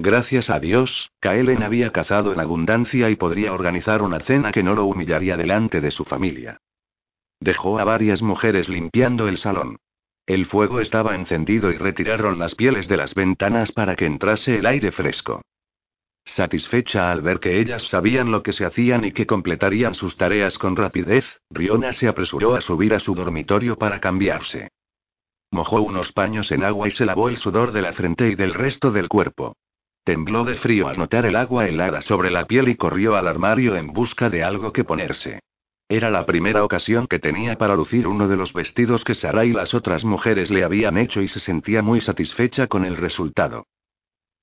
Gracias 0.00 0.48
a 0.48 0.60
Dios, 0.60 1.10
Kaelen 1.18 1.64
había 1.64 1.90
cazado 1.90 2.32
en 2.32 2.38
abundancia 2.38 3.10
y 3.10 3.16
podría 3.16 3.52
organizar 3.52 4.00
una 4.00 4.20
cena 4.20 4.52
que 4.52 4.62
no 4.62 4.76
lo 4.76 4.84
humillaría 4.84 5.36
delante 5.36 5.80
de 5.80 5.90
su 5.90 6.04
familia. 6.04 6.60
Dejó 7.40 7.80
a 7.80 7.84
varias 7.84 8.22
mujeres 8.22 8.68
limpiando 8.68 9.26
el 9.26 9.38
salón. 9.38 9.78
El 10.24 10.46
fuego 10.46 10.80
estaba 10.80 11.16
encendido 11.16 11.72
y 11.72 11.78
retiraron 11.78 12.38
las 12.38 12.54
pieles 12.54 12.86
de 12.86 12.96
las 12.96 13.12
ventanas 13.12 13.72
para 13.72 13.96
que 13.96 14.06
entrase 14.06 14.60
el 14.60 14.66
aire 14.66 14.92
fresco. 14.92 15.42
Satisfecha 16.26 17.10
al 17.10 17.20
ver 17.20 17.40
que 17.40 17.58
ellas 17.58 17.82
sabían 17.88 18.30
lo 18.30 18.44
que 18.44 18.52
se 18.52 18.64
hacían 18.64 19.04
y 19.04 19.10
que 19.10 19.26
completarían 19.26 19.94
sus 19.94 20.16
tareas 20.16 20.58
con 20.58 20.76
rapidez, 20.76 21.24
Riona 21.50 21.92
se 21.92 22.06
apresuró 22.06 22.54
a 22.54 22.60
subir 22.60 22.94
a 22.94 23.00
su 23.00 23.16
dormitorio 23.16 23.76
para 23.76 23.98
cambiarse. 23.98 24.68
Mojó 25.50 25.80
unos 25.80 26.12
paños 26.12 26.52
en 26.52 26.62
agua 26.62 26.86
y 26.86 26.92
se 26.92 27.04
lavó 27.04 27.28
el 27.28 27.38
sudor 27.38 27.72
de 27.72 27.82
la 27.82 27.94
frente 27.94 28.28
y 28.28 28.36
del 28.36 28.54
resto 28.54 28.92
del 28.92 29.08
cuerpo. 29.08 29.56
Tembló 30.08 30.44
de 30.44 30.54
frío 30.54 30.88
al 30.88 30.96
notar 30.96 31.26
el 31.26 31.36
agua 31.36 31.68
helada 31.68 32.00
sobre 32.00 32.30
la 32.30 32.46
piel 32.46 32.70
y 32.70 32.76
corrió 32.76 33.14
al 33.14 33.28
armario 33.28 33.76
en 33.76 33.88
busca 33.88 34.30
de 34.30 34.42
algo 34.42 34.72
que 34.72 34.82
ponerse. 34.82 35.40
Era 35.86 36.08
la 36.08 36.24
primera 36.24 36.64
ocasión 36.64 37.06
que 37.06 37.18
tenía 37.18 37.58
para 37.58 37.76
lucir 37.76 38.06
uno 38.06 38.26
de 38.26 38.38
los 38.38 38.54
vestidos 38.54 39.04
que 39.04 39.14
Sara 39.14 39.44
y 39.44 39.52
las 39.52 39.74
otras 39.74 40.06
mujeres 40.06 40.50
le 40.50 40.64
habían 40.64 40.96
hecho 40.96 41.20
y 41.20 41.28
se 41.28 41.40
sentía 41.40 41.82
muy 41.82 42.00
satisfecha 42.00 42.68
con 42.68 42.86
el 42.86 42.96
resultado. 42.96 43.66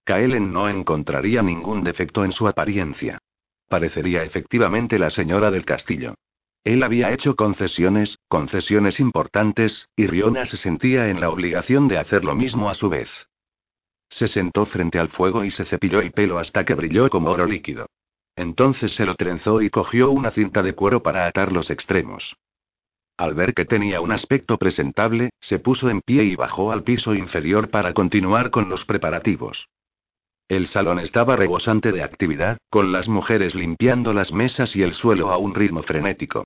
Kaelen 0.04 0.54
no 0.54 0.70
encontraría 0.70 1.42
ningún 1.42 1.84
defecto 1.84 2.24
en 2.24 2.32
su 2.32 2.48
apariencia. 2.48 3.18
Parecería 3.68 4.24
efectivamente 4.24 5.00
la 5.00 5.10
señora 5.10 5.50
del 5.50 5.66
castillo. 5.66 6.14
Él 6.64 6.84
había 6.84 7.12
hecho 7.12 7.36
concesiones, 7.36 8.20
concesiones 8.28 9.00
importantes, 9.00 9.90
y 9.96 10.06
Riona 10.06 10.46
se 10.46 10.58
sentía 10.58 11.10
en 11.10 11.20
la 11.22 11.32
obligación 11.32 11.88
de 11.88 11.98
hacer 11.98 12.24
lo 12.24 12.36
mismo 12.36 12.70
a 12.70 12.76
su 12.76 12.88
vez. 12.88 13.10
Se 14.10 14.28
sentó 14.28 14.66
frente 14.66 15.00
al 15.00 15.10
fuego 15.10 15.44
y 15.44 15.52
se 15.52 15.66
cepilló 15.66 16.00
el 16.00 16.12
pelo 16.12 16.40
hasta 16.40 16.64
que 16.64 16.74
brilló 16.74 17.10
como 17.10 17.32
oro 17.32 17.46
líquido. 17.46 17.88
Entonces 18.36 18.94
se 18.96 19.06
lo 19.06 19.16
trenzó 19.16 19.62
y 19.62 19.70
cogió 19.70 20.12
una 20.12 20.32
cinta 20.32 20.62
de 20.62 20.74
cuero 20.74 21.02
para 21.02 21.26
atar 21.26 21.52
los 21.52 21.70
extremos. 21.70 22.36
Al 23.18 23.34
ver 23.34 23.54
que 23.54 23.64
tenía 23.64 24.02
un 24.02 24.12
aspecto 24.12 24.58
presentable, 24.58 25.30
se 25.40 25.60
puso 25.60 25.90
en 25.90 26.02
pie 26.02 26.26
y 26.26 26.36
bajó 26.36 26.74
al 26.74 26.84
piso 26.84 27.16
inferior 27.16 27.70
para 27.70 27.94
continuar 27.94 28.52
con 28.52 28.68
los 28.70 28.84
preparativos. 28.84 29.68
El 30.50 30.68
salón 30.68 31.00
estaba 31.00 31.36
rebosante 31.38 31.92
de 31.92 32.04
actividad, 32.04 32.58
con 32.70 32.92
las 32.92 33.08
mujeres 33.08 33.56
limpiando 33.56 34.14
las 34.14 34.32
mesas 34.32 34.76
y 34.76 34.84
el 34.84 34.94
suelo 34.94 35.32
a 35.32 35.38
un 35.38 35.56
ritmo 35.56 35.82
frenético. 35.82 36.44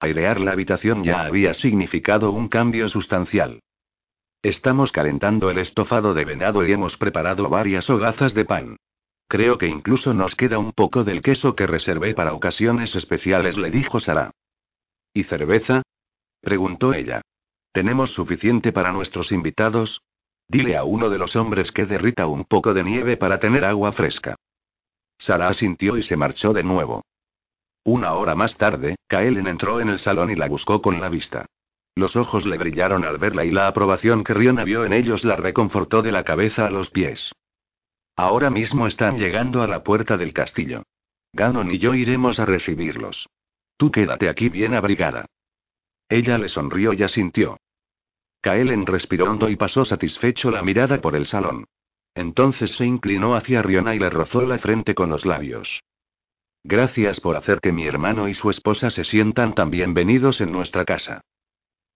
Airear 0.00 0.40
la 0.40 0.52
habitación 0.52 1.04
ya 1.04 1.22
había 1.22 1.54
significado 1.54 2.30
un 2.30 2.48
cambio 2.48 2.88
sustancial. 2.88 3.60
Estamos 4.42 4.90
calentando 4.90 5.50
el 5.50 5.58
estofado 5.58 6.14
de 6.14 6.24
venado 6.24 6.66
y 6.66 6.72
hemos 6.72 6.96
preparado 6.96 7.48
varias 7.48 7.88
hogazas 7.88 8.34
de 8.34 8.44
pan. 8.44 8.76
Creo 9.28 9.56
que 9.56 9.68
incluso 9.68 10.14
nos 10.14 10.34
queda 10.34 10.58
un 10.58 10.72
poco 10.72 11.04
del 11.04 11.22
queso 11.22 11.54
que 11.54 11.68
reservé 11.68 12.12
para 12.12 12.34
ocasiones 12.34 12.96
especiales, 12.96 13.56
le 13.56 13.70
dijo 13.70 14.00
Sara. 14.00 14.32
¿Y 15.14 15.22
cerveza? 15.24 15.82
preguntó 16.40 16.92
ella. 16.92 17.22
¿Tenemos 17.72 18.10
suficiente 18.14 18.72
para 18.72 18.90
nuestros 18.90 19.30
invitados? 19.30 20.02
Dile 20.48 20.76
a 20.76 20.82
uno 20.82 21.08
de 21.08 21.18
los 21.18 21.36
hombres 21.36 21.70
que 21.70 21.86
derrita 21.86 22.26
un 22.26 22.44
poco 22.44 22.74
de 22.74 22.82
nieve 22.82 23.16
para 23.16 23.38
tener 23.38 23.64
agua 23.64 23.92
fresca. 23.92 24.34
Sara 25.18 25.48
asintió 25.48 25.96
y 25.96 26.02
se 26.02 26.16
marchó 26.16 26.52
de 26.52 26.64
nuevo. 26.64 27.04
Una 27.84 28.14
hora 28.14 28.34
más 28.34 28.56
tarde, 28.56 28.96
Kaelen 29.06 29.46
entró 29.46 29.80
en 29.80 29.88
el 29.88 30.00
salón 30.00 30.30
y 30.30 30.34
la 30.34 30.48
buscó 30.48 30.82
con 30.82 31.00
la 31.00 31.08
vista. 31.08 31.46
Los 31.94 32.16
ojos 32.16 32.46
le 32.46 32.56
brillaron 32.56 33.04
al 33.04 33.18
verla 33.18 33.44
y 33.44 33.50
la 33.50 33.68
aprobación 33.68 34.24
que 34.24 34.32
Riona 34.32 34.64
vio 34.64 34.84
en 34.84 34.92
ellos 34.92 35.24
la 35.24 35.36
reconfortó 35.36 36.02
de 36.02 36.12
la 36.12 36.24
cabeza 36.24 36.66
a 36.66 36.70
los 36.70 36.90
pies. 36.90 37.32
Ahora 38.16 38.50
mismo 38.50 38.86
están 38.86 39.18
llegando 39.18 39.62
a 39.62 39.66
la 39.66 39.82
puerta 39.82 40.16
del 40.16 40.32
castillo. 40.32 40.84
Ganon 41.34 41.70
y 41.70 41.78
yo 41.78 41.94
iremos 41.94 42.38
a 42.38 42.46
recibirlos. 42.46 43.28
Tú 43.76 43.90
quédate 43.90 44.28
aquí 44.28 44.48
bien 44.48 44.74
abrigada. 44.74 45.26
Ella 46.08 46.38
le 46.38 46.48
sonrió 46.48 46.92
y 46.92 47.02
asintió. 47.02 47.58
Kaelen 48.42 48.86
respiró 48.86 49.30
hondo 49.30 49.48
y 49.48 49.56
pasó 49.56 49.84
satisfecho 49.84 50.50
la 50.50 50.62
mirada 50.62 51.00
por 51.00 51.14
el 51.14 51.26
salón. 51.26 51.64
Entonces 52.14 52.72
se 52.72 52.84
inclinó 52.84 53.34
hacia 53.34 53.62
Riona 53.62 53.94
y 53.94 53.98
le 53.98 54.10
rozó 54.10 54.42
la 54.42 54.58
frente 54.58 54.94
con 54.94 55.10
los 55.10 55.24
labios. 55.24 55.80
Gracias 56.64 57.20
por 57.20 57.36
hacer 57.36 57.60
que 57.60 57.72
mi 57.72 57.86
hermano 57.86 58.28
y 58.28 58.34
su 58.34 58.50
esposa 58.50 58.90
se 58.90 59.04
sientan 59.04 59.54
tan 59.54 59.70
bienvenidos 59.70 60.40
en 60.40 60.52
nuestra 60.52 60.84
casa. 60.84 61.22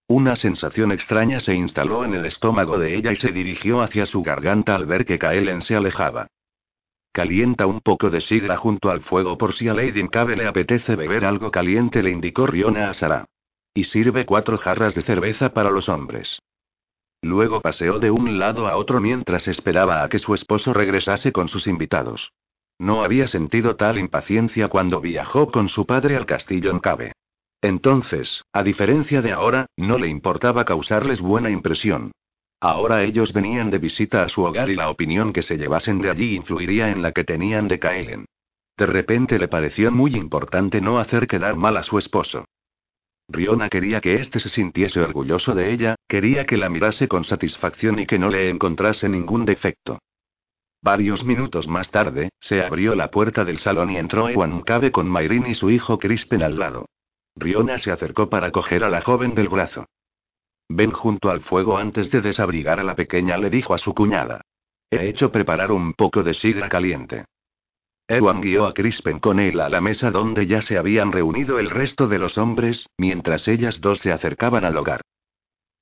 Una 0.09 0.37
sensación 0.37 0.93
extraña 0.93 1.41
se 1.41 1.55
instaló 1.55 2.05
en 2.05 2.15
el 2.15 2.27
estómago 2.27 2.79
de 2.79 2.95
ella 2.95 3.11
y 3.13 3.17
se 3.17 3.33
dirigió 3.33 3.81
hacia 3.83 4.07
su 4.07 4.23
garganta 4.23 4.77
al 4.77 4.87
ver 4.87 5.05
que 5.05 5.19
Kaelen 5.19 5.63
se 5.63 5.75
alejaba. 5.75 6.29
Calienta 7.13 7.67
un 7.67 7.81
poco 7.81 8.09
de 8.11 8.21
sidra 8.21 8.57
junto 8.57 8.91
al 8.91 9.01
fuego 9.01 9.37
por 9.37 9.55
si 9.55 9.69
a 9.69 9.75
Lady 9.75 10.07
Cabe 10.09 10.37
le 10.37 10.47
apetece 10.47 10.95
beber 10.95 11.25
algo 11.25 11.51
caliente, 11.51 12.03
le 12.03 12.11
indicó 12.11 12.47
Riona 12.47 12.91
a 12.91 12.95
Sara. 12.95 13.25
Y 13.75 13.85
sirve 13.85 14.27
cuatro 14.27 14.59
jarras 14.59 14.95
de 14.95 15.03
cerveza 15.03 15.53
para 15.53 15.71
los 15.71 15.89
hombres. 15.89 16.39
Luego 17.23 17.61
paseó 17.61 17.99
de 17.99 18.11
un 18.11 18.39
lado 18.39 18.69
a 18.69 18.77
otro 18.77 19.01
mientras 19.01 19.49
esperaba 19.49 20.05
a 20.05 20.09
que 20.09 20.19
su 20.19 20.35
esposo 20.35 20.73
regresase 20.73 21.33
con 21.33 21.49
sus 21.49 21.67
invitados. 21.67 22.33
No 22.79 23.03
había 23.03 23.27
sentido 23.27 23.75
tal 23.75 23.99
impaciencia 23.99 24.69
cuando 24.69 25.01
viajó 25.01 25.51
con 25.51 25.69
su 25.69 25.87
padre 25.87 26.17
al 26.17 26.27
castillo 26.27 26.71
en 26.71 26.79
Cabe. 26.79 27.13
Entonces, 27.67 28.45
a 28.53 28.63
diferencia 28.63 29.23
de 29.23 29.33
ahora, 29.33 29.67
no 29.77 29.99
le 29.99 30.07
importaba 30.07 30.65
causarles 30.65 31.21
buena 31.21 31.51
impresión. 31.51 32.13
Ahora 32.61 33.03
ellos 33.03 33.33
venían 33.33 33.71
de 33.71 33.79
visita 33.79 34.23
a 34.23 34.29
su 34.29 34.45
hogar 34.45 34.71
y 34.71 34.77
la 34.77 34.89
opinión 34.89 35.33
que 35.33 35.43
se 35.43 35.57
llevasen 35.57 36.01
de 36.01 36.11
allí 36.11 36.37
influiría 36.37 36.93
en 36.93 37.03
la 37.03 37.11
que 37.11 37.25
tenían 37.25 37.67
de 37.67 37.81
Kaelen. 37.81 38.27
De 38.77 38.87
repente 38.87 39.37
le 39.41 39.49
pareció 39.49 39.91
muy 39.91 40.15
importante 40.15 40.81
no 40.81 41.01
hacer 41.01 41.27
quedar 41.27 41.57
mal 41.57 41.77
a 41.77 41.83
su 41.83 41.99
esposo. 41.99 42.45
Riona 43.29 43.69
quería 43.69 44.01
que 44.01 44.15
éste 44.15 44.39
se 44.39 44.49
sintiese 44.49 45.01
orgulloso 45.01 45.53
de 45.53 45.73
ella, 45.73 45.97
quería 46.07 46.47
que 46.47 46.57
la 46.57 46.69
mirase 46.69 47.09
con 47.09 47.25
satisfacción 47.25 47.99
y 47.99 48.07
que 48.07 48.21
no 48.21 48.29
le 48.29 48.49
encontrase 48.49 49.09
ningún 49.09 49.45
defecto. 49.45 49.99
Varios 50.83 51.25
minutos 51.25 51.67
más 51.67 51.91
tarde, 51.91 52.29
se 52.39 52.63
abrió 52.63 52.95
la 52.95 53.11
puerta 53.11 53.45
del 53.45 53.59
salón 53.59 53.91
y 53.91 53.97
entró 53.97 54.29
Ewan 54.29 54.61
Cabe 54.61 54.93
con 54.93 55.09
Mayrin 55.09 55.47
y 55.47 55.55
su 55.57 55.69
hijo 55.69 55.99
Crispen 55.99 56.45
al 56.45 56.61
lado. 56.61 56.87
Riona 57.37 57.79
se 57.79 57.91
acercó 57.91 58.29
para 58.29 58.51
coger 58.51 58.83
a 58.83 58.89
la 58.89 59.03
joven 59.03 59.35
del 59.35 59.49
brazo. 59.49 59.87
Ven 60.69 60.91
junto 60.91 61.31
al 61.31 61.43
fuego 61.43 61.79
antes 61.79 62.11
de 62.11 62.21
desabrigar 62.21 62.81
a 62.81 62.85
la 62.85 62.97
pequeña, 62.97 63.37
le 63.37 63.51
dijo 63.51 63.75
a 63.75 63.79
su 63.79 63.95
cuñada. 63.95 64.41
He 64.91 65.09
hecho 65.09 65.31
preparar 65.31 65.71
un 65.71 65.93
poco 65.95 66.23
de 66.23 66.35
sidra 66.35 66.69
caliente. 66.69 67.25
Ewan 68.09 68.41
guió 68.41 68.67
a 68.67 68.75
Crispen 68.75 69.19
con 69.19 69.41
él 69.41 69.61
a 69.61 69.69
la 69.69 69.81
mesa 69.81 70.11
donde 70.11 70.47
ya 70.47 70.63
se 70.63 70.79
habían 70.79 71.11
reunido 71.13 71.59
el 71.59 71.71
resto 71.71 72.07
de 72.07 72.19
los 72.19 72.39
hombres, 72.39 72.89
mientras 72.97 73.49
ellas 73.49 73.81
dos 73.81 73.99
se 73.99 74.13
acercaban 74.13 74.65
al 74.65 74.77
hogar. 74.77 75.03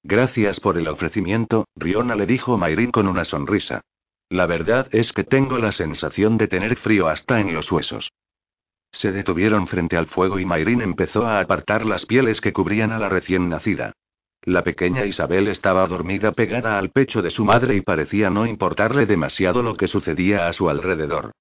Gracias 0.02 0.58
por 0.60 0.78
el 0.78 0.88
ofrecimiento, 0.88 1.66
Riona 1.76 2.14
le 2.14 2.26
dijo 2.26 2.56
Mayrin 2.58 2.90
con 2.90 3.08
una 3.08 3.24
sonrisa. 3.24 3.82
La 4.30 4.46
verdad 4.46 4.88
es 4.90 5.12
que 5.12 5.24
tengo 5.24 5.58
la 5.58 5.72
sensación 5.72 6.38
de 6.38 6.48
tener 6.48 6.76
frío 6.76 7.08
hasta 7.08 7.40
en 7.40 7.54
los 7.54 7.70
huesos. 7.70 8.10
Se 8.94 9.10
detuvieron 9.10 9.66
frente 9.66 9.96
al 9.96 10.06
fuego 10.06 10.38
y 10.38 10.44
Mayrin 10.44 10.80
empezó 10.80 11.26
a 11.26 11.40
apartar 11.40 11.84
las 11.84 12.06
pieles 12.06 12.40
que 12.40 12.52
cubrían 12.52 12.92
a 12.92 12.98
la 12.98 13.08
recién 13.08 13.48
nacida. 13.48 13.92
La 14.42 14.62
pequeña 14.62 15.04
Isabel 15.04 15.48
estaba 15.48 15.86
dormida 15.86 16.32
pegada 16.32 16.78
al 16.78 16.90
pecho 16.90 17.20
de 17.20 17.30
su 17.30 17.44
madre 17.44 17.74
y 17.74 17.80
parecía 17.80 18.30
no 18.30 18.46
importarle 18.46 19.06
demasiado 19.06 19.62
lo 19.62 19.76
que 19.76 19.88
sucedía 19.88 20.46
a 20.46 20.52
su 20.52 20.68
alrededor. 20.68 21.32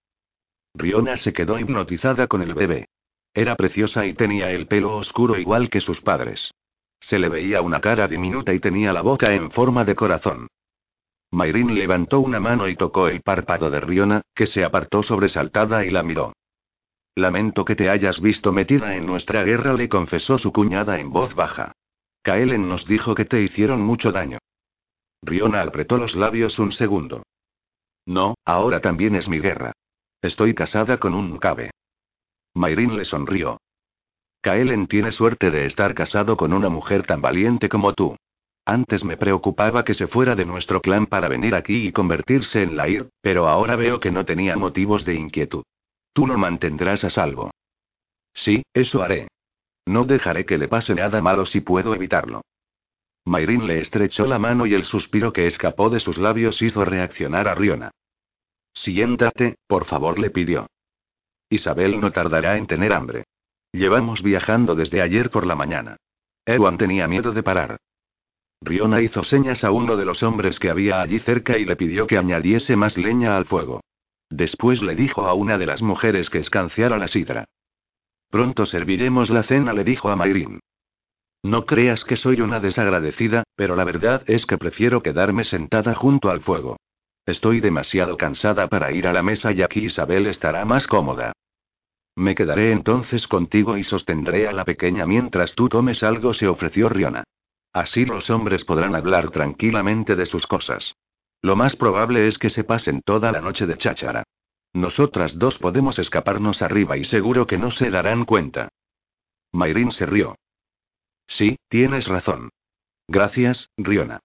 Riona 0.74 1.18
se 1.18 1.32
quedó 1.32 1.60
hipnotizada 1.60 2.28
con 2.28 2.41
el 2.41 2.56
bebé. 2.56 2.88
Era 3.36 3.56
preciosa 3.56 4.06
y 4.06 4.14
tenía 4.14 4.49
el 4.51 4.68
pelo 4.68 4.97
oscuro 4.97 5.38
igual 5.38 5.70
que 5.70 5.82
sus 5.82 6.01
padres. 6.01 6.51
Se 7.01 7.20
le 7.20 7.30
veía 7.30 7.62
una 7.62 7.82
cara 7.82 8.08
diminuta 8.08 8.54
y 8.54 8.60
tenía 8.60 8.93
la 8.93 9.01
boca 9.01 9.34
en 9.34 9.51
forma 9.51 9.86
de 9.86 9.95
corazón. 9.95 10.47
Mayrin 11.32 11.76
levantó 11.76 12.20
una 12.20 12.39
mano 12.39 12.68
y 12.68 12.76
tocó 12.76 13.08
el 13.10 13.22
párpado 13.22 13.70
de 13.70 13.80
Riona, 13.80 14.22
que 14.34 14.47
se 14.47 14.64
apartó 14.64 15.04
sobresaltada 15.04 15.86
y 15.86 15.91
la 15.91 16.01
miró. 16.04 16.34
Lamento 17.16 17.64
que 17.64 17.76
te 17.76 17.89
hayas 17.89 18.20
visto 18.20 18.51
metida 18.51 18.95
en 18.95 19.05
nuestra 19.05 19.43
guerra, 19.43 19.74
le 19.74 19.88
confesó 19.88 20.39
su 20.39 20.51
cuñada 20.51 20.99
en 20.99 21.11
voz 21.11 21.36
baja. 21.36 21.74
Kaelen 22.24 22.68
nos 22.68 22.88
dijo 22.88 23.14
que 23.14 23.26
te 23.26 23.41
hicieron 23.41 23.82
mucho 23.82 24.11
daño. 24.11 24.39
Riona 25.22 25.61
apretó 25.61 25.97
los 25.97 26.16
labios 26.16 26.57
un 26.57 26.72
segundo. 26.72 27.24
No, 28.05 28.36
ahora 28.45 28.82
también 28.82 29.16
es 29.16 29.28
mi 29.28 29.39
guerra. 29.39 29.74
Estoy 30.22 30.55
casada 30.55 30.97
con 30.97 31.14
un 31.14 31.38
cabe. 31.38 31.72
Mayrin 32.55 32.97
le 32.97 33.05
sonrió. 33.05 33.59
Kaelen 34.41 34.88
tiene 34.88 35.11
suerte 35.11 35.51
de 35.51 35.66
estar 35.66 35.93
casado 35.93 36.36
con 36.36 36.51
una 36.51 36.70
mujer 36.70 37.05
tan 37.05 37.22
valiente 37.22 37.70
como 37.70 37.93
tú. 37.93 38.16
Antes 38.66 39.03
me 39.03 39.18
preocupaba 39.18 39.84
que 39.84 39.93
se 39.93 40.07
fuera 40.07 40.36
de 40.36 40.45
nuestro 40.45 40.82
clan 40.82 41.05
para 41.05 41.28
venir 41.28 41.53
aquí 41.53 41.88
y 41.88 41.91
convertirse 41.91 42.64
en 42.64 42.76
Lair, 42.76 43.09
pero 43.22 43.47
ahora 43.47 43.76
veo 43.76 43.99
que 43.99 44.11
no 44.11 44.26
tenía 44.26 44.55
motivos 44.57 45.05
de 45.05 45.16
inquietud. 45.16 45.64
Tú 46.14 46.28
lo 46.28 46.38
mantendrás 46.38 47.03
a 47.03 47.09
salvo. 47.09 47.51
Sí, 48.34 48.64
eso 48.74 49.01
haré. 49.01 49.28
No 49.86 50.05
dejaré 50.05 50.45
que 50.45 50.57
le 50.57 50.68
pase 50.68 50.95
nada 50.95 51.22
malo 51.22 51.45
si 51.45 51.61
puedo 51.61 51.93
evitarlo. 51.93 52.41
Mayrin 53.26 53.68
le 53.68 53.80
estrechó 53.80 54.26
la 54.26 54.39
mano 54.39 54.66
y 54.66 54.74
el 54.74 54.86
suspiro 54.86 55.34
que 55.34 55.47
escapó 55.47 55.89
de 55.89 55.99
sus 55.99 56.18
labios 56.18 56.61
hizo 56.61 56.84
reaccionar 56.86 57.47
a 57.47 57.55
Riona. 57.55 57.91
Siéntate, 58.74 59.57
por 59.68 59.86
favor, 59.86 60.20
le 60.20 60.30
pidió. 60.30 60.68
Isabel 61.49 61.99
no 61.99 62.11
tardará 62.11 62.57
en 62.57 62.68
tener 62.68 62.93
hambre. 62.93 63.26
Llevamos 63.72 64.22
viajando 64.22 64.76
desde 64.76 65.01
ayer 65.01 65.30
por 65.30 65.45
la 65.45 65.55
mañana. 65.55 65.97
Ewan 66.45 66.78
tenía 66.78 67.07
miedo 67.07 67.32
de 67.32 67.43
parar. 67.43 67.78
Riona 68.61 69.01
hizo 69.01 69.24
señas 69.24 69.64
a 69.64 69.72
uno 69.72 69.97
de 69.97 70.05
los 70.05 70.24
hombres 70.24 70.59
que 70.59 70.70
había 70.70 71.01
allí 71.01 71.20
cerca 71.20 71.57
y 71.57 71.66
le 71.66 71.76
pidió 71.76 72.07
que 72.07 72.18
añadiese 72.18 72.76
más 72.76 72.97
leña 72.97 73.38
al 73.38 73.45
fuego. 73.45 73.82
Después 74.36 74.82
le 74.82 74.96
dijo 74.96 75.28
a 75.28 75.36
una 75.36 75.60
de 75.60 75.68
las 75.68 75.84
mujeres 75.84 76.32
que 76.32 76.40
escanciara 76.40 76.98
la 76.98 77.08
sidra. 77.08 77.46
Pronto 78.32 78.66
serviremos 78.66 79.30
la 79.30 79.44
cena, 79.44 79.74
le 79.74 79.84
dijo 79.84 80.10
a 80.10 80.16
Mayrin. 80.16 80.60
No 81.44 81.68
creas 81.68 82.04
que 82.04 82.18
soy 82.18 82.42
una 82.42 82.60
desagradecida, 82.60 83.44
pero 83.56 83.76
la 83.76 83.84
verdad 83.84 84.24
es 84.26 84.48
que 84.48 84.58
prefiero 84.58 85.04
quedarme 85.04 85.44
sentada 85.44 85.94
junto 85.94 86.32
al 86.32 86.42
fuego. 86.42 86.78
Estoy 87.28 87.60
demasiado 87.60 88.18
cansada 88.18 88.68
para 88.70 88.92
ir 88.92 89.06
a 89.06 89.14
la 89.14 89.22
mesa 89.22 89.52
y 89.52 89.62
aquí 89.62 89.86
Isabel 89.86 90.26
estará 90.26 90.66
más 90.66 90.88
cómoda. 90.88 91.34
Me 92.16 92.34
quedaré 92.34 92.72
entonces 92.72 93.28
contigo 93.28 93.78
y 93.78 93.84
sostendré 93.84 94.48
a 94.48 94.52
la 94.52 94.66
pequeña 94.66 95.06
mientras 95.06 95.54
tú 95.54 95.70
comes 95.70 96.02
algo, 96.02 96.34
se 96.34 96.48
ofreció 96.48 96.90
Riona. 96.90 97.24
Así 97.72 98.04
los 98.04 98.32
hombres 98.32 98.66
podrán 98.66 98.96
hablar 98.96 99.30
tranquilamente 99.30 100.16
de 100.16 100.26
sus 100.26 100.48
cosas. 100.48 100.96
Lo 101.44 101.58
más 101.58 101.76
probable 101.76 102.30
es 102.30 102.38
que 102.38 102.50
se 102.50 102.64
pasen 102.64 103.02
toda 103.02 103.30
la 103.34 103.41
noche 103.41 103.68
de 103.68 103.78
cháchara. 103.78 104.24
Nosotras 104.72 105.38
dos 105.38 105.60
podemos 105.60 106.00
escaparnos 106.00 106.62
arriba 106.62 106.96
y 106.96 107.04
seguro 107.04 107.46
que 107.46 107.58
no 107.58 107.70
se 107.70 107.89
darán 107.89 108.24
cuenta. 108.24 108.70
Mayrin 109.52 109.91
se 109.91 110.06
rió. 110.06 110.36
Sí, 111.28 111.58
tienes 111.68 112.08
razón. 112.08 112.50
Gracias, 113.10 113.70
Riona. 113.76 114.22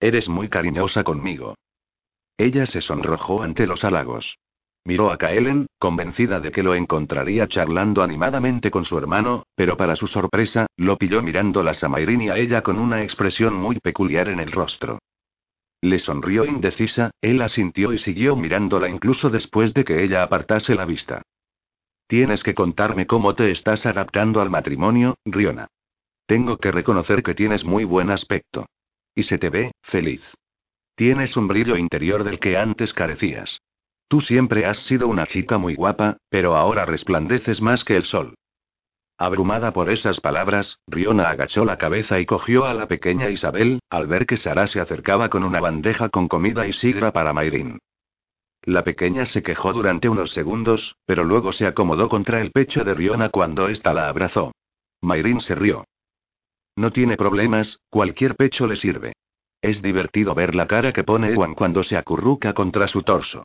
Eres 0.00 0.28
muy 0.28 0.48
cariñosa 0.48 1.04
conmigo. 1.04 1.54
Ella 2.36 2.66
se 2.66 2.80
sonrojó 2.80 3.44
ante 3.44 3.68
los 3.68 3.84
halagos. 3.84 4.36
Miró 4.84 5.12
a 5.12 5.18
Kaelen, 5.18 5.68
convencida 5.78 6.40
de 6.40 6.50
que 6.50 6.64
lo 6.64 6.74
encontraría 6.74 7.46
charlando 7.46 8.02
animadamente 8.02 8.72
con 8.72 8.84
su 8.84 8.98
hermano, 8.98 9.46
pero 9.54 9.76
para 9.76 9.94
su 9.94 10.08
sorpresa, 10.08 10.66
lo 10.76 10.98
pilló 10.98 11.22
mirándolas 11.22 11.82
a 11.84 11.88
Mayrin 11.88 12.22
y 12.22 12.28
a 12.28 12.36
ella 12.36 12.62
con 12.62 12.78
una 12.78 13.04
expresión 13.04 13.54
muy 13.54 13.78
peculiar 13.78 14.28
en 14.28 14.40
el 14.40 14.50
rostro. 14.50 14.98
Le 15.86 16.00
sonrió 16.00 16.44
indecisa, 16.44 17.12
él 17.20 17.40
asintió 17.40 17.92
y 17.92 18.00
siguió 18.00 18.34
mirándola 18.34 18.88
incluso 18.88 19.30
después 19.30 19.72
de 19.72 19.84
que 19.84 20.02
ella 20.02 20.24
apartase 20.24 20.74
la 20.74 20.84
vista. 20.84 21.22
Tienes 22.08 22.42
que 22.42 22.54
contarme 22.54 23.06
cómo 23.06 23.36
te 23.36 23.52
estás 23.52 23.86
adaptando 23.86 24.40
al 24.40 24.50
matrimonio, 24.50 25.14
Riona. 25.24 25.68
Tengo 26.26 26.56
que 26.56 26.72
reconocer 26.72 27.22
que 27.22 27.34
tienes 27.34 27.64
muy 27.64 27.84
buen 27.84 28.10
aspecto. 28.10 28.66
Y 29.14 29.22
se 29.22 29.38
te 29.38 29.48
ve, 29.48 29.70
feliz. 29.82 30.22
Tienes 30.96 31.36
un 31.36 31.46
brillo 31.46 31.76
interior 31.76 32.24
del 32.24 32.40
que 32.40 32.56
antes 32.56 32.92
carecías. 32.92 33.60
Tú 34.08 34.20
siempre 34.20 34.66
has 34.66 34.78
sido 34.86 35.06
una 35.06 35.28
chica 35.28 35.56
muy 35.56 35.76
guapa, 35.76 36.16
pero 36.30 36.56
ahora 36.56 36.84
resplandeces 36.84 37.60
más 37.60 37.84
que 37.84 37.94
el 37.94 38.06
sol. 38.06 38.34
Abrumada 39.18 39.72
por 39.72 39.88
esas 39.88 40.20
palabras, 40.20 40.78
Riona 40.86 41.30
agachó 41.30 41.64
la 41.64 41.78
cabeza 41.78 42.20
y 42.20 42.26
cogió 42.26 42.66
a 42.66 42.74
la 42.74 42.86
pequeña 42.86 43.30
Isabel, 43.30 43.80
al 43.88 44.06
ver 44.06 44.26
que 44.26 44.36
Sara 44.36 44.66
se 44.66 44.78
acercaba 44.78 45.30
con 45.30 45.42
una 45.42 45.58
bandeja 45.58 46.10
con 46.10 46.28
comida 46.28 46.66
y 46.66 46.74
sidra 46.74 47.12
para 47.12 47.32
Mayrin. 47.32 47.78
La 48.62 48.84
pequeña 48.84 49.24
se 49.24 49.42
quejó 49.42 49.72
durante 49.72 50.10
unos 50.10 50.32
segundos, 50.32 50.96
pero 51.06 51.24
luego 51.24 51.52
se 51.52 51.66
acomodó 51.66 52.10
contra 52.10 52.42
el 52.42 52.50
pecho 52.50 52.84
de 52.84 52.94
Riona 52.94 53.30
cuando 53.30 53.68
ésta 53.68 53.94
la 53.94 54.08
abrazó. 54.08 54.52
Mayrin 55.00 55.40
se 55.40 55.54
rió. 55.54 55.84
No 56.76 56.90
tiene 56.90 57.16
problemas, 57.16 57.78
cualquier 57.88 58.36
pecho 58.36 58.66
le 58.66 58.76
sirve. 58.76 59.14
Es 59.62 59.80
divertido 59.80 60.34
ver 60.34 60.54
la 60.54 60.66
cara 60.66 60.92
que 60.92 61.04
pone 61.04 61.32
Ewan 61.32 61.54
cuando 61.54 61.82
se 61.84 61.96
acurruca 61.96 62.52
contra 62.52 62.86
su 62.86 63.02
torso. 63.02 63.44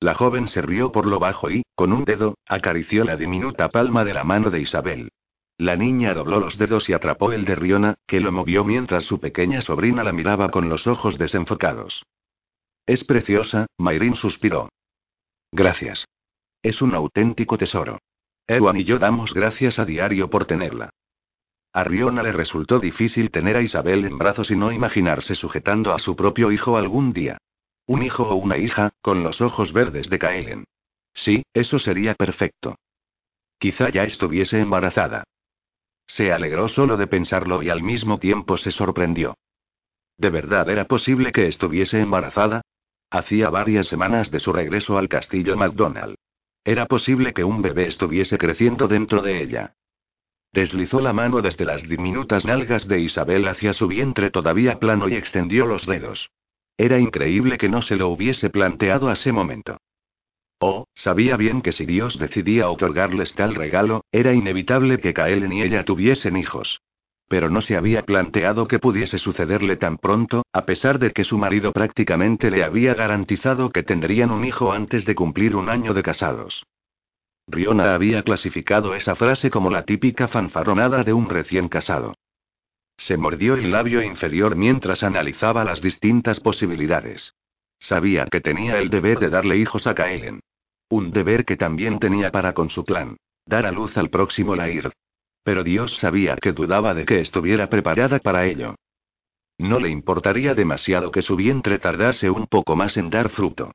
La 0.00 0.14
joven 0.14 0.48
se 0.48 0.62
rió 0.62 0.92
por 0.92 1.04
lo 1.04 1.18
bajo 1.18 1.50
y, 1.50 1.62
con 1.74 1.92
un 1.92 2.04
dedo, 2.04 2.34
acarició 2.46 3.04
la 3.04 3.16
diminuta 3.16 3.68
palma 3.68 4.02
de 4.02 4.14
la 4.14 4.24
mano 4.24 4.50
de 4.50 4.60
Isabel. 4.60 5.10
La 5.58 5.76
niña 5.76 6.14
dobló 6.14 6.40
los 6.40 6.56
dedos 6.56 6.88
y 6.88 6.94
atrapó 6.94 7.32
el 7.32 7.44
de 7.44 7.54
Riona, 7.54 7.96
que 8.06 8.18
lo 8.18 8.32
movió 8.32 8.64
mientras 8.64 9.04
su 9.04 9.20
pequeña 9.20 9.60
sobrina 9.60 10.02
la 10.02 10.12
miraba 10.12 10.50
con 10.50 10.70
los 10.70 10.86
ojos 10.86 11.18
desenfocados. 11.18 12.02
Es 12.86 13.04
preciosa, 13.04 13.66
Mayrin 13.76 14.14
suspiró. 14.14 14.70
Gracias. 15.52 16.06
Es 16.62 16.80
un 16.80 16.94
auténtico 16.94 17.58
tesoro. 17.58 17.98
Ewan 18.46 18.78
y 18.78 18.84
yo 18.84 18.98
damos 18.98 19.34
gracias 19.34 19.78
a 19.78 19.84
diario 19.84 20.30
por 20.30 20.46
tenerla. 20.46 20.88
A 21.74 21.84
Riona 21.84 22.22
le 22.22 22.32
resultó 22.32 22.80
difícil 22.80 23.30
tener 23.30 23.56
a 23.56 23.62
Isabel 23.62 24.06
en 24.06 24.16
brazos 24.16 24.50
y 24.50 24.56
no 24.56 24.72
imaginarse 24.72 25.34
sujetando 25.34 25.92
a 25.92 25.98
su 25.98 26.16
propio 26.16 26.50
hijo 26.50 26.78
algún 26.78 27.12
día. 27.12 27.36
Un 27.90 28.04
hijo 28.04 28.22
o 28.22 28.36
una 28.36 28.56
hija, 28.56 28.92
con 29.02 29.24
los 29.24 29.40
ojos 29.40 29.72
verdes 29.72 30.08
de 30.08 30.20
Kaelen. 30.20 30.64
Sí, 31.12 31.42
eso 31.52 31.80
sería 31.80 32.14
perfecto. 32.14 32.76
Quizá 33.58 33.88
ya 33.90 34.04
estuviese 34.04 34.60
embarazada. 34.60 35.24
Se 36.06 36.30
alegró 36.30 36.68
solo 36.68 36.96
de 36.96 37.08
pensarlo 37.08 37.64
y 37.64 37.68
al 37.68 37.82
mismo 37.82 38.20
tiempo 38.20 38.58
se 38.58 38.70
sorprendió. 38.70 39.36
¿De 40.16 40.30
verdad 40.30 40.70
era 40.70 40.84
posible 40.84 41.32
que 41.32 41.48
estuviese 41.48 41.98
embarazada? 41.98 42.62
Hacía 43.10 43.50
varias 43.50 43.88
semanas 43.88 44.30
de 44.30 44.38
su 44.38 44.52
regreso 44.52 44.96
al 44.96 45.08
castillo 45.08 45.56
McDonald. 45.56 46.14
Era 46.64 46.86
posible 46.86 47.32
que 47.32 47.42
un 47.42 47.60
bebé 47.60 47.88
estuviese 47.88 48.38
creciendo 48.38 48.86
dentro 48.86 49.20
de 49.20 49.42
ella. 49.42 49.74
Deslizó 50.52 51.00
la 51.00 51.12
mano 51.12 51.42
desde 51.42 51.64
las 51.64 51.82
diminutas 51.82 52.44
nalgas 52.44 52.86
de 52.86 53.00
Isabel 53.00 53.48
hacia 53.48 53.72
su 53.72 53.88
vientre 53.88 54.30
todavía 54.30 54.78
plano 54.78 55.08
y 55.08 55.16
extendió 55.16 55.66
los 55.66 55.86
dedos. 55.86 56.30
Era 56.80 56.98
increíble 56.98 57.58
que 57.58 57.68
no 57.68 57.82
se 57.82 57.96
lo 57.96 58.08
hubiese 58.08 58.48
planteado 58.48 59.10
a 59.10 59.12
ese 59.12 59.32
momento. 59.32 59.76
Oh, 60.60 60.86
sabía 60.94 61.36
bien 61.36 61.60
que 61.60 61.72
si 61.72 61.84
Dios 61.84 62.18
decidía 62.18 62.70
otorgarles 62.70 63.34
tal 63.34 63.54
regalo, 63.54 64.04
era 64.10 64.32
inevitable 64.32 64.98
que 64.98 65.12
Kaelen 65.12 65.52
y 65.52 65.62
ella 65.62 65.84
tuviesen 65.84 66.38
hijos 66.38 66.80
pero 67.30 67.48
no 67.48 67.60
se 67.60 67.76
había 67.76 68.02
planteado 68.02 68.66
que 68.66 68.80
pudiese 68.80 69.18
sucederle 69.18 69.76
tan 69.76 69.98
pronto, 69.98 70.42
a 70.52 70.66
pesar 70.66 70.98
de 70.98 71.12
que 71.12 71.22
su 71.22 71.38
marido 71.38 71.70
prácticamente 71.70 72.50
le 72.50 72.64
había 72.64 72.94
garantizado 72.94 73.70
que 73.70 73.84
tendrían 73.84 74.32
un 74.32 74.44
hijo 74.44 74.72
antes 74.72 75.04
de 75.04 75.14
cumplir 75.14 75.54
un 75.54 75.68
año 75.68 75.94
de 75.94 76.02
casados. 76.02 76.64
Riona 77.46 77.94
había 77.94 78.24
clasificado 78.24 78.96
esa 78.96 79.14
frase 79.14 79.48
como 79.48 79.70
la 79.70 79.84
típica 79.84 80.26
fanfarronada 80.26 81.04
de 81.04 81.12
un 81.12 81.28
recién 81.28 81.68
casado. 81.68 82.16
Se 83.00 83.16
mordió 83.16 83.54
el 83.54 83.70
labio 83.70 84.02
inferior 84.02 84.56
mientras 84.56 85.02
analizaba 85.02 85.64
las 85.64 85.80
distintas 85.80 86.38
posibilidades. 86.38 87.32
Sabía 87.78 88.26
que 88.26 88.42
tenía 88.42 88.78
el 88.78 88.90
deber 88.90 89.18
de 89.18 89.30
darle 89.30 89.56
hijos 89.56 89.86
a 89.86 89.94
Kaelen. 89.94 90.40
Un 90.90 91.10
deber 91.10 91.46
que 91.46 91.56
también 91.56 91.98
tenía 91.98 92.30
para 92.30 92.52
con 92.52 92.68
su 92.68 92.84
plan. 92.84 93.16
Dar 93.46 93.64
a 93.64 93.72
luz 93.72 93.96
al 93.96 94.10
próximo 94.10 94.54
Lair. 94.54 94.92
Pero 95.42 95.64
Dios 95.64 95.96
sabía 95.98 96.36
que 96.36 96.52
dudaba 96.52 96.92
de 96.92 97.06
que 97.06 97.20
estuviera 97.20 97.70
preparada 97.70 98.18
para 98.18 98.44
ello. 98.44 98.74
No 99.56 99.80
le 99.80 99.88
importaría 99.88 100.54
demasiado 100.54 101.10
que 101.10 101.22
su 101.22 101.36
vientre 101.36 101.78
tardase 101.78 102.28
un 102.28 102.46
poco 102.46 102.76
más 102.76 102.98
en 102.98 103.08
dar 103.08 103.30
fruto. 103.30 103.72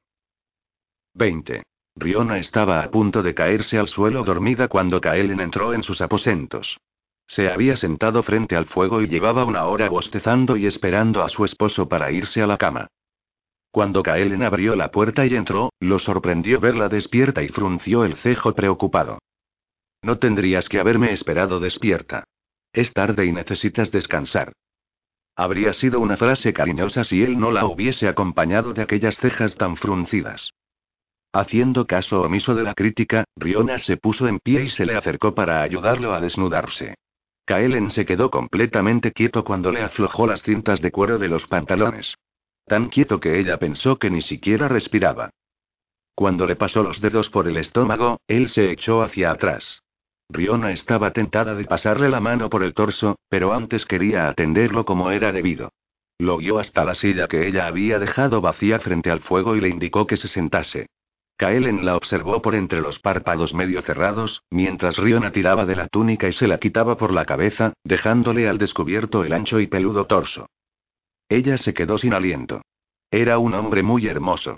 20. 1.16 1.64
Riona 1.96 2.38
estaba 2.38 2.84
a 2.84 2.92
punto 2.92 3.24
de 3.24 3.34
caerse 3.34 3.80
al 3.80 3.88
suelo 3.88 4.24
dormida 4.24 4.68
cuando 4.68 5.02
Kaelen 5.02 5.40
entró 5.40 5.74
en 5.74 5.82
sus 5.82 6.00
aposentos. 6.02 6.78
Se 7.28 7.50
había 7.50 7.76
sentado 7.76 8.24
frente 8.24 8.56
al 8.56 8.66
fuego 8.66 9.02
y 9.02 9.08
llevaba 9.08 9.46
una 9.46 9.66
hora 9.66 9.90
bostezando 9.90 10.58
y 10.58 10.68
esperando 10.68 11.24
a 11.24 11.30
su 11.30 11.46
esposo 11.46 11.90
para 11.90 12.12
irse 12.12 12.42
a 12.42 12.48
la 12.48 12.58
cama. 12.58 12.88
Cuando 13.72 14.04
Kaelen 14.04 14.44
abrió 14.44 14.76
la 14.76 14.90
puerta 14.92 15.26
y 15.26 15.36
entró, 15.36 15.72
lo 15.80 16.00
sorprendió 16.00 16.60
verla 16.60 16.88
despierta 16.88 17.44
y 17.44 17.50
frunció 17.50 18.06
el 18.06 18.16
cejo 18.18 18.54
preocupado. 18.54 19.20
No 20.02 20.18
tendrías 20.20 20.70
que 20.70 20.80
haberme 20.80 21.12
esperado 21.12 21.60
despierta. 21.60 22.24
Es 22.72 22.94
tarde 22.94 23.26
y 23.26 23.32
necesitas 23.32 23.92
descansar. 23.92 24.54
Habría 25.36 25.74
sido 25.74 26.00
una 26.00 26.16
frase 26.16 26.54
cariñosa 26.54 27.04
si 27.04 27.22
él 27.22 27.38
no 27.38 27.52
la 27.52 27.66
hubiese 27.66 28.08
acompañado 28.08 28.74
de 28.74 28.84
aquellas 28.84 29.18
cejas 29.18 29.56
tan 29.56 29.76
fruncidas. 29.76 30.52
Haciendo 31.34 31.86
caso 31.86 32.22
omiso 32.22 32.56
de 32.56 32.64
la 32.64 32.74
crítica, 32.74 33.26
Riona 33.36 33.80
se 33.80 33.98
puso 33.98 34.28
en 34.28 34.40
pie 34.40 34.64
y 34.64 34.70
se 34.70 34.86
le 34.86 34.96
acercó 34.96 35.36
para 35.36 35.62
ayudarlo 35.62 36.14
a 36.14 36.22
desnudarse. 36.22 36.96
Kaelen 37.46 37.92
se 37.92 38.06
quedó 38.06 38.32
completamente 38.32 39.12
quieto 39.12 39.44
cuando 39.44 39.72
le 39.72 39.82
aflojó 39.82 40.26
las 40.26 40.42
cintas 40.42 40.82
de 40.82 40.92
cuero 40.92 41.20
de 41.20 41.28
los 41.28 41.46
pantalones. 41.48 42.16
Tan 42.66 42.90
quieto 42.90 43.20
que 43.20 43.40
ella 43.40 43.58
pensó 43.58 43.98
que 43.98 44.10
ni 44.10 44.24
siquiera 44.24 44.68
respiraba. 44.68 45.30
Cuando 46.16 46.48
le 46.48 46.56
pasó 46.56 46.82
los 46.82 47.02
dedos 47.02 47.30
por 47.30 47.48
el 47.48 47.58
estómago, 47.58 48.20
él 48.28 48.50
se 48.50 48.72
echó 48.72 49.04
hacia 49.04 49.32
atrás. 49.32 49.84
Riona 50.30 50.72
estaba 50.72 51.12
tentada 51.12 51.54
de 51.54 51.66
pasarle 51.66 52.10
la 52.10 52.20
mano 52.20 52.50
por 52.50 52.64
el 52.64 52.74
torso, 52.74 53.18
pero 53.30 53.54
antes 53.54 53.86
quería 53.86 54.28
atenderlo 54.28 54.86
como 54.86 55.12
era 55.12 55.32
debido. 55.32 55.72
Lo 56.18 56.38
guió 56.38 56.60
hasta 56.60 56.86
la 56.86 56.96
silla 56.96 57.28
que 57.28 57.48
ella 57.48 57.68
había 57.68 58.00
dejado 58.00 58.42
vacía 58.42 58.80
frente 58.80 59.12
al 59.12 59.20
fuego 59.20 59.56
y 59.56 59.62
le 59.62 59.70
indicó 59.70 60.08
que 60.08 60.18
se 60.18 60.28
sentase. 60.30 60.88
Kaelen 61.38 61.84
la 61.84 61.98
observó 61.98 62.42
por 62.42 62.56
entre 62.56 62.80
los 62.80 63.00
párpados 63.00 63.54
medio 63.54 63.82
cerrados, 63.82 64.44
mientras 64.50 64.96
Riona 64.96 65.32
tiraba 65.32 65.66
de 65.66 65.76
la 65.76 65.90
túnica 65.90 66.30
y 66.30 66.34
se 66.34 66.48
la 66.48 66.60
quitaba 66.60 66.96
por 66.96 67.12
la 67.12 67.26
cabeza, 67.26 67.74
dejándole 67.84 68.48
al 68.48 68.58
descubierto 68.58 69.26
el 69.26 69.34
ancho 69.34 69.60
y 69.60 69.68
peludo 69.68 70.06
torso. 70.06 70.48
Ella 71.28 71.58
se 71.58 71.74
quedó 71.74 71.98
sin 71.98 72.14
aliento. 72.14 72.62
Era 73.12 73.38
un 73.38 73.54
hombre 73.54 73.84
muy 73.84 74.08
hermoso. 74.08 74.58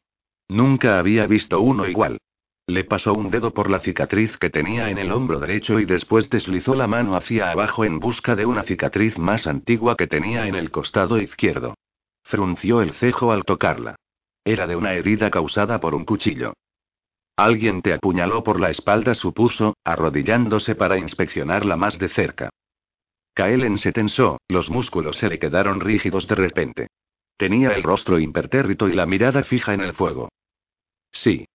Nunca 0.49 0.99
había 0.99 1.25
visto 1.25 1.61
uno 1.61 1.88
igual. 1.88 2.19
Le 2.67 2.84
pasó 2.84 3.13
un 3.13 3.32
dedo 3.32 3.53
por 3.53 3.71
la 3.71 3.80
cicatriz 3.80 4.38
que 4.38 4.49
tenía 4.49 4.89
en 4.89 4.97
el 4.97 5.11
hombro 5.11 5.39
derecho 5.39 5.80
y 5.80 5.86
después 5.86 6.30
deslizó 6.30 6.75
la 6.75 6.86
mano 6.86 7.15
hacia 7.15 7.49
abajo 7.49 7.86
en 7.86 7.99
busca 7.99 8.36
de 8.36 8.45
una 8.45 8.63
cicatriz 8.63 9.17
más 9.17 9.47
antigua 9.47 9.95
que 9.95 10.05
tenía 10.05 10.47
en 10.47 10.55
el 10.55 10.69
costado 10.69 11.17
izquierdo. 11.17 11.75
Frunció 12.23 12.82
el 12.82 12.93
cejo 12.95 13.32
al 13.32 13.45
tocarla. 13.45 13.95
Era 14.43 14.67
de 14.67 14.75
una 14.75 14.93
herida 14.93 15.32
causada 15.32 15.80
por 15.80 15.95
un 15.95 16.05
cuchillo. 16.05 16.53
Alguien 17.38 17.81
te 17.81 17.93
apuñaló 17.93 18.43
por 18.43 18.59
la 18.59 18.71
espalda, 18.71 19.13
supuso, 19.13 19.77
arrodillándose 19.85 20.75
para 20.75 20.97
inspeccionarla 20.97 21.77
más 21.77 21.97
de 21.97 22.09
cerca. 22.09 22.49
Kaelen 23.33 23.77
se 23.77 23.93
tensó, 23.93 24.39
los 24.49 24.69
músculos 24.69 25.17
se 25.17 25.29
le 25.29 25.39
quedaron 25.39 25.79
rígidos 25.79 26.27
de 26.27 26.35
repente. 26.35 26.88
Tenía 27.38 27.69
el 27.69 27.83
rostro 27.83 28.19
impertérrito 28.19 28.89
y 28.89 28.93
la 28.93 29.05
mirada 29.05 29.43
fija 29.43 29.73
en 29.73 29.81
el 29.81 29.93
fuego. 29.93 30.29
Sí, 31.11 31.45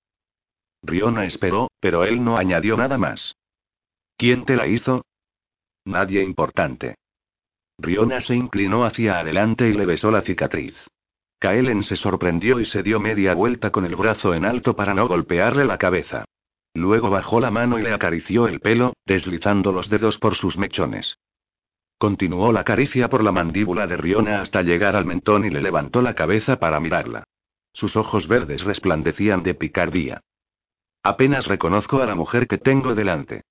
Riona 0.83 1.25
esperó, 1.27 1.69
pero 1.81 2.05
él 2.05 2.25
no 2.25 2.37
añadió 2.37 2.77
nada 2.77 2.99
más. 2.99 3.37
¿Quién 4.17 4.45
te 4.45 4.57
la 4.57 4.67
hizo? 4.67 5.05
Nadie 5.85 6.23
importante. 6.23 6.97
Riona 7.79 8.21
se 8.21 8.35
inclinó 8.35 8.85
hacia 8.85 9.21
adelante 9.21 9.69
y 9.69 9.73
le 9.73 9.87
besó 9.87 10.11
la 10.11 10.23
cicatriz. 10.23 10.75
Kaelen 11.43 11.83
se 11.83 11.97
sorprendió 11.97 12.61
y 12.61 12.67
se 12.67 12.85
dio 12.85 13.01
media 13.01 13.35
vuelta 13.35 13.71
con 13.71 13.85
el 13.85 13.97
brazo 13.97 14.33
en 14.33 14.45
alto 14.45 14.77
para 14.77 14.95
no 14.95 15.09
golpearle 15.09 15.65
la 15.65 15.77
cabeza. 15.77 16.25
Luego 16.73 17.11
bajó 17.11 17.41
la 17.41 17.51
mano 17.51 17.81
y 17.81 17.83
le 17.83 17.93
acarició 17.93 18.47
el 18.47 18.61
pelo, 18.61 18.93
deslizando 19.07 19.73
los 19.73 19.91
dedos 19.91 20.19
por 20.19 20.37
sus 20.37 20.57
mechones. 20.57 21.17
Continuó 21.99 22.53
la 22.53 22.63
caricia 22.63 23.09
por 23.09 23.25
la 23.25 23.33
mandíbula 23.33 23.89
de 23.89 23.97
Riona 23.97 24.41
hasta 24.41 24.63
llegar 24.63 24.95
al 24.95 25.05
mentón 25.05 25.45
y 25.45 25.51
le 25.51 25.61
levantó 25.61 26.01
la 26.01 26.15
cabeza 26.15 26.61
para 26.61 26.79
mirarla. 26.79 27.25
Sus 27.73 27.97
ojos 27.97 28.29
verdes 28.29 28.63
resplandecían 28.63 29.43
de 29.43 29.55
picardía. 29.55 30.21
Apenas 31.03 31.49
reconozco 31.49 32.01
a 32.01 32.07
la 32.07 32.15
mujer 32.15 32.47
que 32.47 32.59
tengo 32.59 32.95
delante. 32.95 33.43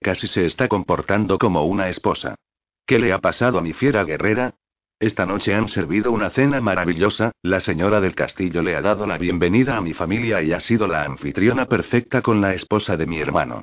Casi 0.00 0.28
se 0.28 0.46
está 0.46 0.68
comportando 0.68 1.36
como 1.36 1.64
una 1.64 1.88
esposa. 1.88 2.36
¿Qué 2.86 3.00
le 3.00 3.12
ha 3.12 3.18
pasado 3.18 3.58
a 3.58 3.60
mi 3.60 3.72
fiera 3.72 4.04
guerrera? 4.04 4.54
Esta 5.00 5.24
noche 5.24 5.54
han 5.54 5.70
servido 5.70 6.12
una 6.12 6.28
cena 6.28 6.60
maravillosa, 6.60 7.32
la 7.40 7.60
señora 7.60 8.02
del 8.02 8.14
castillo 8.14 8.60
le 8.60 8.76
ha 8.76 8.82
dado 8.82 9.06
la 9.06 9.16
bienvenida 9.16 9.78
a 9.78 9.80
mi 9.80 9.94
familia 9.94 10.42
y 10.42 10.52
ha 10.52 10.60
sido 10.60 10.86
la 10.86 11.04
anfitriona 11.04 11.64
perfecta 11.64 12.20
con 12.20 12.42
la 12.42 12.52
esposa 12.52 12.98
de 12.98 13.06
mi 13.06 13.18
hermano. 13.18 13.62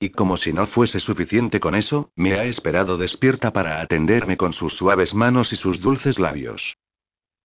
Y 0.00 0.08
como 0.08 0.38
si 0.38 0.50
no 0.50 0.66
fuese 0.66 0.98
suficiente 1.00 1.60
con 1.60 1.74
eso, 1.74 2.10
me 2.16 2.38
ha 2.38 2.44
esperado 2.44 2.96
despierta 2.96 3.52
para 3.52 3.82
atenderme 3.82 4.38
con 4.38 4.54
sus 4.54 4.72
suaves 4.78 5.12
manos 5.12 5.52
y 5.52 5.56
sus 5.56 5.78
dulces 5.82 6.18
labios. 6.18 6.78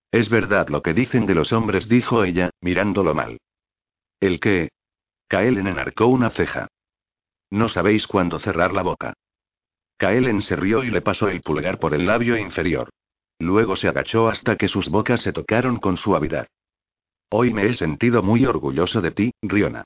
Es 0.09 0.29
verdad 0.29 0.69
lo 0.69 0.81
que 0.81 0.93
dicen 0.93 1.25
de 1.25 1.35
los 1.35 1.51
hombres, 1.51 1.89
dijo 1.89 2.23
ella, 2.23 2.49
mirándolo 2.61 3.13
mal. 3.13 3.39
¿El 4.21 4.39
qué? 4.39 4.69
Kaelen 5.27 5.67
enarcó 5.67 6.07
una 6.07 6.29
ceja. 6.29 6.69
No 7.49 7.67
sabéis 7.67 8.07
cuándo 8.07 8.39
cerrar 8.39 8.71
la 8.71 8.83
boca. 8.83 9.15
Kaelen 9.97 10.41
se 10.43 10.55
rió 10.55 10.85
y 10.85 10.91
le 10.91 11.01
pasó 11.01 11.27
el 11.27 11.41
pulgar 11.41 11.77
por 11.77 11.93
el 11.93 12.05
labio 12.05 12.37
inferior. 12.37 12.89
Luego 13.39 13.75
se 13.75 13.87
agachó 13.87 14.29
hasta 14.29 14.55
que 14.55 14.67
sus 14.67 14.89
bocas 14.89 15.21
se 15.21 15.33
tocaron 15.33 15.77
con 15.77 15.97
suavidad. 15.97 16.47
Hoy 17.29 17.53
me 17.53 17.65
he 17.65 17.73
sentido 17.73 18.21
muy 18.21 18.45
orgulloso 18.45 19.01
de 19.01 19.11
ti, 19.11 19.31
Riona. 19.41 19.83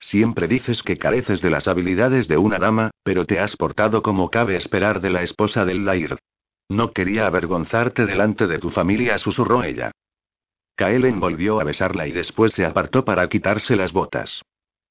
Siempre 0.00 0.48
dices 0.48 0.82
que 0.82 0.96
careces 0.96 1.40
de 1.40 1.50
las 1.50 1.68
habilidades 1.68 2.26
de 2.26 2.36
una 2.36 2.58
dama, 2.58 2.90
pero 3.02 3.26
te 3.26 3.38
has 3.38 3.56
portado 3.56 4.02
como 4.02 4.30
cabe 4.30 4.56
esperar 4.56 5.00
de 5.00 5.10
la 5.10 5.22
esposa 5.22 5.64
del 5.64 5.84
Laird. 5.84 6.18
No 6.68 6.92
quería 6.92 7.26
avergonzarte 7.26 8.06
delante 8.06 8.46
de 8.46 8.58
tu 8.58 8.70
familia, 8.70 9.18
susurró 9.18 9.62
ella. 9.62 9.92
Kaelen 10.76 11.20
volvió 11.20 11.60
a 11.60 11.64
besarla 11.64 12.06
y 12.06 12.12
después 12.12 12.54
se 12.54 12.64
apartó 12.64 13.04
para 13.04 13.28
quitarse 13.28 13.76
las 13.76 13.92
botas. 13.92 14.42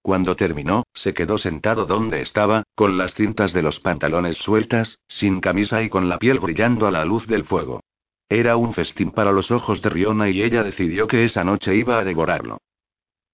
Cuando 0.02 0.36
terminó, 0.36 0.84
se 0.94 1.14
quedó 1.14 1.38
sentado 1.38 1.86
donde 1.86 2.22
estaba, 2.22 2.64
con 2.76 2.98
las 2.98 3.14
cintas 3.16 3.54
de 3.54 3.64
los 3.64 3.80
pantalones 3.80 4.38
sueltas, 4.38 5.00
sin 5.08 5.42
camisa 5.42 5.82
y 5.82 5.90
con 5.90 6.08
la 6.08 6.20
piel 6.20 6.40
brillando 6.40 6.88
a 6.88 6.92
la 6.92 7.04
luz 7.06 7.28
del 7.28 7.46
fuego. 7.46 7.82
Era 8.30 8.58
un 8.58 8.76
festín 8.76 9.12
para 9.12 9.32
los 9.32 9.50
ojos 9.50 9.82
de 9.82 9.90
Riona 9.90 10.30
y 10.30 10.44
ella 10.44 10.62
decidió 10.62 11.08
que 11.08 11.26
esa 11.26 11.44
noche 11.44 11.76
iba 11.76 11.98
a 11.98 12.04
devorarlo. 12.04 12.60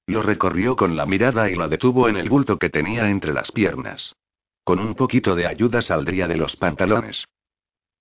Lo 0.07 0.23
recorrió 0.23 0.77
con 0.77 0.95
la 0.95 1.05
mirada 1.05 1.49
y 1.49 1.55
la 1.55 1.67
detuvo 1.67 2.07
en 2.07 2.15
el 2.15 2.29
bulto 2.29 2.57
que 2.57 2.69
tenía 2.69 3.09
entre 3.09 3.33
las 3.33 3.51
piernas. 3.51 4.15
Con 4.63 4.79
un 4.79 4.95
poquito 4.95 5.35
de 5.35 5.47
ayuda 5.47 5.81
saldría 5.81 6.27
de 6.27 6.37
los 6.37 6.55
pantalones. 6.55 7.25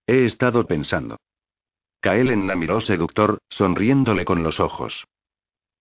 He 0.07 0.27
estado 0.27 0.67
pensando. 0.67 1.17
Kaelen 2.01 2.47
la 2.47 2.55
miró 2.55 2.81
seductor, 2.81 3.39
sonriéndole 3.49 4.25
con 4.25 4.43
los 4.43 4.61
ojos. 4.61 5.05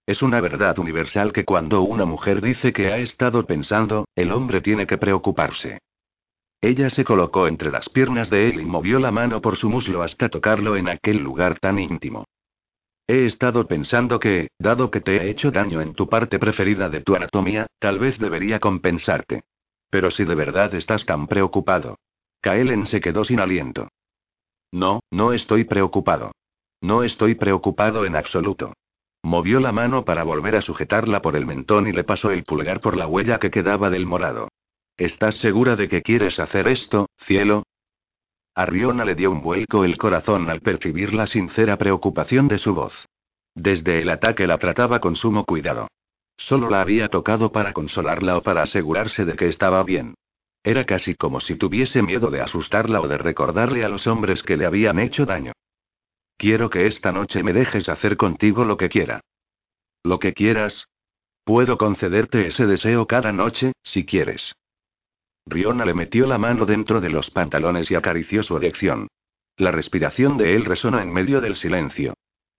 Es 0.05 0.21
una 0.21 0.41
verdad 0.41 0.79
universal 0.79 1.31
que 1.31 1.45
cuando 1.45 1.81
una 1.81 2.05
mujer 2.05 2.41
dice 2.41 2.73
que 2.73 2.87
ha 2.91 2.97
estado 2.97 3.45
pensando, 3.45 4.05
el 4.15 4.31
hombre 4.31 4.61
tiene 4.61 4.87
que 4.87 4.97
preocuparse. 4.97 5.79
Ella 6.63 6.89
se 6.89 7.03
colocó 7.03 7.49
entre 7.49 7.71
las 7.71 7.89
piernas 7.89 8.29
de 8.29 8.47
él 8.47 8.61
y 8.61 8.65
movió 8.65 8.97
la 8.97 9.11
mano 9.11 9.41
por 9.41 9.57
su 9.57 9.69
muslo 9.69 10.01
hasta 10.01 10.29
tocarlo 10.29 10.77
en 10.77 10.87
aquel 10.87 11.17
lugar 11.17 11.59
tan 11.59 11.77
íntimo. 11.77 12.23
He 13.05 13.25
estado 13.25 13.67
pensando 13.67 14.17
que, 14.17 14.47
dado 14.59 14.89
que 14.89 15.01
te 15.01 15.17
he 15.17 15.29
hecho 15.29 15.51
daño 15.51 15.81
en 15.81 15.93
tu 15.93 16.07
parte 16.07 16.39
preferida 16.39 16.89
de 16.89 17.01
tu 17.01 17.17
anatomía, 17.17 17.67
tal 17.79 17.99
vez 17.99 18.17
debería 18.17 18.61
compensarte. 18.61 19.43
Pero 19.89 20.09
si 20.09 20.23
de 20.23 20.35
verdad 20.35 20.73
estás 20.73 21.05
tan 21.05 21.27
preocupado. 21.27 21.97
Kaelen 22.39 22.85
se 22.85 23.01
quedó 23.01 23.25
sin 23.25 23.41
aliento. 23.41 23.89
No, 24.71 25.01
no 25.11 25.33
estoy 25.33 25.65
preocupado. 25.65 26.31
No 26.79 27.03
estoy 27.03 27.35
preocupado 27.35 28.05
en 28.05 28.15
absoluto. 28.15 28.71
Movió 29.21 29.59
la 29.59 29.73
mano 29.73 30.05
para 30.05 30.23
volver 30.23 30.55
a 30.55 30.61
sujetarla 30.61 31.21
por 31.21 31.35
el 31.35 31.45
mentón 31.45 31.89
y 31.89 31.91
le 31.91 32.05
pasó 32.05 32.31
el 32.31 32.45
pulgar 32.45 32.79
por 32.79 32.95
la 32.95 33.05
huella 33.05 33.37
que 33.37 33.51
quedaba 33.51 33.89
del 33.89 34.05
morado. 34.05 34.47
¿Estás 34.97 35.37
segura 35.39 35.75
de 35.75 35.87
que 35.87 36.03
quieres 36.03 36.39
hacer 36.39 36.67
esto, 36.67 37.07
cielo? 37.25 37.63
A 38.55 38.67
Riona 38.67 39.05
le 39.05 39.15
dio 39.15 39.31
un 39.31 39.41
vuelco 39.41 39.83
el 39.83 39.97
corazón 39.97 40.49
al 40.49 40.61
percibir 40.61 41.13
la 41.13 41.25
sincera 41.25 41.77
preocupación 41.77 42.47
de 42.47 42.59
su 42.59 42.75
voz. 42.75 42.93
Desde 43.55 44.01
el 44.01 44.09
ataque 44.09 44.45
la 44.45 44.59
trataba 44.59 44.99
con 44.99 45.15
sumo 45.15 45.45
cuidado. 45.45 45.87
Solo 46.37 46.69
la 46.69 46.81
había 46.81 47.09
tocado 47.09 47.51
para 47.51 47.73
consolarla 47.73 48.37
o 48.37 48.43
para 48.43 48.61
asegurarse 48.61 49.25
de 49.25 49.35
que 49.35 49.47
estaba 49.47 49.83
bien. 49.83 50.13
Era 50.63 50.85
casi 50.85 51.15
como 51.15 51.41
si 51.41 51.55
tuviese 51.55 52.03
miedo 52.03 52.29
de 52.29 52.41
asustarla 52.41 53.01
o 53.01 53.07
de 53.07 53.17
recordarle 53.17 53.83
a 53.83 53.89
los 53.89 54.05
hombres 54.05 54.43
que 54.43 54.57
le 54.57 54.65
habían 54.67 54.99
hecho 54.99 55.25
daño. 55.25 55.53
Quiero 56.37 56.69
que 56.69 56.85
esta 56.85 57.11
noche 57.11 57.41
me 57.41 57.53
dejes 57.53 57.89
hacer 57.89 58.15
contigo 58.15 58.63
lo 58.63 58.77
que 58.77 58.89
quiera. 58.89 59.21
Lo 60.03 60.19
que 60.19 60.33
quieras. 60.33 60.85
Puedo 61.43 61.77
concederte 61.77 62.47
ese 62.47 62.65
deseo 62.67 63.07
cada 63.07 63.31
noche, 63.31 63.73
si 63.83 64.05
quieres. 64.05 64.53
Riona 65.45 65.85
le 65.85 65.93
metió 65.93 66.25
la 66.25 66.37
mano 66.37 66.65
dentro 66.65 67.01
de 67.01 67.09
los 67.09 67.29
pantalones 67.31 67.89
y 67.91 67.95
acarició 67.95 68.43
su 68.43 68.57
erección. 68.57 69.07
La 69.57 69.71
respiración 69.71 70.37
de 70.37 70.55
él 70.55 70.65
resonó 70.65 70.99
en 70.99 71.11
medio 71.11 71.41
del 71.41 71.55
silencio. 71.55 72.13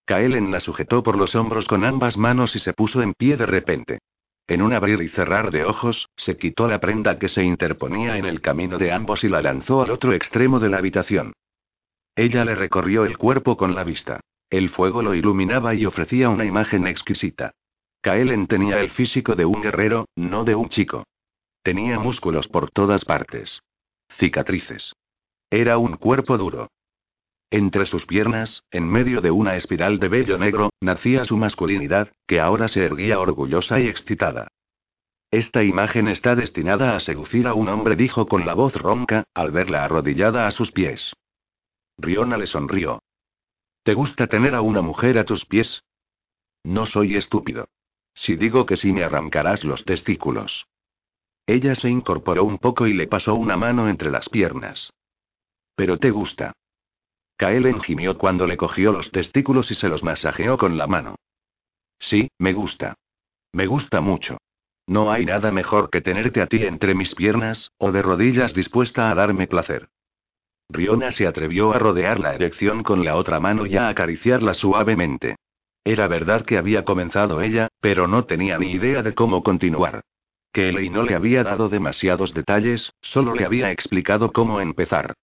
Kaelen 0.05 0.51
la 0.51 0.61
sujetó 0.61 1.03
por 1.03 1.17
los 1.17 1.35
hombros 1.35 1.67
con 1.67 1.85
ambas 1.85 2.17
manos 2.17 2.55
y 2.55 2.59
se 2.59 2.75
puso 2.75 3.03
en 3.03 3.15
pie 3.15 3.37
de 3.37 3.47
repente. 3.47 3.99
En 4.47 4.61
un 4.61 4.75
abrir 4.75 5.01
y 5.01 5.09
cerrar 5.09 5.51
de 5.51 5.65
ojos, 5.65 6.09
se 6.17 6.37
quitó 6.37 6.69
la 6.69 6.79
prenda 6.79 7.19
que 7.19 7.31
se 7.31 7.43
interponía 7.43 8.19
en 8.19 8.27
el 8.27 8.43
camino 8.43 8.77
de 8.77 8.93
ambos 8.93 9.25
y 9.25 9.29
la 9.29 9.41
lanzó 9.41 9.83
al 9.83 9.91
otro 9.91 10.13
extremo 10.13 10.61
de 10.61 10.69
la 10.69 10.77
habitación. 10.77 11.33
Ella 12.15 12.45
le 12.45 12.55
recorrió 12.55 13.07
el 13.07 13.17
cuerpo 13.17 13.57
con 13.57 13.75
la 13.75 13.85
vista. 13.85 14.21
El 14.51 14.69
fuego 14.69 15.03
lo 15.03 15.15
iluminaba 15.15 15.75
y 15.75 15.87
ofrecía 15.87 16.29
una 16.29 16.45
imagen 16.45 16.87
exquisita. 16.87 17.53
Kaelen 18.03 18.47
tenía 18.47 18.81
el 18.81 18.91
físico 18.91 19.35
de 19.35 19.47
un 19.47 19.63
guerrero, 19.63 20.07
no 20.15 20.45
de 20.45 20.55
un 20.55 20.69
chico. 20.69 21.05
Tenía 21.65 21.99
músculos 21.99 22.47
por 22.47 22.71
todas 22.71 23.07
partes. 23.07 23.63
Cicatrices. 24.19 24.93
Era 25.49 25.79
un 25.79 25.97
cuerpo 25.97 26.37
duro. 26.37 26.71
Entre 27.51 27.87
sus 27.87 28.05
piernas, 28.05 28.65
en 28.71 28.87
medio 28.87 29.23
de 29.23 29.31
una 29.31 29.57
espiral 29.57 29.99
de 29.99 30.09
vello 30.09 30.37
negro, 30.37 30.75
nacía 30.83 31.25
su 31.25 31.39
masculinidad, 31.39 32.13
que 32.27 32.39
ahora 32.39 32.69
se 32.69 32.85
erguía 32.85 33.19
orgullosa 33.19 33.81
y 33.81 33.89
excitada. 33.89 34.49
Esta 35.31 35.65
imagen 35.65 36.07
está 36.09 36.35
destinada 36.35 36.97
a 36.97 37.01
seducir 37.01 37.47
a 37.47 37.55
un 37.55 37.71
hombre, 37.71 37.97
dijo 37.97 38.27
con 38.27 38.45
la 38.45 38.53
voz 38.53 38.75
ronca, 38.75 39.25
al 39.33 39.51
verla 39.51 39.85
arrodillada 39.85 40.47
a 40.47 40.51
sus 40.51 40.71
pies. 40.71 41.15
Riona 41.97 42.37
le 42.37 42.47
sonrió. 42.47 43.03
¿Te 43.85 43.95
gusta 43.95 44.27
tener 44.27 44.55
a 44.55 44.61
una 44.61 44.83
mujer 44.83 45.17
a 45.17 45.25
tus 45.25 45.47
pies? 45.47 45.83
No 46.63 46.85
soy 46.85 47.17
estúpido. 47.17 47.69
Si 48.13 48.37
digo 48.37 48.67
que 48.67 48.77
sí 48.77 48.93
me 48.93 49.03
arrancarás 49.03 49.65
los 49.65 49.83
testículos. 49.87 50.67
Ella 51.47 51.75
se 51.75 51.91
incorporó 51.91 52.45
un 52.45 52.59
poco 52.59 52.87
y 52.87 52.95
le 52.95 53.07
pasó 53.07 53.35
una 53.35 53.57
mano 53.57 53.89
entre 53.89 54.11
las 54.11 54.29
piernas. 54.29 54.93
Pero 55.77 55.99
te 55.99 56.11
gusta. 56.11 56.53
Kaelen 57.37 57.81
gimió 57.81 58.17
cuando 58.17 58.47
le 58.47 58.57
cogió 58.57 58.93
los 58.93 59.11
testículos 59.11 59.71
y 59.71 59.75
se 59.75 59.89
los 59.89 60.03
masajeó 60.03 60.57
con 60.57 60.79
la 60.79 60.87
mano. 60.87 61.17
Sí, 61.99 62.29
me 62.39 62.53
gusta. 62.53 62.95
Me 63.53 63.67
gusta 63.67 64.01
mucho. 64.01 64.39
No 64.87 65.11
hay 65.11 65.25
nada 65.25 65.51
mejor 65.51 65.91
que 65.91 66.01
tenerte 66.01 66.41
a 66.41 66.47
ti 66.47 66.65
entre 66.65 66.95
mis 66.95 67.15
piernas, 67.15 67.71
o 67.79 67.91
de 67.93 68.03
rodillas 68.03 68.55
dispuesta 68.55 69.11
a 69.11 69.15
darme 69.15 69.47
placer. 69.47 69.89
Riona 70.69 71.13
se 71.13 71.27
atrevió 71.27 71.73
a 71.73 71.79
rodear 71.79 72.21
la 72.21 72.35
erección 72.35 72.83
con 72.83 73.05
la 73.05 73.17
otra 73.17 73.41
mano 73.41 73.67
y 73.67 73.77
a 73.77 73.89
acariciarla 73.89 74.55
suavemente. 74.55 75.37
Era 75.85 76.09
verdad 76.09 76.45
que 76.45 76.57
había 76.57 76.85
comenzado 76.85 77.43
ella, 77.43 77.69
pero 77.81 78.09
no 78.09 78.25
tenía 78.25 78.59
ni 78.59 78.73
idea 78.73 79.03
de 79.03 79.15
cómo 79.15 79.43
continuar. 79.43 80.03
Que 80.55 80.71
no 80.89 81.03
le 81.03 81.17
había 81.17 81.43
dado 81.43 81.69
demasiados 81.69 82.33
detalles, 82.33 82.93
solo 83.03 83.35
le 83.35 83.45
había 83.45 83.73
explicado 83.73 84.31
cómo 84.31 84.61
empezar. 84.61 85.15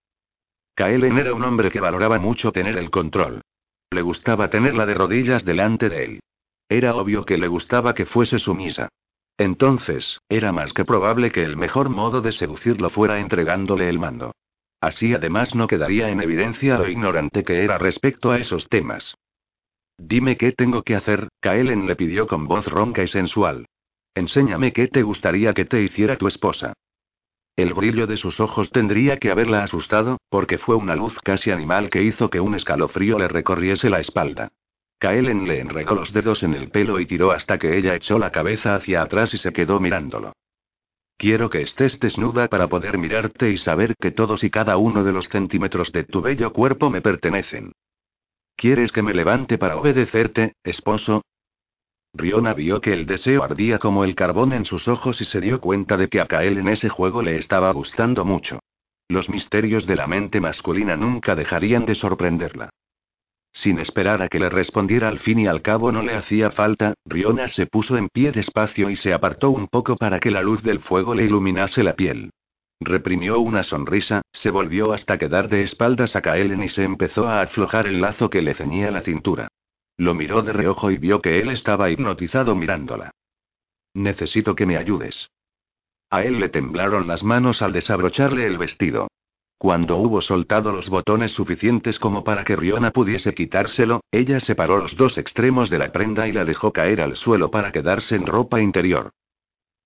Kaelen 0.75 1.17
era 1.17 1.33
un 1.33 1.45
hombre 1.45 1.71
que 1.71 1.79
valoraba 1.79 2.19
mucho 2.19 2.51
tener 2.51 2.77
el 2.77 2.91
control. 2.91 3.41
Le 3.91 4.01
gustaba 4.01 4.49
tenerla 4.49 4.85
de 4.85 4.93
rodillas 4.93 5.45
delante 5.45 5.87
de 5.87 6.03
él. 6.03 6.19
Era 6.67 6.95
obvio 6.95 7.23
que 7.23 7.37
le 7.37 7.47
gustaba 7.47 7.93
que 7.93 8.05
fuese 8.05 8.39
sumisa. 8.39 8.89
Entonces, 9.37 10.19
era 10.27 10.51
más 10.51 10.73
que 10.73 10.83
probable 10.83 11.31
que 11.31 11.45
el 11.45 11.55
mejor 11.55 11.87
modo 11.87 12.19
de 12.19 12.33
seducirlo 12.33 12.89
fuera 12.89 13.21
entregándole 13.21 13.87
el 13.87 13.99
mando. 13.99 14.33
Así 14.81 15.13
además 15.13 15.55
no 15.55 15.67
quedaría 15.67 16.09
en 16.09 16.21
evidencia 16.21 16.77
lo 16.77 16.89
ignorante 16.89 17.45
que 17.45 17.63
era 17.63 17.77
respecto 17.77 18.31
a 18.31 18.37
esos 18.37 18.67
temas. 18.67 19.15
Dime 19.97 20.35
qué 20.35 20.51
tengo 20.51 20.83
que 20.83 20.97
hacer, 20.97 21.29
Kaelen 21.39 21.87
le 21.87 21.95
pidió 21.95 22.27
con 22.27 22.47
voz 22.47 22.65
ronca 22.65 23.01
y 23.01 23.07
sensual. 23.07 23.65
Enséñame 24.15 24.73
qué 24.73 24.87
te 24.87 25.03
gustaría 25.03 25.53
que 25.53 25.65
te 25.65 25.81
hiciera 25.81 26.17
tu 26.17 26.27
esposa. 26.27 26.73
El 27.55 27.73
brillo 27.73 28.07
de 28.07 28.17
sus 28.17 28.39
ojos 28.39 28.69
tendría 28.71 29.17
que 29.17 29.31
haberla 29.31 29.63
asustado, 29.63 30.17
porque 30.29 30.57
fue 30.57 30.75
una 30.75 30.95
luz 30.95 31.17
casi 31.23 31.51
animal 31.51 31.89
que 31.89 32.01
hizo 32.01 32.29
que 32.29 32.39
un 32.39 32.55
escalofrío 32.55 33.19
le 33.19 33.27
recorriese 33.27 33.89
la 33.89 33.99
espalda. 33.99 34.51
Kaelen 34.99 35.47
le 35.47 35.59
enregó 35.59 35.95
los 35.95 36.13
dedos 36.13 36.43
en 36.43 36.53
el 36.53 36.69
pelo 36.69 36.99
y 36.99 37.05
tiró 37.05 37.31
hasta 37.31 37.57
que 37.57 37.77
ella 37.77 37.95
echó 37.95 38.19
la 38.19 38.31
cabeza 38.31 38.75
hacia 38.75 39.01
atrás 39.01 39.33
y 39.33 39.37
se 39.37 39.51
quedó 39.51 39.79
mirándolo. 39.79 40.33
Quiero 41.17 41.49
que 41.49 41.61
estés 41.61 41.99
desnuda 41.99 42.47
para 42.47 42.67
poder 42.67 42.97
mirarte 42.97 43.51
y 43.51 43.57
saber 43.57 43.95
que 43.99 44.11
todos 44.11 44.43
y 44.43 44.49
cada 44.49 44.77
uno 44.77 45.03
de 45.03 45.11
los 45.11 45.27
centímetros 45.27 45.91
de 45.91 46.03
tu 46.03 46.21
bello 46.21 46.51
cuerpo 46.51 46.89
me 46.89 47.01
pertenecen. 47.01 47.73
¿Quieres 48.55 48.91
que 48.91 49.01
me 49.01 49.13
levante 49.13 49.57
para 49.57 49.77
obedecerte, 49.77 50.53
esposo? 50.63 51.23
Riona 52.13 52.53
vio 52.53 52.81
que 52.81 52.93
el 52.93 53.05
deseo 53.05 53.43
ardía 53.43 53.79
como 53.79 54.03
el 54.03 54.15
carbón 54.15 54.51
en 54.53 54.65
sus 54.65 54.87
ojos 54.87 55.21
y 55.21 55.25
se 55.25 55.39
dio 55.39 55.61
cuenta 55.61 55.95
de 55.97 56.09
que 56.09 56.19
a 56.19 56.27
Kael 56.27 56.57
en 56.57 56.67
ese 56.67 56.89
juego 56.89 57.21
le 57.21 57.37
estaba 57.37 57.71
gustando 57.71 58.25
mucho. 58.25 58.59
Los 59.07 59.29
misterios 59.29 59.85
de 59.87 59.95
la 59.95 60.07
mente 60.07 60.41
masculina 60.41 60.95
nunca 60.95 61.35
dejarían 61.35 61.85
de 61.85 61.95
sorprenderla. 61.95 62.69
Sin 63.53 63.79
esperar 63.79 64.21
a 64.21 64.29
que 64.29 64.39
le 64.39 64.49
respondiera 64.49 65.09
al 65.09 65.19
fin 65.19 65.39
y 65.39 65.47
al 65.47 65.61
cabo 65.61 65.91
no 65.91 66.01
le 66.01 66.15
hacía 66.15 66.51
falta, 66.51 66.93
Riona 67.05 67.47
se 67.49 67.65
puso 67.65 67.97
en 67.97 68.07
pie 68.07 68.31
despacio 68.31 68.89
y 68.89 68.95
se 68.95 69.13
apartó 69.13 69.49
un 69.49 69.67
poco 69.67 69.97
para 69.97 70.19
que 70.19 70.31
la 70.31 70.41
luz 70.41 70.63
del 70.63 70.79
fuego 70.79 71.15
le 71.15 71.25
iluminase 71.25 71.83
la 71.83 71.93
piel. 71.93 72.31
Reprimió 72.79 73.39
una 73.39 73.63
sonrisa, 73.63 74.21
se 74.33 74.49
volvió 74.49 74.93
hasta 74.93 75.17
quedar 75.17 75.49
de 75.49 75.63
espaldas 75.63 76.15
a 76.15 76.21
Kaelen 76.21 76.63
y 76.63 76.69
se 76.69 76.83
empezó 76.83 77.27
a 77.27 77.41
aflojar 77.41 77.87
el 77.87 78.01
lazo 78.01 78.29
que 78.29 78.41
le 78.41 78.55
ceñía 78.55 78.89
la 78.89 79.01
cintura. 79.01 79.49
Lo 80.01 80.15
miró 80.15 80.41
de 80.41 80.51
reojo 80.51 80.89
y 80.89 80.97
vio 80.97 81.21
que 81.21 81.39
él 81.39 81.49
estaba 81.49 81.91
hipnotizado 81.91 82.55
mirándola. 82.55 83.11
Necesito 83.93 84.55
que 84.55 84.65
me 84.65 84.75
ayudes. 84.75 85.29
A 86.09 86.23
él 86.23 86.39
le 86.39 86.49
temblaron 86.49 87.05
las 87.05 87.21
manos 87.21 87.61
al 87.61 87.71
desabrocharle 87.71 88.47
el 88.47 88.57
vestido. 88.57 89.09
Cuando 89.59 89.97
hubo 89.97 90.23
soltado 90.23 90.71
los 90.71 90.89
botones 90.89 91.33
suficientes 91.33 91.99
como 91.99 92.23
para 92.23 92.43
que 92.43 92.55
Riona 92.55 92.89
pudiese 92.89 93.35
quitárselo, 93.35 94.01
ella 94.09 94.39
separó 94.39 94.79
los 94.79 94.97
dos 94.97 95.19
extremos 95.19 95.69
de 95.69 95.77
la 95.77 95.91
prenda 95.91 96.27
y 96.27 96.31
la 96.31 96.45
dejó 96.45 96.73
caer 96.73 96.99
al 96.99 97.15
suelo 97.15 97.51
para 97.51 97.71
quedarse 97.71 98.15
en 98.15 98.25
ropa 98.25 98.59
interior. 98.59 99.11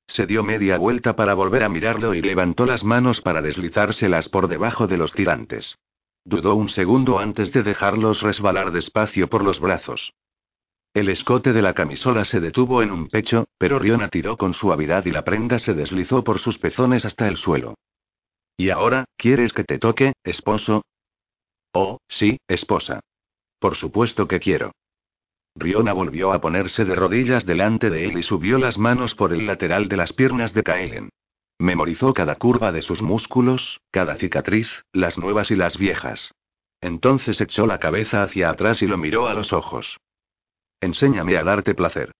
Se 0.07 0.26
dio 0.26 0.43
media 0.43 0.78
vuelta 0.78 1.18
para 1.18 1.34
volver 1.34 1.61
a 1.61 1.68
mirarlo 1.68 2.13
y 2.13 2.22
levantó 2.22 2.66
las 2.66 2.86
manos 2.86 3.20
para 3.20 3.41
deslizárselas 3.41 4.30
por 4.30 4.47
debajo 4.47 4.88
de 4.88 4.95
los 4.95 5.11
tirantes. 5.11 5.76
Dudó 6.26 6.56
un 6.56 6.70
segundo 6.70 7.20
antes 7.20 7.52
de 7.54 7.62
dejarlos 7.62 8.22
resbalar 8.22 8.72
despacio 8.72 9.30
por 9.30 9.44
los 9.44 9.60
brazos. 9.60 10.14
El 10.92 11.10
escote 11.10 11.54
de 11.54 11.62
la 11.62 11.74
camisola 11.74 12.26
se 12.26 12.40
detuvo 12.40 12.82
en 12.82 12.92
un 12.92 13.10
pecho, 13.10 13.46
pero 13.60 13.78
Riona 13.78 14.10
tiró 14.10 14.36
con 14.36 14.56
suavidad 14.56 15.06
y 15.06 15.12
la 15.12 15.24
prenda 15.24 15.60
se 15.60 15.76
deslizó 15.76 16.24
por 16.24 16.40
sus 16.40 16.58
pezones 16.58 17.06
hasta 17.06 17.28
el 17.28 17.38
suelo. 17.38 17.76
¿Y 18.58 18.72
ahora, 18.72 19.06
quieres 19.18 19.54
que 19.54 19.66
te 19.66 19.78
toque, 19.78 20.14
esposo? 20.24 20.84
Oh, 21.74 22.00
sí, 22.08 22.40
esposa. 22.48 23.02
Por 23.60 23.76
supuesto 23.76 24.28
que 24.28 24.40
quiero. 24.40 24.72
Riona 25.56 25.94
volvió 25.94 26.34
a 26.34 26.42
ponerse 26.42 26.86
de 26.86 26.96
rodillas 26.96 27.46
delante 27.46 27.90
de 27.90 28.06
él 28.06 28.18
y 28.18 28.24
subió 28.24 28.58
las 28.58 28.78
manos 28.78 29.14
por 29.14 29.32
el 29.32 29.46
lateral 29.46 29.88
de 29.88 29.98
las 29.98 30.14
piernas 30.14 30.54
de 30.54 30.64
Kaelen. 30.64 31.10
Memorizó 31.58 32.14
cada 32.14 32.36
curva 32.36 32.72
de 32.72 32.82
sus 32.82 33.01
músculos, 33.01 33.80
cada 33.91 34.16
cicatriz, 34.18 34.68
las 34.91 35.18
nuevas 35.18 35.51
y 35.51 35.56
las 35.56 35.78
viejas. 35.78 36.32
Entonces 36.82 37.39
echó 37.39 37.66
la 37.66 37.80
cabeza 37.80 38.24
hacia 38.24 38.49
atrás 38.49 38.82
y 38.82 38.88
lo 38.88 38.97
miró 38.97 39.28
a 39.28 39.34
los 39.34 39.53
ojos. 39.53 39.97
Enséñame 40.82 41.38
a 41.38 41.43
darte 41.43 41.74
placer. 41.74 42.12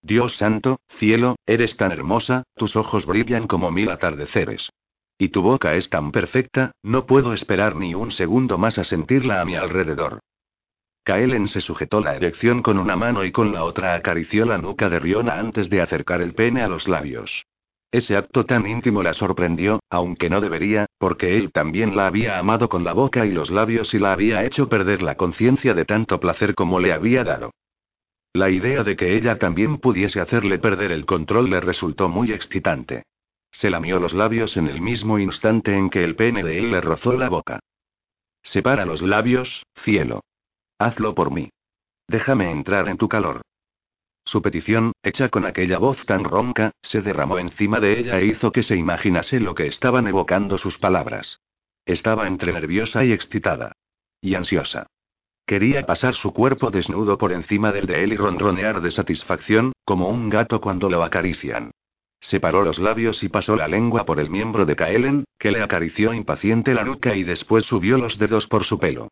Dios 0.00 0.36
santo, 0.36 0.80
cielo, 0.98 1.36
eres 1.46 1.76
tan 1.76 1.92
hermosa, 1.92 2.44
tus 2.56 2.76
ojos 2.76 3.04
brillan 3.06 3.46
como 3.46 3.70
mil 3.70 3.90
atardeceres. 3.90 4.70
Y 5.18 5.28
tu 5.28 5.42
boca 5.42 5.74
es 5.74 5.90
tan 5.90 6.10
perfecta, 6.10 6.72
no 6.82 7.06
puedo 7.06 7.34
esperar 7.34 7.76
ni 7.76 7.94
un 7.94 8.12
segundo 8.12 8.58
más 8.58 8.78
a 8.78 8.84
sentirla 8.84 9.40
a 9.40 9.44
mi 9.44 9.56
alrededor. 9.56 10.20
Kaelen 11.04 11.48
se 11.48 11.60
sujetó 11.60 12.00
la 12.00 12.14
erección 12.14 12.62
con 12.62 12.78
una 12.78 12.96
mano 12.96 13.24
y 13.24 13.32
con 13.32 13.52
la 13.52 13.64
otra 13.64 13.94
acarició 13.94 14.44
la 14.46 14.58
nuca 14.58 14.88
de 14.88 15.00
Riona 15.00 15.38
antes 15.38 15.68
de 15.68 15.80
acercar 15.80 16.22
el 16.22 16.34
pene 16.34 16.62
a 16.62 16.68
los 16.68 16.86
labios. 16.86 17.44
Ese 17.92 18.16
acto 18.16 18.46
tan 18.46 18.66
íntimo 18.66 19.02
la 19.02 19.12
sorprendió, 19.12 19.80
aunque 19.90 20.30
no 20.30 20.40
debería, 20.40 20.86
porque 20.98 21.36
él 21.36 21.52
también 21.52 21.94
la 21.94 22.06
había 22.06 22.38
amado 22.38 22.70
con 22.70 22.84
la 22.84 22.94
boca 22.94 23.26
y 23.26 23.30
los 23.30 23.50
labios 23.50 23.92
y 23.92 23.98
la 23.98 24.14
había 24.14 24.44
hecho 24.46 24.70
perder 24.70 25.02
la 25.02 25.16
conciencia 25.16 25.74
de 25.74 25.84
tanto 25.84 26.18
placer 26.18 26.54
como 26.54 26.80
le 26.80 26.94
había 26.94 27.22
dado. 27.22 27.50
La 28.32 28.48
idea 28.48 28.82
de 28.82 28.96
que 28.96 29.14
ella 29.14 29.38
también 29.38 29.76
pudiese 29.76 30.20
hacerle 30.20 30.58
perder 30.58 30.90
el 30.90 31.04
control 31.04 31.50
le 31.50 31.60
resultó 31.60 32.08
muy 32.08 32.32
excitante. 32.32 33.02
Se 33.50 33.68
lamió 33.68 34.00
los 34.00 34.14
labios 34.14 34.56
en 34.56 34.68
el 34.68 34.80
mismo 34.80 35.18
instante 35.18 35.76
en 35.76 35.90
que 35.90 36.02
el 36.02 36.16
pene 36.16 36.42
de 36.42 36.58
él 36.58 36.70
le 36.70 36.80
rozó 36.80 37.12
la 37.12 37.28
boca. 37.28 37.60
Separa 38.42 38.86
los 38.86 39.02
labios, 39.02 39.66
cielo. 39.84 40.22
Hazlo 40.78 41.14
por 41.14 41.30
mí. 41.30 41.50
Déjame 42.08 42.50
entrar 42.50 42.88
en 42.88 42.96
tu 42.96 43.06
calor. 43.06 43.42
Su 44.32 44.40
petición, 44.40 44.92
hecha 45.02 45.28
con 45.28 45.44
aquella 45.44 45.76
voz 45.76 46.06
tan 46.06 46.24
ronca, 46.24 46.70
se 46.80 47.02
derramó 47.02 47.38
encima 47.38 47.80
de 47.80 48.00
ella 48.00 48.18
e 48.18 48.24
hizo 48.24 48.50
que 48.50 48.62
se 48.62 48.76
imaginase 48.76 49.40
lo 49.40 49.54
que 49.54 49.66
estaban 49.66 50.06
evocando 50.06 50.56
sus 50.56 50.78
palabras. 50.78 51.40
Estaba 51.84 52.26
entre 52.26 52.50
nerviosa 52.50 53.04
y 53.04 53.12
excitada. 53.12 53.72
Y 54.22 54.34
ansiosa. 54.34 54.86
Quería 55.44 55.84
pasar 55.84 56.14
su 56.14 56.32
cuerpo 56.32 56.70
desnudo 56.70 57.18
por 57.18 57.30
encima 57.30 57.72
del 57.72 57.84
de 57.84 58.04
él 58.04 58.14
y 58.14 58.16
ronronear 58.16 58.80
de 58.80 58.90
satisfacción, 58.92 59.72
como 59.84 60.08
un 60.08 60.30
gato 60.30 60.62
cuando 60.62 60.88
lo 60.88 61.04
acarician. 61.04 61.70
Separó 62.18 62.62
los 62.62 62.78
labios 62.78 63.22
y 63.22 63.28
pasó 63.28 63.54
la 63.54 63.68
lengua 63.68 64.06
por 64.06 64.18
el 64.18 64.30
miembro 64.30 64.64
de 64.64 64.76
Kaelen, 64.76 65.24
que 65.38 65.50
le 65.50 65.60
acarició 65.60 66.14
impaciente 66.14 66.72
la 66.72 66.84
nuca 66.84 67.14
y 67.14 67.22
después 67.22 67.66
subió 67.66 67.98
los 67.98 68.16
dedos 68.16 68.46
por 68.46 68.64
su 68.64 68.78
pelo. 68.78 69.08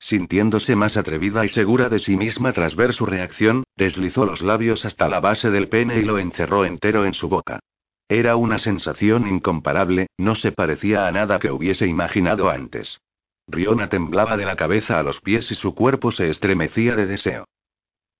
Sintiéndose 0.00 0.74
más 0.76 0.96
atrevida 0.96 1.44
y 1.44 1.50
segura 1.50 1.90
de 1.90 1.98
sí 1.98 2.16
misma 2.16 2.52
tras 2.52 2.74
ver 2.74 2.94
su 2.94 3.04
reacción, 3.04 3.64
deslizó 3.76 4.24
los 4.24 4.40
labios 4.40 4.84
hasta 4.86 5.08
la 5.08 5.20
base 5.20 5.50
del 5.50 5.68
pene 5.68 5.98
y 5.98 6.02
lo 6.04 6.18
encerró 6.18 6.64
entero 6.64 7.04
en 7.04 7.12
su 7.12 7.28
boca. 7.28 7.60
Era 8.08 8.34
una 8.34 8.58
sensación 8.58 9.28
incomparable, 9.28 10.08
no 10.18 10.34
se 10.34 10.52
parecía 10.52 11.06
a 11.06 11.12
nada 11.12 11.38
que 11.38 11.50
hubiese 11.50 11.86
imaginado 11.86 12.48
antes. 12.48 12.98
Riona 13.46 13.88
temblaba 13.88 14.36
de 14.36 14.46
la 14.46 14.56
cabeza 14.56 14.98
a 14.98 15.02
los 15.02 15.20
pies 15.20 15.50
y 15.50 15.54
su 15.54 15.74
cuerpo 15.74 16.10
se 16.10 16.30
estremecía 16.30 16.96
de 16.96 17.06
deseo. 17.06 17.44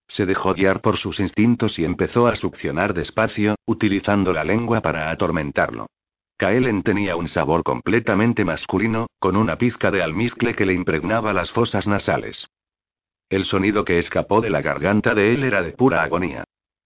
Se 0.07 0.27
dejó 0.27 0.55
guiar 0.55 0.81
por 0.81 0.99
sus 0.99 1.19
instintos 1.19 1.79
y 1.79 1.85
empezó 1.85 2.27
a 2.27 2.37
succionar 2.37 2.95
despacio, 2.95 3.55
utilizando 3.65 4.33
la 4.33 4.45
lengua 4.45 4.81
para 4.81 5.11
atormentarlo. 5.11 5.87
Kaelen 6.41 6.83
tenía 6.83 7.17
un 7.17 7.29
sabor 7.29 7.63
completamente 7.63 8.47
masculino, 8.47 9.09
con 9.19 9.37
una 9.37 9.59
pizca 9.59 9.91
de 9.91 10.03
almizcle 10.03 10.55
que 10.55 10.65
le 10.65 10.73
impregnaba 10.73 11.35
las 11.35 11.51
fosas 11.53 11.87
nasales. 11.87 12.49
El 13.29 13.45
sonido 13.45 13.85
que 13.85 13.99
escapó 13.99 14.41
de 14.41 14.49
la 14.49 14.63
garganta 14.63 15.15
de 15.15 15.35
él 15.35 15.45
era 15.45 15.61
de 15.61 15.73
pura 15.73 16.03
agonía. 16.03 16.45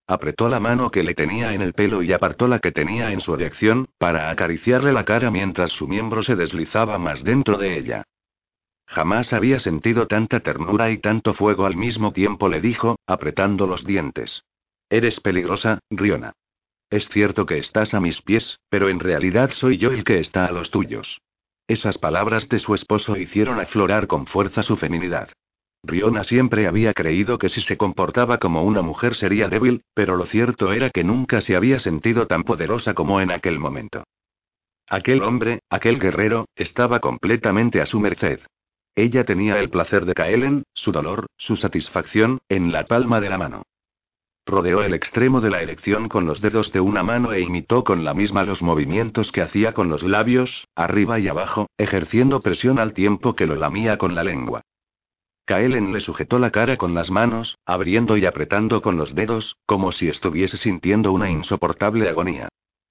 Apretó 0.08 0.48
la 0.48 0.58
mano 0.58 0.90
que 0.90 1.04
le 1.04 1.14
tenía 1.14 1.54
en 1.54 1.62
el 1.62 1.72
pelo 1.72 2.02
y 2.02 2.12
apartó 2.12 2.48
la 2.48 2.58
que 2.58 2.72
tenía 2.72 3.12
en 3.12 3.20
su 3.20 3.32
erección, 3.32 3.86
para 3.96 4.28
acariciarle 4.28 4.92
la 4.92 5.04
cara 5.04 5.30
mientras 5.30 5.70
su 5.70 5.86
miembro 5.86 6.24
se 6.24 6.34
deslizaba 6.34 6.98
más 6.98 7.22
dentro 7.22 7.56
de 7.56 7.78
ella. 7.78 8.02
Jamás 8.88 9.32
había 9.32 9.60
sentido 9.60 10.08
tanta 10.08 10.40
ternura 10.40 10.90
y 10.90 10.98
tanto 10.98 11.32
fuego 11.32 11.64
al 11.64 11.76
mismo 11.76 12.12
tiempo, 12.12 12.48
le 12.48 12.60
dijo, 12.60 12.96
apretando 13.06 13.68
los 13.68 13.86
dientes. 13.86 14.42
Eres 14.90 15.20
peligrosa, 15.20 15.78
Riona. 15.90 16.32
Es 16.94 17.08
cierto 17.08 17.44
que 17.44 17.58
estás 17.58 17.92
a 17.92 17.98
mis 17.98 18.22
pies, 18.22 18.60
pero 18.68 18.88
en 18.88 19.00
realidad 19.00 19.50
soy 19.50 19.78
yo 19.78 19.90
el 19.90 20.04
que 20.04 20.20
está 20.20 20.46
a 20.46 20.52
los 20.52 20.70
tuyos. 20.70 21.20
Esas 21.66 21.98
palabras 21.98 22.48
de 22.48 22.60
su 22.60 22.72
esposo 22.72 23.16
hicieron 23.16 23.58
aflorar 23.58 24.06
con 24.06 24.28
fuerza 24.28 24.62
su 24.62 24.76
feminidad. 24.76 25.28
Riona 25.82 26.22
siempre 26.22 26.68
había 26.68 26.94
creído 26.94 27.36
que 27.36 27.48
si 27.48 27.62
se 27.62 27.76
comportaba 27.76 28.38
como 28.38 28.62
una 28.62 28.80
mujer 28.80 29.16
sería 29.16 29.48
débil, 29.48 29.82
pero 29.92 30.14
lo 30.14 30.26
cierto 30.26 30.72
era 30.72 30.88
que 30.90 31.02
nunca 31.02 31.40
se 31.40 31.56
había 31.56 31.80
sentido 31.80 32.28
tan 32.28 32.44
poderosa 32.44 32.94
como 32.94 33.20
en 33.20 33.32
aquel 33.32 33.58
momento. 33.58 34.04
Aquel 34.88 35.24
hombre, 35.24 35.62
aquel 35.70 35.98
guerrero, 35.98 36.46
estaba 36.54 37.00
completamente 37.00 37.80
a 37.80 37.86
su 37.86 37.98
merced. 37.98 38.38
Ella 38.94 39.24
tenía 39.24 39.58
el 39.58 39.68
placer 39.68 40.04
de 40.04 40.14
Kaelen, 40.14 40.62
su 40.74 40.92
dolor, 40.92 41.26
su 41.38 41.56
satisfacción, 41.56 42.38
en 42.48 42.70
la 42.70 42.84
palma 42.84 43.20
de 43.20 43.30
la 43.30 43.38
mano. 43.38 43.64
Rodeó 44.46 44.82
el 44.82 44.92
extremo 44.92 45.40
de 45.40 45.48
la 45.48 45.62
erección 45.62 46.08
con 46.08 46.26
los 46.26 46.42
dedos 46.42 46.70
de 46.72 46.80
una 46.80 47.02
mano 47.02 47.32
e 47.32 47.40
imitó 47.40 47.82
con 47.82 48.04
la 48.04 48.12
misma 48.12 48.44
los 48.44 48.60
movimientos 48.60 49.32
que 49.32 49.40
hacía 49.40 49.72
con 49.72 49.88
los 49.88 50.02
labios, 50.02 50.68
arriba 50.74 51.18
y 51.18 51.28
abajo, 51.28 51.68
ejerciendo 51.78 52.40
presión 52.40 52.78
al 52.78 52.92
tiempo 52.92 53.34
que 53.34 53.46
lo 53.46 53.56
lamía 53.56 53.96
con 53.96 54.14
la 54.14 54.22
lengua. 54.22 54.60
Kaelen 55.46 55.92
le 55.92 56.00
sujetó 56.00 56.38
la 56.38 56.50
cara 56.50 56.76
con 56.76 56.94
las 56.94 57.10
manos, 57.10 57.56
abriendo 57.64 58.16
y 58.16 58.26
apretando 58.26 58.82
con 58.82 58.96
los 58.96 59.14
dedos, 59.14 59.56
como 59.66 59.92
si 59.92 60.08
estuviese 60.08 60.58
sintiendo 60.58 61.12
una 61.12 61.30
insoportable 61.30 62.08
agonía. 62.08 62.48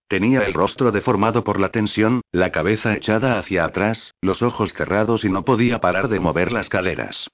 Tenía 0.07 0.41
el 0.41 0.53
rostro 0.53 0.91
deformado 0.91 1.43
por 1.43 1.59
la 1.59 1.69
tensión, 1.69 2.21
la 2.31 2.51
cabeza 2.51 2.93
echada 2.93 3.39
hacia 3.39 3.65
atrás, 3.65 4.13
los 4.21 4.41
ojos 4.41 4.73
cerrados 4.73 5.23
y 5.23 5.29
no 5.29 5.45
podía 5.45 5.79
parar 5.79 6.07
de 6.07 6.19
mover 6.19 6.51
las 6.51 6.69
caderas. 6.69 7.27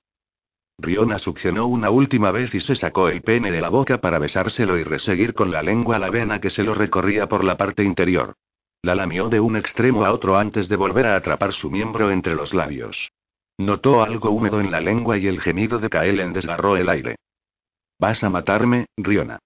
Riona 0.81 1.19
succionó 1.19 1.67
una 1.67 1.89
última 1.89 2.31
vez 2.31 2.53
y 2.55 2.61
se 2.61 2.75
sacó 2.75 3.09
el 3.09 3.21
pene 3.21 3.51
de 3.51 3.59
la 3.59 3.69
boca 3.69 3.99
para 3.99 4.17
besárselo 4.17 4.77
y 4.77 4.83
reseguir 4.83 5.33
con 5.33 5.51
la 5.51 5.61
lengua 5.61 5.99
la 5.99 6.09
vena 6.09 6.39
que 6.39 6.49
se 6.49 6.63
lo 6.63 6.73
recorría 6.73 7.27
por 7.27 7.43
la 7.43 7.57
parte 7.57 7.83
interior. 7.83 8.35
La 8.81 8.95
lamió 8.95 9.27
de 9.27 9.41
un 9.41 9.57
extremo 9.57 10.05
a 10.05 10.13
otro 10.13 10.37
antes 10.37 10.69
de 10.69 10.77
volver 10.77 11.05
a 11.05 11.17
atrapar 11.17 11.51
su 11.51 11.69
miembro 11.69 12.11
entre 12.11 12.33
los 12.33 12.53
labios. 12.53 13.11
Notó 13.57 14.01
algo 14.01 14.29
húmedo 14.29 14.61
en 14.61 14.71
la 14.71 14.79
lengua 14.79 15.17
y 15.17 15.27
el 15.27 15.41
gemido 15.41 15.79
de 15.79 15.89
Kaelen 15.89 16.31
desgarró 16.31 16.77
el 16.77 16.87
aire. 16.87 17.17
Vas 17.99 18.23
a 18.23 18.29
matarme, 18.29 18.85
Riona. 18.95 19.39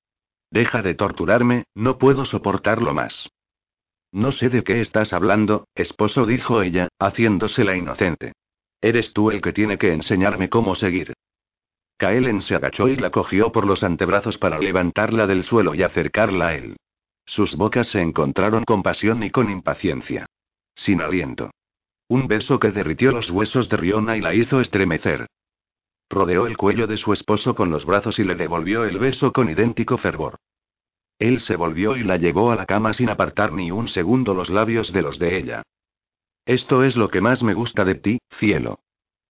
Deja 0.51 0.83
de 0.83 0.93
torturarme, 0.93 1.63
no 1.73 1.97
puedo 1.97 2.25
soportarlo 2.25 2.93
más. 2.93 3.27
No 4.11 4.31
sé 4.31 4.49
de 4.49 4.63
qué 4.63 4.81
estás 4.81 5.11
hablando, 5.13 5.65
esposo, 5.73 6.27
dijo 6.27 6.61
ella, 6.61 6.89
haciéndose 6.99 7.63
la 7.63 7.75
inocente. 7.75 8.33
Eres 8.79 9.13
tú 9.13 9.31
el 9.31 9.41
que 9.41 9.53
tiene 9.53 9.79
que 9.79 9.91
enseñarme 9.91 10.49
cómo 10.49 10.75
seguir. 10.75 11.13
Kaelen 12.03 12.41
se 12.41 12.55
agachó 12.55 12.89
y 12.89 12.97
la 12.97 13.11
cogió 13.11 13.53
por 13.53 13.65
los 13.65 13.81
antebrazos 13.81 14.37
para 14.37 14.59
levantarla 14.59 15.25
del 15.25 15.45
suelo 15.45 15.73
y 15.73 15.83
acercarla 15.83 16.47
a 16.49 16.55
él. 16.55 16.75
Sus 17.25 17.55
bocas 17.55 17.87
se 17.87 18.01
encontraron 18.01 18.65
con 18.65 18.83
pasión 18.83 19.23
y 19.23 19.29
con 19.29 19.49
impaciencia. 19.49 20.25
Sin 20.75 20.99
aliento. 20.99 21.51
Un 22.09 22.27
beso 22.27 22.59
que 22.59 22.71
derritió 22.71 23.13
los 23.13 23.31
huesos 23.31 23.69
de 23.69 23.77
Riona 23.77 24.17
y 24.17 24.19
la 24.19 24.33
hizo 24.33 24.59
estremecer. 24.59 25.27
Rodeó 26.09 26.45
el 26.45 26.57
cuello 26.57 26.87
de 26.87 26.97
su 26.97 27.13
esposo 27.13 27.55
con 27.55 27.69
los 27.69 27.85
brazos 27.85 28.19
y 28.19 28.25
le 28.25 28.35
devolvió 28.35 28.83
el 28.83 28.99
beso 28.99 29.31
con 29.31 29.49
idéntico 29.49 29.97
fervor. 29.97 30.35
Él 31.19 31.39
se 31.39 31.55
volvió 31.55 31.95
y 31.95 32.03
la 32.03 32.17
llevó 32.17 32.51
a 32.51 32.57
la 32.57 32.65
cama 32.65 32.93
sin 32.93 33.07
apartar 33.07 33.53
ni 33.53 33.71
un 33.71 33.87
segundo 33.87 34.33
los 34.33 34.49
labios 34.49 34.91
de 34.91 35.01
los 35.03 35.19
de 35.19 35.37
ella. 35.37 35.63
Esto 36.45 36.83
es 36.83 36.97
lo 36.97 37.07
que 37.07 37.21
más 37.21 37.41
me 37.41 37.53
gusta 37.53 37.85
de 37.85 37.95
ti, 37.95 38.19
cielo. 38.39 38.79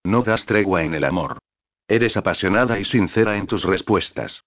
No 0.04 0.24
das 0.24 0.44
tregua 0.48 0.82
en 0.82 0.96
el 0.96 1.04
amor. 1.04 1.38
Eres 1.88 2.16
apasionada 2.18 2.80
y 2.80 2.86
sincera 2.86 3.38
en 3.38 3.48
tus 3.48 3.64
respuestas. 3.64 4.44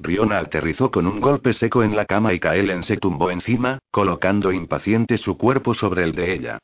Riona 0.00 0.38
aterrizó 0.38 0.90
con 0.90 1.06
un 1.06 1.20
golpe 1.20 1.52
seco 1.54 1.82
en 1.82 1.96
la 1.96 2.04
cama 2.04 2.32
y 2.32 2.38
Kaelen 2.38 2.84
se 2.84 2.96
tumbó 2.96 3.30
encima, 3.30 3.78
colocando 3.90 4.52
impaciente 4.52 5.18
su 5.18 5.36
cuerpo 5.36 5.74
sobre 5.74 6.04
el 6.04 6.14
de 6.14 6.34
ella. 6.34 6.58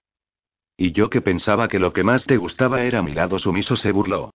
Y 0.77 0.93
yo 0.93 1.11
que 1.11 1.21
pensaba 1.21 1.69
que 1.69 1.79
lo 1.79 1.93
que 1.93 2.05
más 2.05 2.25
te 2.27 2.37
gustaba 2.37 2.83
era 2.83 3.03
mi 3.03 3.13
lado 3.13 3.39
sumiso, 3.39 3.77
se 3.77 3.93
burló. 3.93 4.31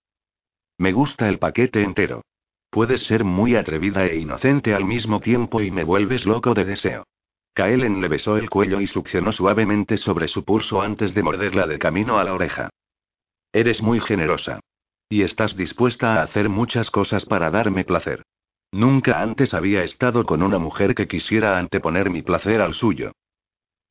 Me 0.77 0.91
gusta 0.93 1.27
el 1.27 1.39
paquete 1.39 1.83
entero. 1.83 2.23
Puedes 2.69 3.01
ser 3.07 3.23
muy 3.23 3.55
atrevida 3.55 4.05
e 4.05 4.17
inocente 4.17 4.73
al 4.73 4.85
mismo 4.85 5.19
tiempo 5.19 5.61
y 5.61 5.71
me 5.71 5.83
vuelves 5.83 6.25
loco 6.25 6.53
de 6.53 6.65
deseo. 6.65 7.03
Kaelen 7.53 7.99
le 7.99 8.07
besó 8.07 8.37
el 8.37 8.49
cuello 8.49 8.79
y 8.79 8.87
succionó 8.87 9.31
suavemente 9.31 9.97
sobre 9.97 10.27
su 10.27 10.45
pulso 10.45 10.81
antes 10.81 11.13
de 11.13 11.23
morderla 11.23 11.67
de 11.67 11.79
camino 11.79 12.19
a 12.19 12.23
la 12.23 12.33
oreja. 12.33 12.69
Eres 13.51 13.81
muy 13.81 13.99
generosa. 13.99 14.59
Y 15.09 15.23
estás 15.23 15.57
dispuesta 15.57 16.15
a 16.15 16.23
hacer 16.23 16.49
muchas 16.49 16.91
cosas 16.91 17.25
para 17.25 17.49
darme 17.49 17.83
placer. 17.83 18.23
Nunca 18.71 19.21
antes 19.21 19.55
había 19.55 19.83
estado 19.83 20.25
con 20.25 20.43
una 20.43 20.59
mujer 20.59 20.93
que 20.93 21.07
quisiera 21.07 21.57
anteponer 21.57 22.11
mi 22.11 22.21
placer 22.21 22.61
al 22.61 22.75
suyo. 22.75 23.13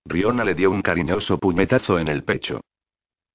Riona 0.04 0.44
le 0.44 0.54
dio 0.54 0.70
un 0.70 0.80
cariñoso 0.80 1.38
puñetazo 1.38 1.98
en 1.98 2.06
el 2.06 2.22
pecho. 2.22 2.60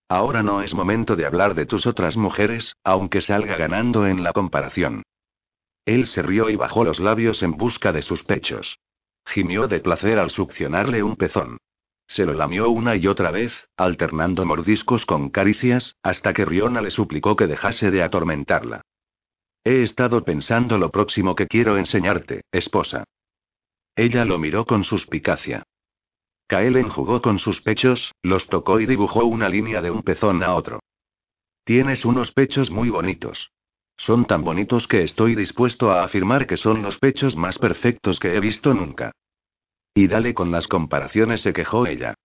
Ahora 0.08 0.44
no 0.44 0.62
es 0.62 0.74
momento 0.74 1.18
de 1.18 1.26
hablar 1.26 1.56
de 1.56 1.66
tus 1.66 1.86
otras 1.86 2.16
mujeres, 2.16 2.74
aunque 2.86 3.20
salga 3.20 3.58
ganando 3.58 4.08
en 4.08 4.24
la 4.24 4.32
comparación. 4.32 5.04
Él 5.86 6.08
se 6.08 6.22
rió 6.22 6.50
y 6.50 6.56
bajó 6.56 6.86
los 6.86 7.00
labios 7.00 7.44
en 7.44 7.58
busca 7.58 7.92
de 7.92 8.02
sus 8.02 8.24
pechos. 8.24 8.78
Gimió 9.26 9.68
de 9.68 9.82
placer 9.82 10.20
al 10.20 10.32
succionarle 10.32 11.04
un 11.04 11.18
pezón. 11.18 11.58
Se 12.08 12.26
lo 12.26 12.34
lamió 12.34 12.70
una 12.70 12.96
y 12.96 13.08
otra 13.08 13.32
vez, 13.32 13.54
alternando 13.78 14.46
mordiscos 14.46 15.06
con 15.06 15.30
caricias, 15.30 15.96
hasta 16.04 16.34
que 16.34 16.46
Riona 16.46 16.82
le 16.82 16.92
suplicó 16.92 17.36
que 17.36 17.48
dejase 17.48 17.92
de 17.92 18.04
atormentarla. 18.04 18.82
He 19.64 19.84
estado 19.84 20.24
pensando 20.24 20.78
lo 20.78 20.92
próximo 20.92 21.36
que 21.36 21.48
quiero 21.48 21.78
enseñarte, 21.78 22.42
esposa. 22.52 23.06
Ella 23.96 24.26
lo 24.26 24.38
miró 24.38 24.66
con 24.66 24.84
suspicacia. 24.84 25.64
Kaelen 26.48 26.90
jugó 26.90 27.22
con 27.22 27.40
sus 27.40 27.62
pechos, 27.62 28.12
los 28.22 28.48
tocó 28.48 28.80
y 28.80 28.86
dibujó 28.86 29.24
una 29.24 29.48
línea 29.48 29.82
de 29.82 29.92
un 29.92 30.04
pezón 30.04 30.44
a 30.44 30.54
otro. 30.54 30.80
Tienes 31.64 32.04
unos 32.04 32.32
pechos 32.32 32.70
muy 32.70 32.90
bonitos. 32.90 33.52
Son 33.96 34.26
tan 34.26 34.44
bonitos 34.44 34.88
que 34.88 35.04
estoy 35.04 35.36
dispuesto 35.36 35.92
a 35.92 36.04
afirmar 36.04 36.46
que 36.46 36.58
son 36.58 36.82
los 36.82 36.98
pechos 36.98 37.36
más 37.38 37.58
perfectos 37.58 38.20
que 38.20 38.36
he 38.36 38.40
visto 38.40 38.74
nunca. 38.74 39.14
Y 39.94 40.08
dale 40.08 40.34
con 40.34 40.52
las 40.52 40.68
comparaciones, 40.68 41.42
se 41.42 41.54
quejó 41.54 41.86
ella. 41.86 42.16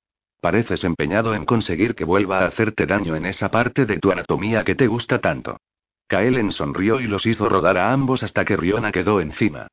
Pareces 0.41 0.85
empeñado 0.85 1.35
en 1.35 1.45
conseguir 1.45 1.95
que 1.95 2.05
vuelva 2.05 2.41
a 2.41 2.47
hacerte 2.47 2.87
daño 2.87 3.16
en 3.16 3.27
esa 3.27 3.51
parte 3.51 3.87
de 3.87 3.99
tu 3.99 4.12
anatomía 4.12 4.64
que 4.64 4.75
te 4.75 4.87
gusta 4.87 5.21
tanto. 5.21 5.59
Kaelen 6.07 6.53
sonrió 6.53 7.01
y 7.01 7.07
los 7.07 7.27
hizo 7.27 7.49
rodar 7.49 7.77
a 7.77 7.93
ambos 7.93 8.23
hasta 8.23 8.45
que 8.45 8.57
Riona 8.57 8.93
quedó 8.93 9.21
encima. 9.21 9.66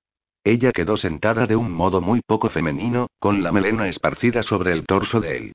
Ella 0.43 0.72
quedó 0.72 0.98
sentada 0.98 1.48
de 1.48 1.56
un 1.56 1.72
modo 1.72 2.02
muy 2.02 2.22
poco 2.22 2.50
femenino, 2.50 3.08
con 3.20 3.41
la 3.41 3.52
melena 3.52 3.88
esparcida 3.88 4.43
sobre 4.43 4.74
el 4.74 4.86
torso 4.86 5.22
de 5.22 5.38
él. 5.38 5.54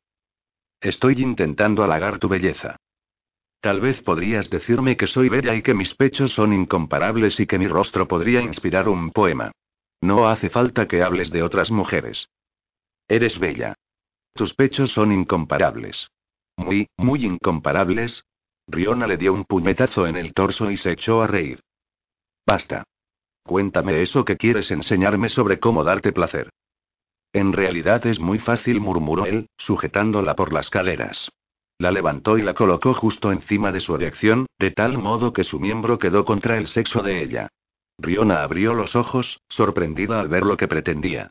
Estoy 0.81 1.21
intentando 1.23 1.85
halagar 1.85 2.19
tu 2.19 2.29
belleza. 2.29 2.77
Tal 3.61 3.81
vez 3.81 4.01
podrías 4.03 4.49
decirme 4.49 4.97
que 4.97 5.07
soy 5.07 5.29
bella 5.29 5.55
y 5.55 5.63
que 5.63 5.75
mis 5.75 5.95
pechos 5.95 6.33
son 6.33 6.55
incomparables 6.55 7.39
y 7.39 7.47
que 7.47 7.59
mi 7.59 7.69
rostro 7.69 8.09
podría 8.09 8.41
inspirar 8.41 8.89
un 8.89 9.11
poema. 9.11 9.53
No 10.01 10.29
hace 10.29 10.49
falta 10.49 10.89
que 10.89 11.03
hables 11.03 11.31
de 11.31 11.43
otras 11.43 11.71
mujeres. 11.71 12.29
Eres 13.09 13.39
bella. 13.39 13.75
Tus 14.35 14.55
pechos 14.55 14.93
son 14.93 15.13
incomparables. 15.13 16.11
Muy, 16.57 16.89
muy 16.97 17.25
incomparables. 17.25 18.25
Riona 18.67 19.07
le 19.07 19.17
dio 19.17 19.33
un 19.33 19.45
puñetazo 19.45 20.07
en 20.07 20.17
el 20.17 20.33
torso 20.33 20.71
y 20.71 20.77
se 20.77 20.93
echó 20.93 21.23
a 21.23 21.27
reír. 21.27 21.61
Basta. 22.47 22.85
Cuéntame 23.43 24.03
eso 24.03 24.25
que 24.25 24.37
quieres 24.37 24.71
enseñarme 24.71 25.29
sobre 25.29 25.59
cómo 25.59 25.83
darte 25.85 26.13
placer. 26.13 26.51
En 27.33 27.53
realidad 27.53 28.07
es 28.07 28.19
muy 28.19 28.39
fácil, 28.39 28.81
murmuró 28.81 29.27
él, 29.27 29.49
sujetándola 29.57 30.35
por 30.35 30.53
las 30.53 30.71
caderas. 30.71 31.31
La 31.79 31.91
levantó 31.91 32.39
y 32.39 32.43
la 32.43 32.55
colocó 32.55 32.95
justo 32.95 33.33
encima 33.33 33.73
de 33.73 33.81
su 33.81 33.95
erección, 33.95 34.47
de 34.59 34.71
tal 34.71 34.99
modo 34.99 35.33
que 35.33 35.45
su 35.45 35.59
miembro 35.59 35.99
quedó 35.99 36.25
contra 36.25 36.59
el 36.59 36.69
sexo 36.69 37.03
de 37.03 37.23
ella. 37.23 37.49
Riona 38.01 38.43
abrió 38.43 38.75
los 38.75 38.97
ojos, 38.97 39.41
sorprendida 39.49 40.21
al 40.21 40.29
ver 40.29 40.45
lo 40.45 40.57
que 40.57 40.69
pretendía. 40.69 41.31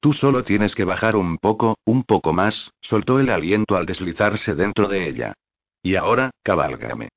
Tú 0.00 0.12
solo 0.12 0.44
tienes 0.44 0.74
que 0.74 0.84
bajar 0.84 1.16
un 1.16 1.38
poco, 1.38 1.76
un 1.84 2.04
poco 2.04 2.32
más, 2.32 2.72
soltó 2.80 3.20
el 3.20 3.30
aliento 3.30 3.76
al 3.76 3.86
deslizarse 3.86 4.54
dentro 4.54 4.88
de 4.88 5.08
ella. 5.08 5.34
Y 5.82 5.96
ahora, 5.96 6.30
cabálgame. 6.42 7.08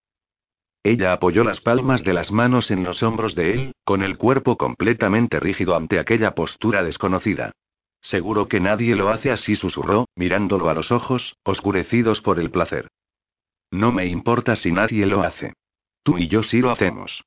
Ella 0.83 1.13
apoyó 1.13 1.45
las 1.45 1.61
palmas 1.61 2.03
de 2.03 2.13
las 2.13 2.31
manos 2.31 2.69
en 2.69 2.83
los 2.83 3.01
hombros 3.03 3.35
de 3.35 3.53
él, 3.53 3.75
con 3.85 4.03
el 4.03 4.17
cuerpo 4.17 4.57
completamente 4.57 5.39
rígido 5.39 5.75
ante 5.75 5.97
aquella 5.97 6.35
postura 6.35 6.83
desconocida. 6.83 7.53
Seguro 8.01 8.49
que 8.49 8.59
nadie 8.59 8.95
lo 8.97 9.09
hace 9.09 9.31
así, 9.31 9.55
susurró, 9.55 10.09
mirándolo 10.15 10.69
a 10.69 10.73
los 10.73 10.91
ojos, 10.91 11.37
oscurecidos 11.43 12.19
por 12.19 12.37
el 12.37 12.51
placer. 12.51 12.89
No 13.71 13.93
me 13.93 14.07
importa 14.07 14.57
si 14.57 14.73
nadie 14.73 15.05
lo 15.05 15.23
hace. 15.23 15.53
Tú 16.03 16.17
y 16.17 16.27
yo 16.27 16.43
sí 16.43 16.59
lo 16.59 16.69
hacemos. 16.69 17.23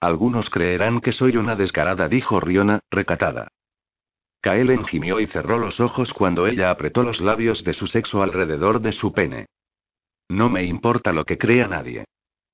Algunos 0.00 0.48
creerán 0.50 1.00
que 1.00 1.12
soy 1.12 1.36
una 1.36 1.56
descarada, 1.56 2.08
dijo 2.08 2.40
Riona, 2.40 2.80
recatada. 2.90 3.48
Kaelen 4.40 4.84
gimió 4.84 5.18
y 5.18 5.26
cerró 5.26 5.58
los 5.58 5.80
ojos 5.80 6.12
cuando 6.14 6.46
ella 6.46 6.70
apretó 6.70 7.02
los 7.02 7.20
labios 7.20 7.64
de 7.64 7.74
su 7.74 7.88
sexo 7.88 8.22
alrededor 8.22 8.80
de 8.80 8.92
su 8.92 9.12
pene. 9.12 9.46
No 10.28 10.48
me 10.48 10.64
importa 10.64 11.12
lo 11.12 11.24
que 11.24 11.38
crea 11.38 11.66
nadie. 11.66 12.04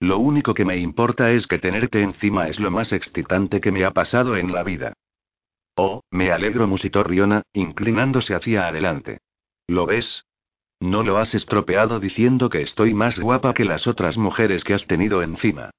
Lo 0.01 0.18
único 0.18 0.55
que 0.55 0.64
me 0.64 0.78
importa 0.78 1.30
es 1.32 1.47
que 1.47 1.59
tenerte 1.59 2.03
encima 2.03 2.49
es 2.49 2.59
lo 2.59 2.70
más 2.70 2.92
excitante 2.92 3.61
que 3.61 3.72
me 3.72 3.84
ha 3.84 3.90
pasado 3.90 4.36
en 4.36 4.53
la 4.53 4.62
vida. 4.62 4.95
Oh, 5.76 6.03
me 6.11 6.30
alegro, 6.32 6.66
musitó 6.66 7.03
Riona, 7.03 7.42
inclinándose 7.53 8.34
hacia 8.34 8.68
adelante. 8.68 9.18
¿Lo 9.66 9.86
ves? 9.86 10.24
No 10.80 11.03
lo 11.03 11.18
has 11.18 11.34
estropeado 11.34 12.01
diciendo 12.01 12.49
que 12.49 12.62
estoy 12.62 12.95
más 12.95 13.18
guapa 13.18 13.55
que 13.55 13.64
las 13.64 13.86
otras 13.86 14.16
mujeres 14.16 14.64
que 14.64 14.74
has 14.74 14.86
tenido 14.86 15.22
encima. 15.22 15.70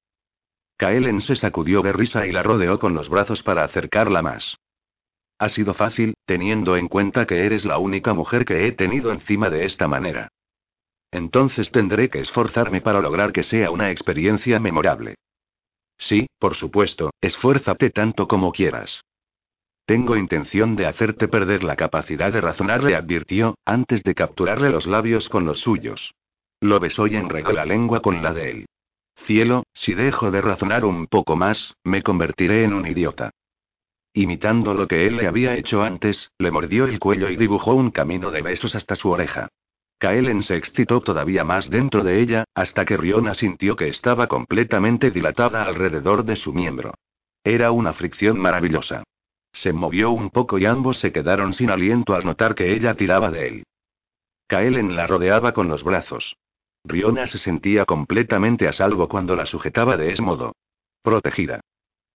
Kaelen 0.76 1.20
se 1.22 1.36
sacudió 1.36 1.82
de 1.82 1.92
risa 1.92 2.26
y 2.26 2.32
la 2.32 2.42
rodeó 2.42 2.78
con 2.78 2.94
los 2.94 3.08
brazos 3.08 3.42
para 3.42 3.64
acercarla 3.64 4.22
más. 4.22 4.56
Ha 5.38 5.48
sido 5.50 5.74
fácil, 5.74 6.14
teniendo 6.24 6.76
en 6.76 6.88
cuenta 6.88 7.26
que 7.26 7.44
eres 7.44 7.64
la 7.64 7.78
única 7.78 8.14
mujer 8.14 8.44
que 8.44 8.66
he 8.66 8.72
tenido 8.72 9.12
encima 9.12 9.50
de 9.50 9.66
esta 9.66 9.88
manera. 9.88 10.28
Entonces 11.10 11.70
tendré 11.70 12.10
que 12.10 12.20
esforzarme 12.20 12.80
para 12.80 13.00
lograr 13.00 13.32
que 13.32 13.42
sea 13.42 13.70
una 13.70 13.90
experiencia 13.90 14.60
memorable. 14.60 15.14
Sí, 15.98 16.26
por 16.38 16.56
supuesto, 16.56 17.10
esfuérzate 17.20 17.90
tanto 17.90 18.28
como 18.28 18.52
quieras. 18.52 19.00
Tengo 19.86 20.16
intención 20.16 20.74
de 20.74 20.86
hacerte 20.86 21.28
perder 21.28 21.62
la 21.62 21.76
capacidad 21.76 22.32
de 22.32 22.40
razonar, 22.40 22.82
le 22.82 22.96
advirtió, 22.96 23.54
antes 23.64 24.02
de 24.02 24.14
capturarle 24.14 24.70
los 24.70 24.86
labios 24.86 25.28
con 25.28 25.44
los 25.44 25.60
suyos. 25.60 26.12
Lo 26.60 26.80
besó 26.80 27.06
y 27.06 27.16
enregó 27.16 27.52
la 27.52 27.64
lengua 27.64 28.00
con 28.00 28.22
la 28.22 28.34
de 28.34 28.50
él. 28.50 28.66
Cielo, 29.26 29.64
si 29.74 29.92
dejo 29.92 30.30
de 30.30 30.40
razonar 30.40 30.84
un 30.84 31.08
poco 31.08 31.34
más, 31.34 31.74
me 31.82 32.02
convertiré 32.02 32.62
en 32.62 32.72
un 32.72 32.86
idiota. 32.86 33.30
Imitando 34.14 34.72
lo 34.72 34.86
que 34.86 35.06
él 35.06 35.16
le 35.16 35.26
había 35.26 35.56
hecho 35.56 35.82
antes, 35.82 36.30
le 36.38 36.52
mordió 36.52 36.84
el 36.84 37.00
cuello 37.00 37.28
y 37.28 37.36
dibujó 37.36 37.74
un 37.74 37.90
camino 37.90 38.30
de 38.30 38.40
besos 38.40 38.76
hasta 38.76 38.94
su 38.94 39.10
oreja. 39.10 39.48
Kaelen 39.98 40.44
se 40.44 40.56
excitó 40.56 41.00
todavía 41.00 41.42
más 41.42 41.68
dentro 41.68 42.04
de 42.04 42.20
ella, 42.20 42.44
hasta 42.54 42.84
que 42.84 42.96
Riona 42.96 43.34
sintió 43.34 43.74
que 43.74 43.88
estaba 43.88 44.28
completamente 44.28 45.10
dilatada 45.10 45.64
alrededor 45.64 46.24
de 46.24 46.36
su 46.36 46.52
miembro. 46.52 46.94
Era 47.42 47.72
una 47.72 47.94
fricción 47.94 48.38
maravillosa. 48.38 49.02
Se 49.52 49.72
movió 49.72 50.12
un 50.12 50.30
poco 50.30 50.58
y 50.58 50.66
ambos 50.66 51.00
se 51.00 51.12
quedaron 51.12 51.52
sin 51.52 51.70
aliento 51.70 52.14
al 52.14 52.24
notar 52.24 52.54
que 52.54 52.74
ella 52.74 52.94
tiraba 52.94 53.30
de 53.30 53.48
él. 53.48 53.64
Kaelen 54.46 54.94
la 54.94 55.08
rodeaba 55.08 55.52
con 55.52 55.68
los 55.68 55.82
brazos. 55.82 56.36
Riona 56.86 57.26
se 57.26 57.38
sentía 57.38 57.84
completamente 57.84 58.68
a 58.68 58.72
salvo 58.72 59.08
cuando 59.08 59.34
la 59.34 59.46
sujetaba 59.46 59.96
de 59.96 60.12
ese 60.12 60.22
modo. 60.22 60.54
Protegida. 61.02 61.60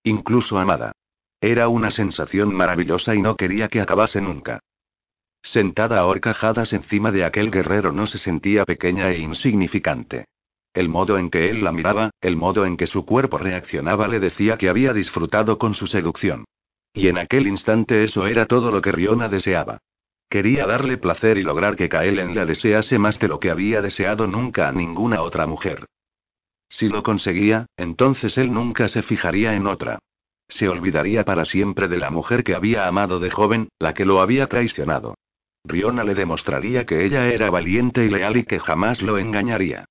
Incluso 0.03 0.57
amada. 0.57 0.93
Era 1.41 1.67
una 1.67 1.91
sensación 1.91 2.53
maravillosa 2.53 3.15
y 3.15 3.21
no 3.21 3.35
quería 3.35 3.67
que 3.67 3.81
acabase 3.81 4.21
nunca. 4.21 4.59
Sentada 5.43 5.99
a 5.99 6.05
horcajadas 6.05 6.71
encima 6.71 7.11
de 7.11 7.25
aquel 7.25 7.51
guerrero 7.51 7.91
no 7.91 8.07
se 8.07 8.19
sentía 8.19 8.63
pequeña 8.63 9.09
e 9.09 9.19
insignificante. 9.19 10.25
El 10.73 10.87
modo 10.87 11.17
en 11.17 11.29
que 11.29 11.49
él 11.49 11.63
la 11.63 11.71
miraba, 11.71 12.11
el 12.21 12.37
modo 12.37 12.65
en 12.65 12.77
que 12.77 12.87
su 12.87 13.05
cuerpo 13.05 13.37
reaccionaba 13.37 14.07
le 14.07 14.19
decía 14.19 14.57
que 14.57 14.69
había 14.69 14.93
disfrutado 14.93 15.57
con 15.57 15.73
su 15.73 15.87
seducción. 15.87 16.45
Y 16.93 17.07
en 17.07 17.17
aquel 17.17 17.47
instante 17.47 18.03
eso 18.03 18.27
era 18.27 18.45
todo 18.45 18.71
lo 18.71 18.81
que 18.81 18.91
Riona 18.91 19.27
deseaba. 19.27 19.79
Quería 20.31 20.65
darle 20.65 20.95
placer 20.95 21.37
y 21.37 21.43
lograr 21.43 21.75
que 21.75 21.89
Kaelen 21.89 22.33
la 22.33 22.45
desease 22.45 22.97
más 22.97 23.19
de 23.19 23.27
lo 23.27 23.41
que 23.41 23.51
había 23.51 23.81
deseado 23.81 24.27
nunca 24.27 24.69
a 24.69 24.71
ninguna 24.71 25.23
otra 25.23 25.45
mujer. 25.45 25.85
Si 26.69 26.87
lo 26.87 27.03
conseguía, 27.03 27.65
entonces 27.75 28.37
él 28.37 28.53
nunca 28.53 28.87
se 28.87 29.03
fijaría 29.03 29.53
en 29.55 29.67
otra. 29.67 29.99
Se 30.47 30.69
olvidaría 30.69 31.25
para 31.25 31.43
siempre 31.43 31.89
de 31.89 31.97
la 31.97 32.11
mujer 32.11 32.45
que 32.45 32.55
había 32.55 32.87
amado 32.87 33.19
de 33.19 33.29
joven, 33.29 33.67
la 33.77 33.93
que 33.93 34.05
lo 34.05 34.21
había 34.21 34.47
traicionado. 34.47 35.15
Riona 35.65 36.05
le 36.05 36.15
demostraría 36.15 36.85
que 36.85 37.03
ella 37.03 37.27
era 37.27 37.49
valiente 37.49 38.05
y 38.05 38.09
leal 38.09 38.37
y 38.37 38.45
que 38.45 38.59
jamás 38.59 39.01
lo 39.01 39.17
engañaría. 39.17 39.83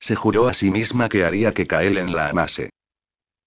Se 0.00 0.16
juró 0.16 0.48
a 0.48 0.54
sí 0.54 0.72
misma 0.72 1.08
que 1.08 1.24
haría 1.24 1.54
que 1.54 1.68
Kaelen 1.68 2.12
la 2.12 2.30
amase. 2.30 2.70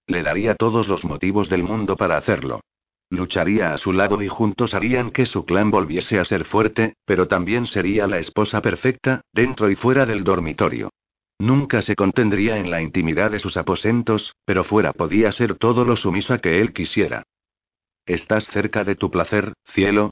Le 0.06 0.22
daría 0.22 0.54
todos 0.54 0.88
los 0.88 1.04
motivos 1.04 1.50
del 1.50 1.62
mundo 1.62 1.94
para 1.94 2.16
hacerlo. 2.16 2.62
Lucharía 3.08 3.72
a 3.72 3.78
su 3.78 3.92
lado 3.92 4.20
y 4.20 4.28
juntos 4.28 4.74
harían 4.74 5.12
que 5.12 5.26
su 5.26 5.44
clan 5.44 5.70
volviese 5.70 6.18
a 6.18 6.24
ser 6.24 6.44
fuerte, 6.44 6.94
pero 7.04 7.28
también 7.28 7.66
sería 7.66 8.06
la 8.06 8.18
esposa 8.18 8.60
perfecta, 8.60 9.22
dentro 9.32 9.70
y 9.70 9.76
fuera 9.76 10.06
del 10.06 10.24
dormitorio. 10.24 10.90
Nunca 11.38 11.82
se 11.82 11.94
contendría 11.94 12.58
en 12.58 12.70
la 12.70 12.82
intimidad 12.82 13.30
de 13.30 13.38
sus 13.38 13.56
aposentos, 13.56 14.34
pero 14.44 14.64
fuera 14.64 14.92
podía 14.92 15.30
ser 15.32 15.56
todo 15.56 15.84
lo 15.84 15.96
sumisa 15.96 16.38
que 16.38 16.60
él 16.60 16.72
quisiera. 16.72 17.22
¿Estás 18.06 18.46
cerca 18.46 18.84
de 18.84 18.96
tu 18.96 19.10
placer, 19.10 19.52
cielo? 19.72 20.10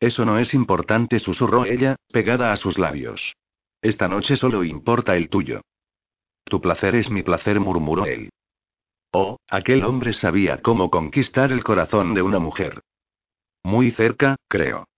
Eso 0.00 0.24
no 0.24 0.38
es 0.38 0.52
importante, 0.52 1.20
susurró 1.20 1.64
ella, 1.64 1.96
pegada 2.12 2.52
a 2.52 2.56
sus 2.56 2.78
labios. 2.78 3.34
Esta 3.80 4.08
noche 4.08 4.36
solo 4.36 4.64
importa 4.64 5.16
el 5.16 5.28
tuyo. 5.28 5.62
Tu 6.44 6.60
placer 6.60 6.94
es 6.96 7.10
mi 7.10 7.22
placer, 7.22 7.60
murmuró 7.60 8.04
él. 8.06 8.30
Oh, 9.16 9.38
aquel 9.48 9.84
hombre 9.84 10.12
sabía 10.12 10.60
cómo 10.60 10.90
conquistar 10.90 11.52
el 11.52 11.62
corazón 11.62 12.14
de 12.14 12.22
una 12.22 12.40
mujer. 12.40 12.82
Muy 13.62 13.92
cerca, 13.92 14.34
creo. 14.48 14.88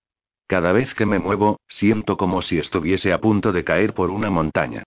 Cada 0.46 0.72
vez 0.72 0.94
que 0.94 1.04
me 1.04 1.18
muevo, 1.18 1.60
siento 1.68 2.16
como 2.16 2.40
si 2.40 2.56
estuviese 2.56 3.12
a 3.12 3.20
punto 3.20 3.52
de 3.52 3.62
caer 3.62 3.92
por 3.92 4.08
una 4.10 4.30
montaña. 4.30 4.84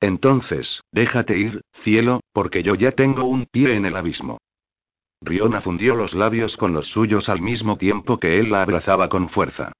Entonces, 0.00 0.80
déjate 0.90 1.38
ir, 1.38 1.60
cielo, 1.84 2.22
porque 2.32 2.64
yo 2.64 2.74
ya 2.74 2.90
tengo 2.90 3.22
un 3.22 3.46
pie 3.46 3.76
en 3.76 3.86
el 3.86 3.94
abismo. 3.94 4.38
Riona 5.20 5.60
fundió 5.60 5.94
los 5.94 6.12
labios 6.12 6.56
con 6.56 6.72
los 6.72 6.88
suyos 6.88 7.28
al 7.28 7.40
mismo 7.40 7.78
tiempo 7.78 8.18
que 8.18 8.40
él 8.40 8.50
la 8.50 8.62
abrazaba 8.62 9.08
con 9.08 9.28
fuerza. 9.28 9.70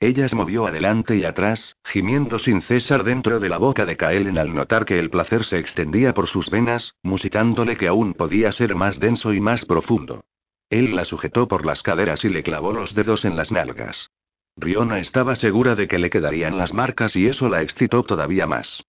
Ella 0.00 0.28
se 0.28 0.36
movió 0.36 0.66
adelante 0.68 1.16
y 1.16 1.24
atrás, 1.24 1.76
gimiendo 1.84 2.38
sin 2.38 2.62
cesar 2.62 3.02
dentro 3.02 3.40
de 3.40 3.48
la 3.48 3.58
boca 3.58 3.84
de 3.84 3.96
Kaelen 3.96 4.38
al 4.38 4.54
notar 4.54 4.84
que 4.84 4.98
el 4.98 5.10
placer 5.10 5.44
se 5.44 5.58
extendía 5.58 6.14
por 6.14 6.28
sus 6.28 6.50
venas, 6.50 6.94
musicándole 7.02 7.76
que 7.76 7.88
aún 7.88 8.14
podía 8.14 8.52
ser 8.52 8.76
más 8.76 9.00
denso 9.00 9.32
y 9.32 9.40
más 9.40 9.64
profundo. 9.64 10.24
Él 10.70 10.94
la 10.94 11.04
sujetó 11.04 11.48
por 11.48 11.66
las 11.66 11.82
caderas 11.82 12.24
y 12.24 12.28
le 12.28 12.44
clavó 12.44 12.72
los 12.72 12.94
dedos 12.94 13.24
en 13.24 13.36
las 13.36 13.50
nalgas. 13.50 14.10
Riona 14.56 15.00
estaba 15.00 15.34
segura 15.34 15.74
de 15.74 15.88
que 15.88 15.98
le 15.98 16.10
quedarían 16.10 16.58
las 16.58 16.72
marcas 16.72 17.16
y 17.16 17.26
eso 17.26 17.48
la 17.48 17.62
excitó 17.62 18.04
todavía 18.04 18.46
más. 18.46 18.84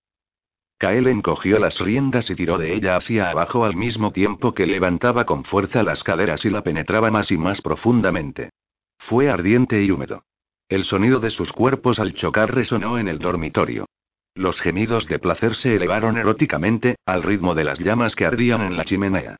Kaelen 0.78 1.22
cogió 1.22 1.58
las 1.58 1.80
riendas 1.80 2.30
y 2.30 2.36
tiró 2.36 2.60
de 2.60 2.74
ella 2.76 2.96
hacia 2.96 3.32
abajo 3.32 3.66
al 3.66 3.76
mismo 3.76 4.12
tiempo 4.12 4.54
que 4.54 4.68
levantaba 4.68 5.26
con 5.26 5.44
fuerza 5.44 5.82
las 5.82 6.04
caderas 6.04 6.46
y 6.46 6.52
la 6.52 6.62
penetraba 6.62 7.10
más 7.10 7.32
y 7.32 7.38
más 7.38 7.62
profundamente. 7.62 8.52
Fue 9.00 9.30
ardiente 9.30 9.82
y 9.82 9.90
húmedo. 9.90 10.24
El 10.70 10.86
sonido 10.86 11.20
de 11.20 11.32
sus 11.32 11.52
cuerpos 11.52 11.98
al 11.98 12.14
chocar 12.14 12.54
resonó 12.54 13.00
en 13.00 13.08
el 13.08 13.18
dormitorio. 13.18 13.88
Los 14.36 14.62
gemidos 14.62 15.08
de 15.08 15.18
placer 15.18 15.56
se 15.56 15.76
elevaron 15.76 16.16
eróticamente, 16.16 16.98
al 17.08 17.24
ritmo 17.24 17.56
de 17.56 17.64
las 17.64 17.80
llamas 17.80 18.16
que 18.16 18.28
ardían 18.28 18.62
en 18.62 18.78
la 18.78 18.86
chimenea. 18.86 19.38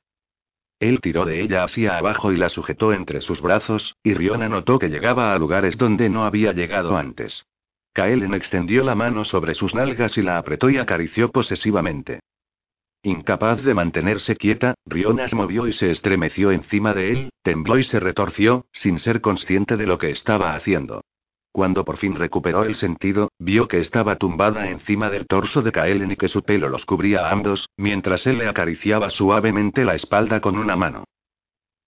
Él 0.80 1.02
tiró 1.02 1.26
de 1.26 1.42
ella 1.42 1.64
hacia 1.64 2.00
abajo 2.00 2.34
y 2.34 2.38
la 2.38 2.50
sujetó 2.50 2.94
entre 2.94 3.22
sus 3.22 3.42
brazos, 3.42 3.96
y 4.02 4.16
Riona 4.16 4.50
notó 4.50 4.80
que 4.80 4.90
llegaba 4.90 5.32
a 5.32 5.38
lugares 5.38 5.78
donde 5.78 6.10
no 6.10 6.26
había 6.26 6.52
llegado 6.52 6.98
antes. 6.98 7.46
Kaelen 7.94 8.34
extendió 8.34 8.84
la 8.84 8.96
mano 8.96 9.24
sobre 9.24 9.54
sus 9.54 9.76
nalgas 9.76 10.18
y 10.18 10.24
la 10.24 10.40
apretó 10.40 10.72
y 10.72 10.80
acarició 10.80 11.32
posesivamente. 11.32 12.22
Incapaz 13.04 13.64
de 13.64 13.76
mantenerse 13.76 14.36
quieta, 14.36 14.74
Riona 14.84 15.30
se 15.30 15.36
movió 15.36 15.68
y 15.68 15.74
se 15.74 15.92
estremeció 15.92 16.52
encima 16.52 16.96
de 16.96 17.12
él, 17.12 17.30
tembló 17.44 17.78
y 17.78 17.84
se 17.84 18.00
retorció, 18.00 18.66
sin 18.72 18.98
ser 18.98 19.22
consciente 19.22 19.78
de 19.78 19.86
lo 19.86 20.00
que 20.00 20.10
estaba 20.10 20.56
haciendo. 20.56 21.02
Cuando 21.52 21.84
por 21.84 21.98
fin 21.98 22.16
recuperó 22.16 22.64
el 22.64 22.76
sentido, 22.76 23.32
vio 23.40 23.68
que 23.68 23.80
estaba 23.80 24.18
tumbada 24.18 24.70
encima 24.70 25.10
del 25.10 25.26
torso 25.26 25.62
de 25.62 25.72
Kaelen 25.72 26.12
y 26.12 26.16
que 26.16 26.28
su 26.28 26.44
pelo 26.44 26.70
los 26.70 26.86
cubría 26.86 27.28
a 27.28 27.32
ambos, 27.32 27.70
mientras 27.76 28.26
él 28.28 28.38
le 28.38 28.48
acariciaba 28.48 29.10
suavemente 29.10 29.84
la 29.84 29.96
espalda 29.96 30.42
con 30.42 30.58
una 30.58 30.76
mano. 30.76 31.06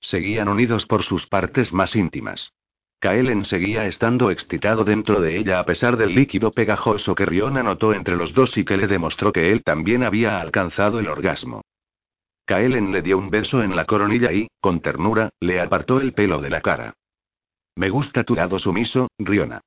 Seguían 0.01 0.49
unidos 0.49 0.85
por 0.87 1.05
sus 1.05 1.27
partes 1.27 1.73
más 1.73 1.95
íntimas. 1.95 2.53
Kaelen 2.99 3.45
seguía 3.45 3.87
estando 3.87 4.31
excitado 4.31 4.85
dentro 4.85 5.21
de 5.21 5.37
ella 5.37 5.59
a 5.59 5.67
pesar 5.67 5.97
del 5.97 6.15
líquido 6.15 6.53
pegajoso 6.53 7.15
que 7.15 7.27
Riona 7.27 7.63
notó 7.63 7.95
entre 7.95 8.17
los 8.17 8.33
dos 8.33 8.57
y 8.57 8.65
que 8.65 8.77
le 8.77 8.87
demostró 8.87 9.33
que 9.33 9.51
él 9.51 9.63
también 9.65 10.03
había 10.03 10.41
alcanzado 10.41 11.01
el 11.01 11.09
orgasmo. 11.09 11.63
Kaelen 12.47 12.93
le 12.93 13.03
dio 13.03 13.19
un 13.19 13.31
beso 13.31 13.63
en 13.63 13.75
la 13.75 13.87
coronilla 13.87 14.33
y, 14.33 14.49
con 14.61 14.81
ternura, 14.81 15.31
le 15.41 15.61
apartó 15.61 16.01
el 16.01 16.13
pelo 16.13 16.41
de 16.41 16.51
la 16.51 16.61
cara. 16.61 16.95
Me 17.77 17.91
gusta 17.91 18.25
tu 18.25 18.35
lado 18.35 18.59
sumiso, 18.59 19.09
Riona. 19.19 19.61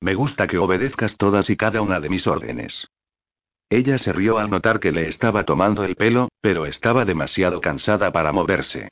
Me 0.00 0.14
gusta 0.14 0.46
que 0.46 0.58
obedezcas 0.58 1.16
todas 1.16 1.48
y 1.50 1.56
cada 1.56 1.80
una 1.80 2.00
de 2.00 2.08
mis 2.08 2.26
órdenes. 2.26 2.88
Ella 3.70 3.98
se 3.98 4.12
rió 4.12 4.38
al 4.38 4.50
notar 4.50 4.80
que 4.80 4.92
le 4.92 5.08
estaba 5.08 5.44
tomando 5.44 5.84
el 5.84 5.96
pelo, 5.96 6.28
pero 6.40 6.66
estaba 6.66 7.04
demasiado 7.04 7.60
cansada 7.60 8.12
para 8.12 8.32
moverse. 8.32 8.88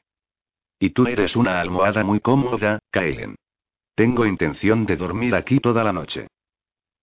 Y 0.79 0.91
tú 0.91 1.07
eres 1.07 1.37
una 1.37 1.61
almohada 1.61 2.03
muy 2.03 2.21
cómoda, 2.21 2.79
Kaelen. 2.91 3.37
Tengo 3.95 4.27
intención 4.27 4.87
de 4.87 4.97
dormir 4.97 5.35
aquí 5.35 5.61
toda 5.61 5.85
la 5.85 5.93
noche. 5.93 6.29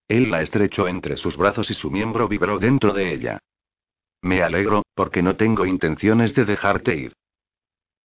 Él 0.08 0.30
la 0.30 0.42
estrechó 0.42 0.88
entre 0.88 1.16
sus 1.16 1.36
brazos 1.36 1.70
y 1.70 1.74
su 1.74 1.90
miembro 1.90 2.26
vibró 2.26 2.58
dentro 2.58 2.92
de 2.92 3.14
ella. 3.14 3.38
Me 4.22 4.42
alegro, 4.42 4.82
porque 4.94 5.22
no 5.22 5.36
tengo 5.36 5.64
intenciones 5.64 6.34
de 6.34 6.44
dejarte 6.44 6.96
ir. 6.96 7.12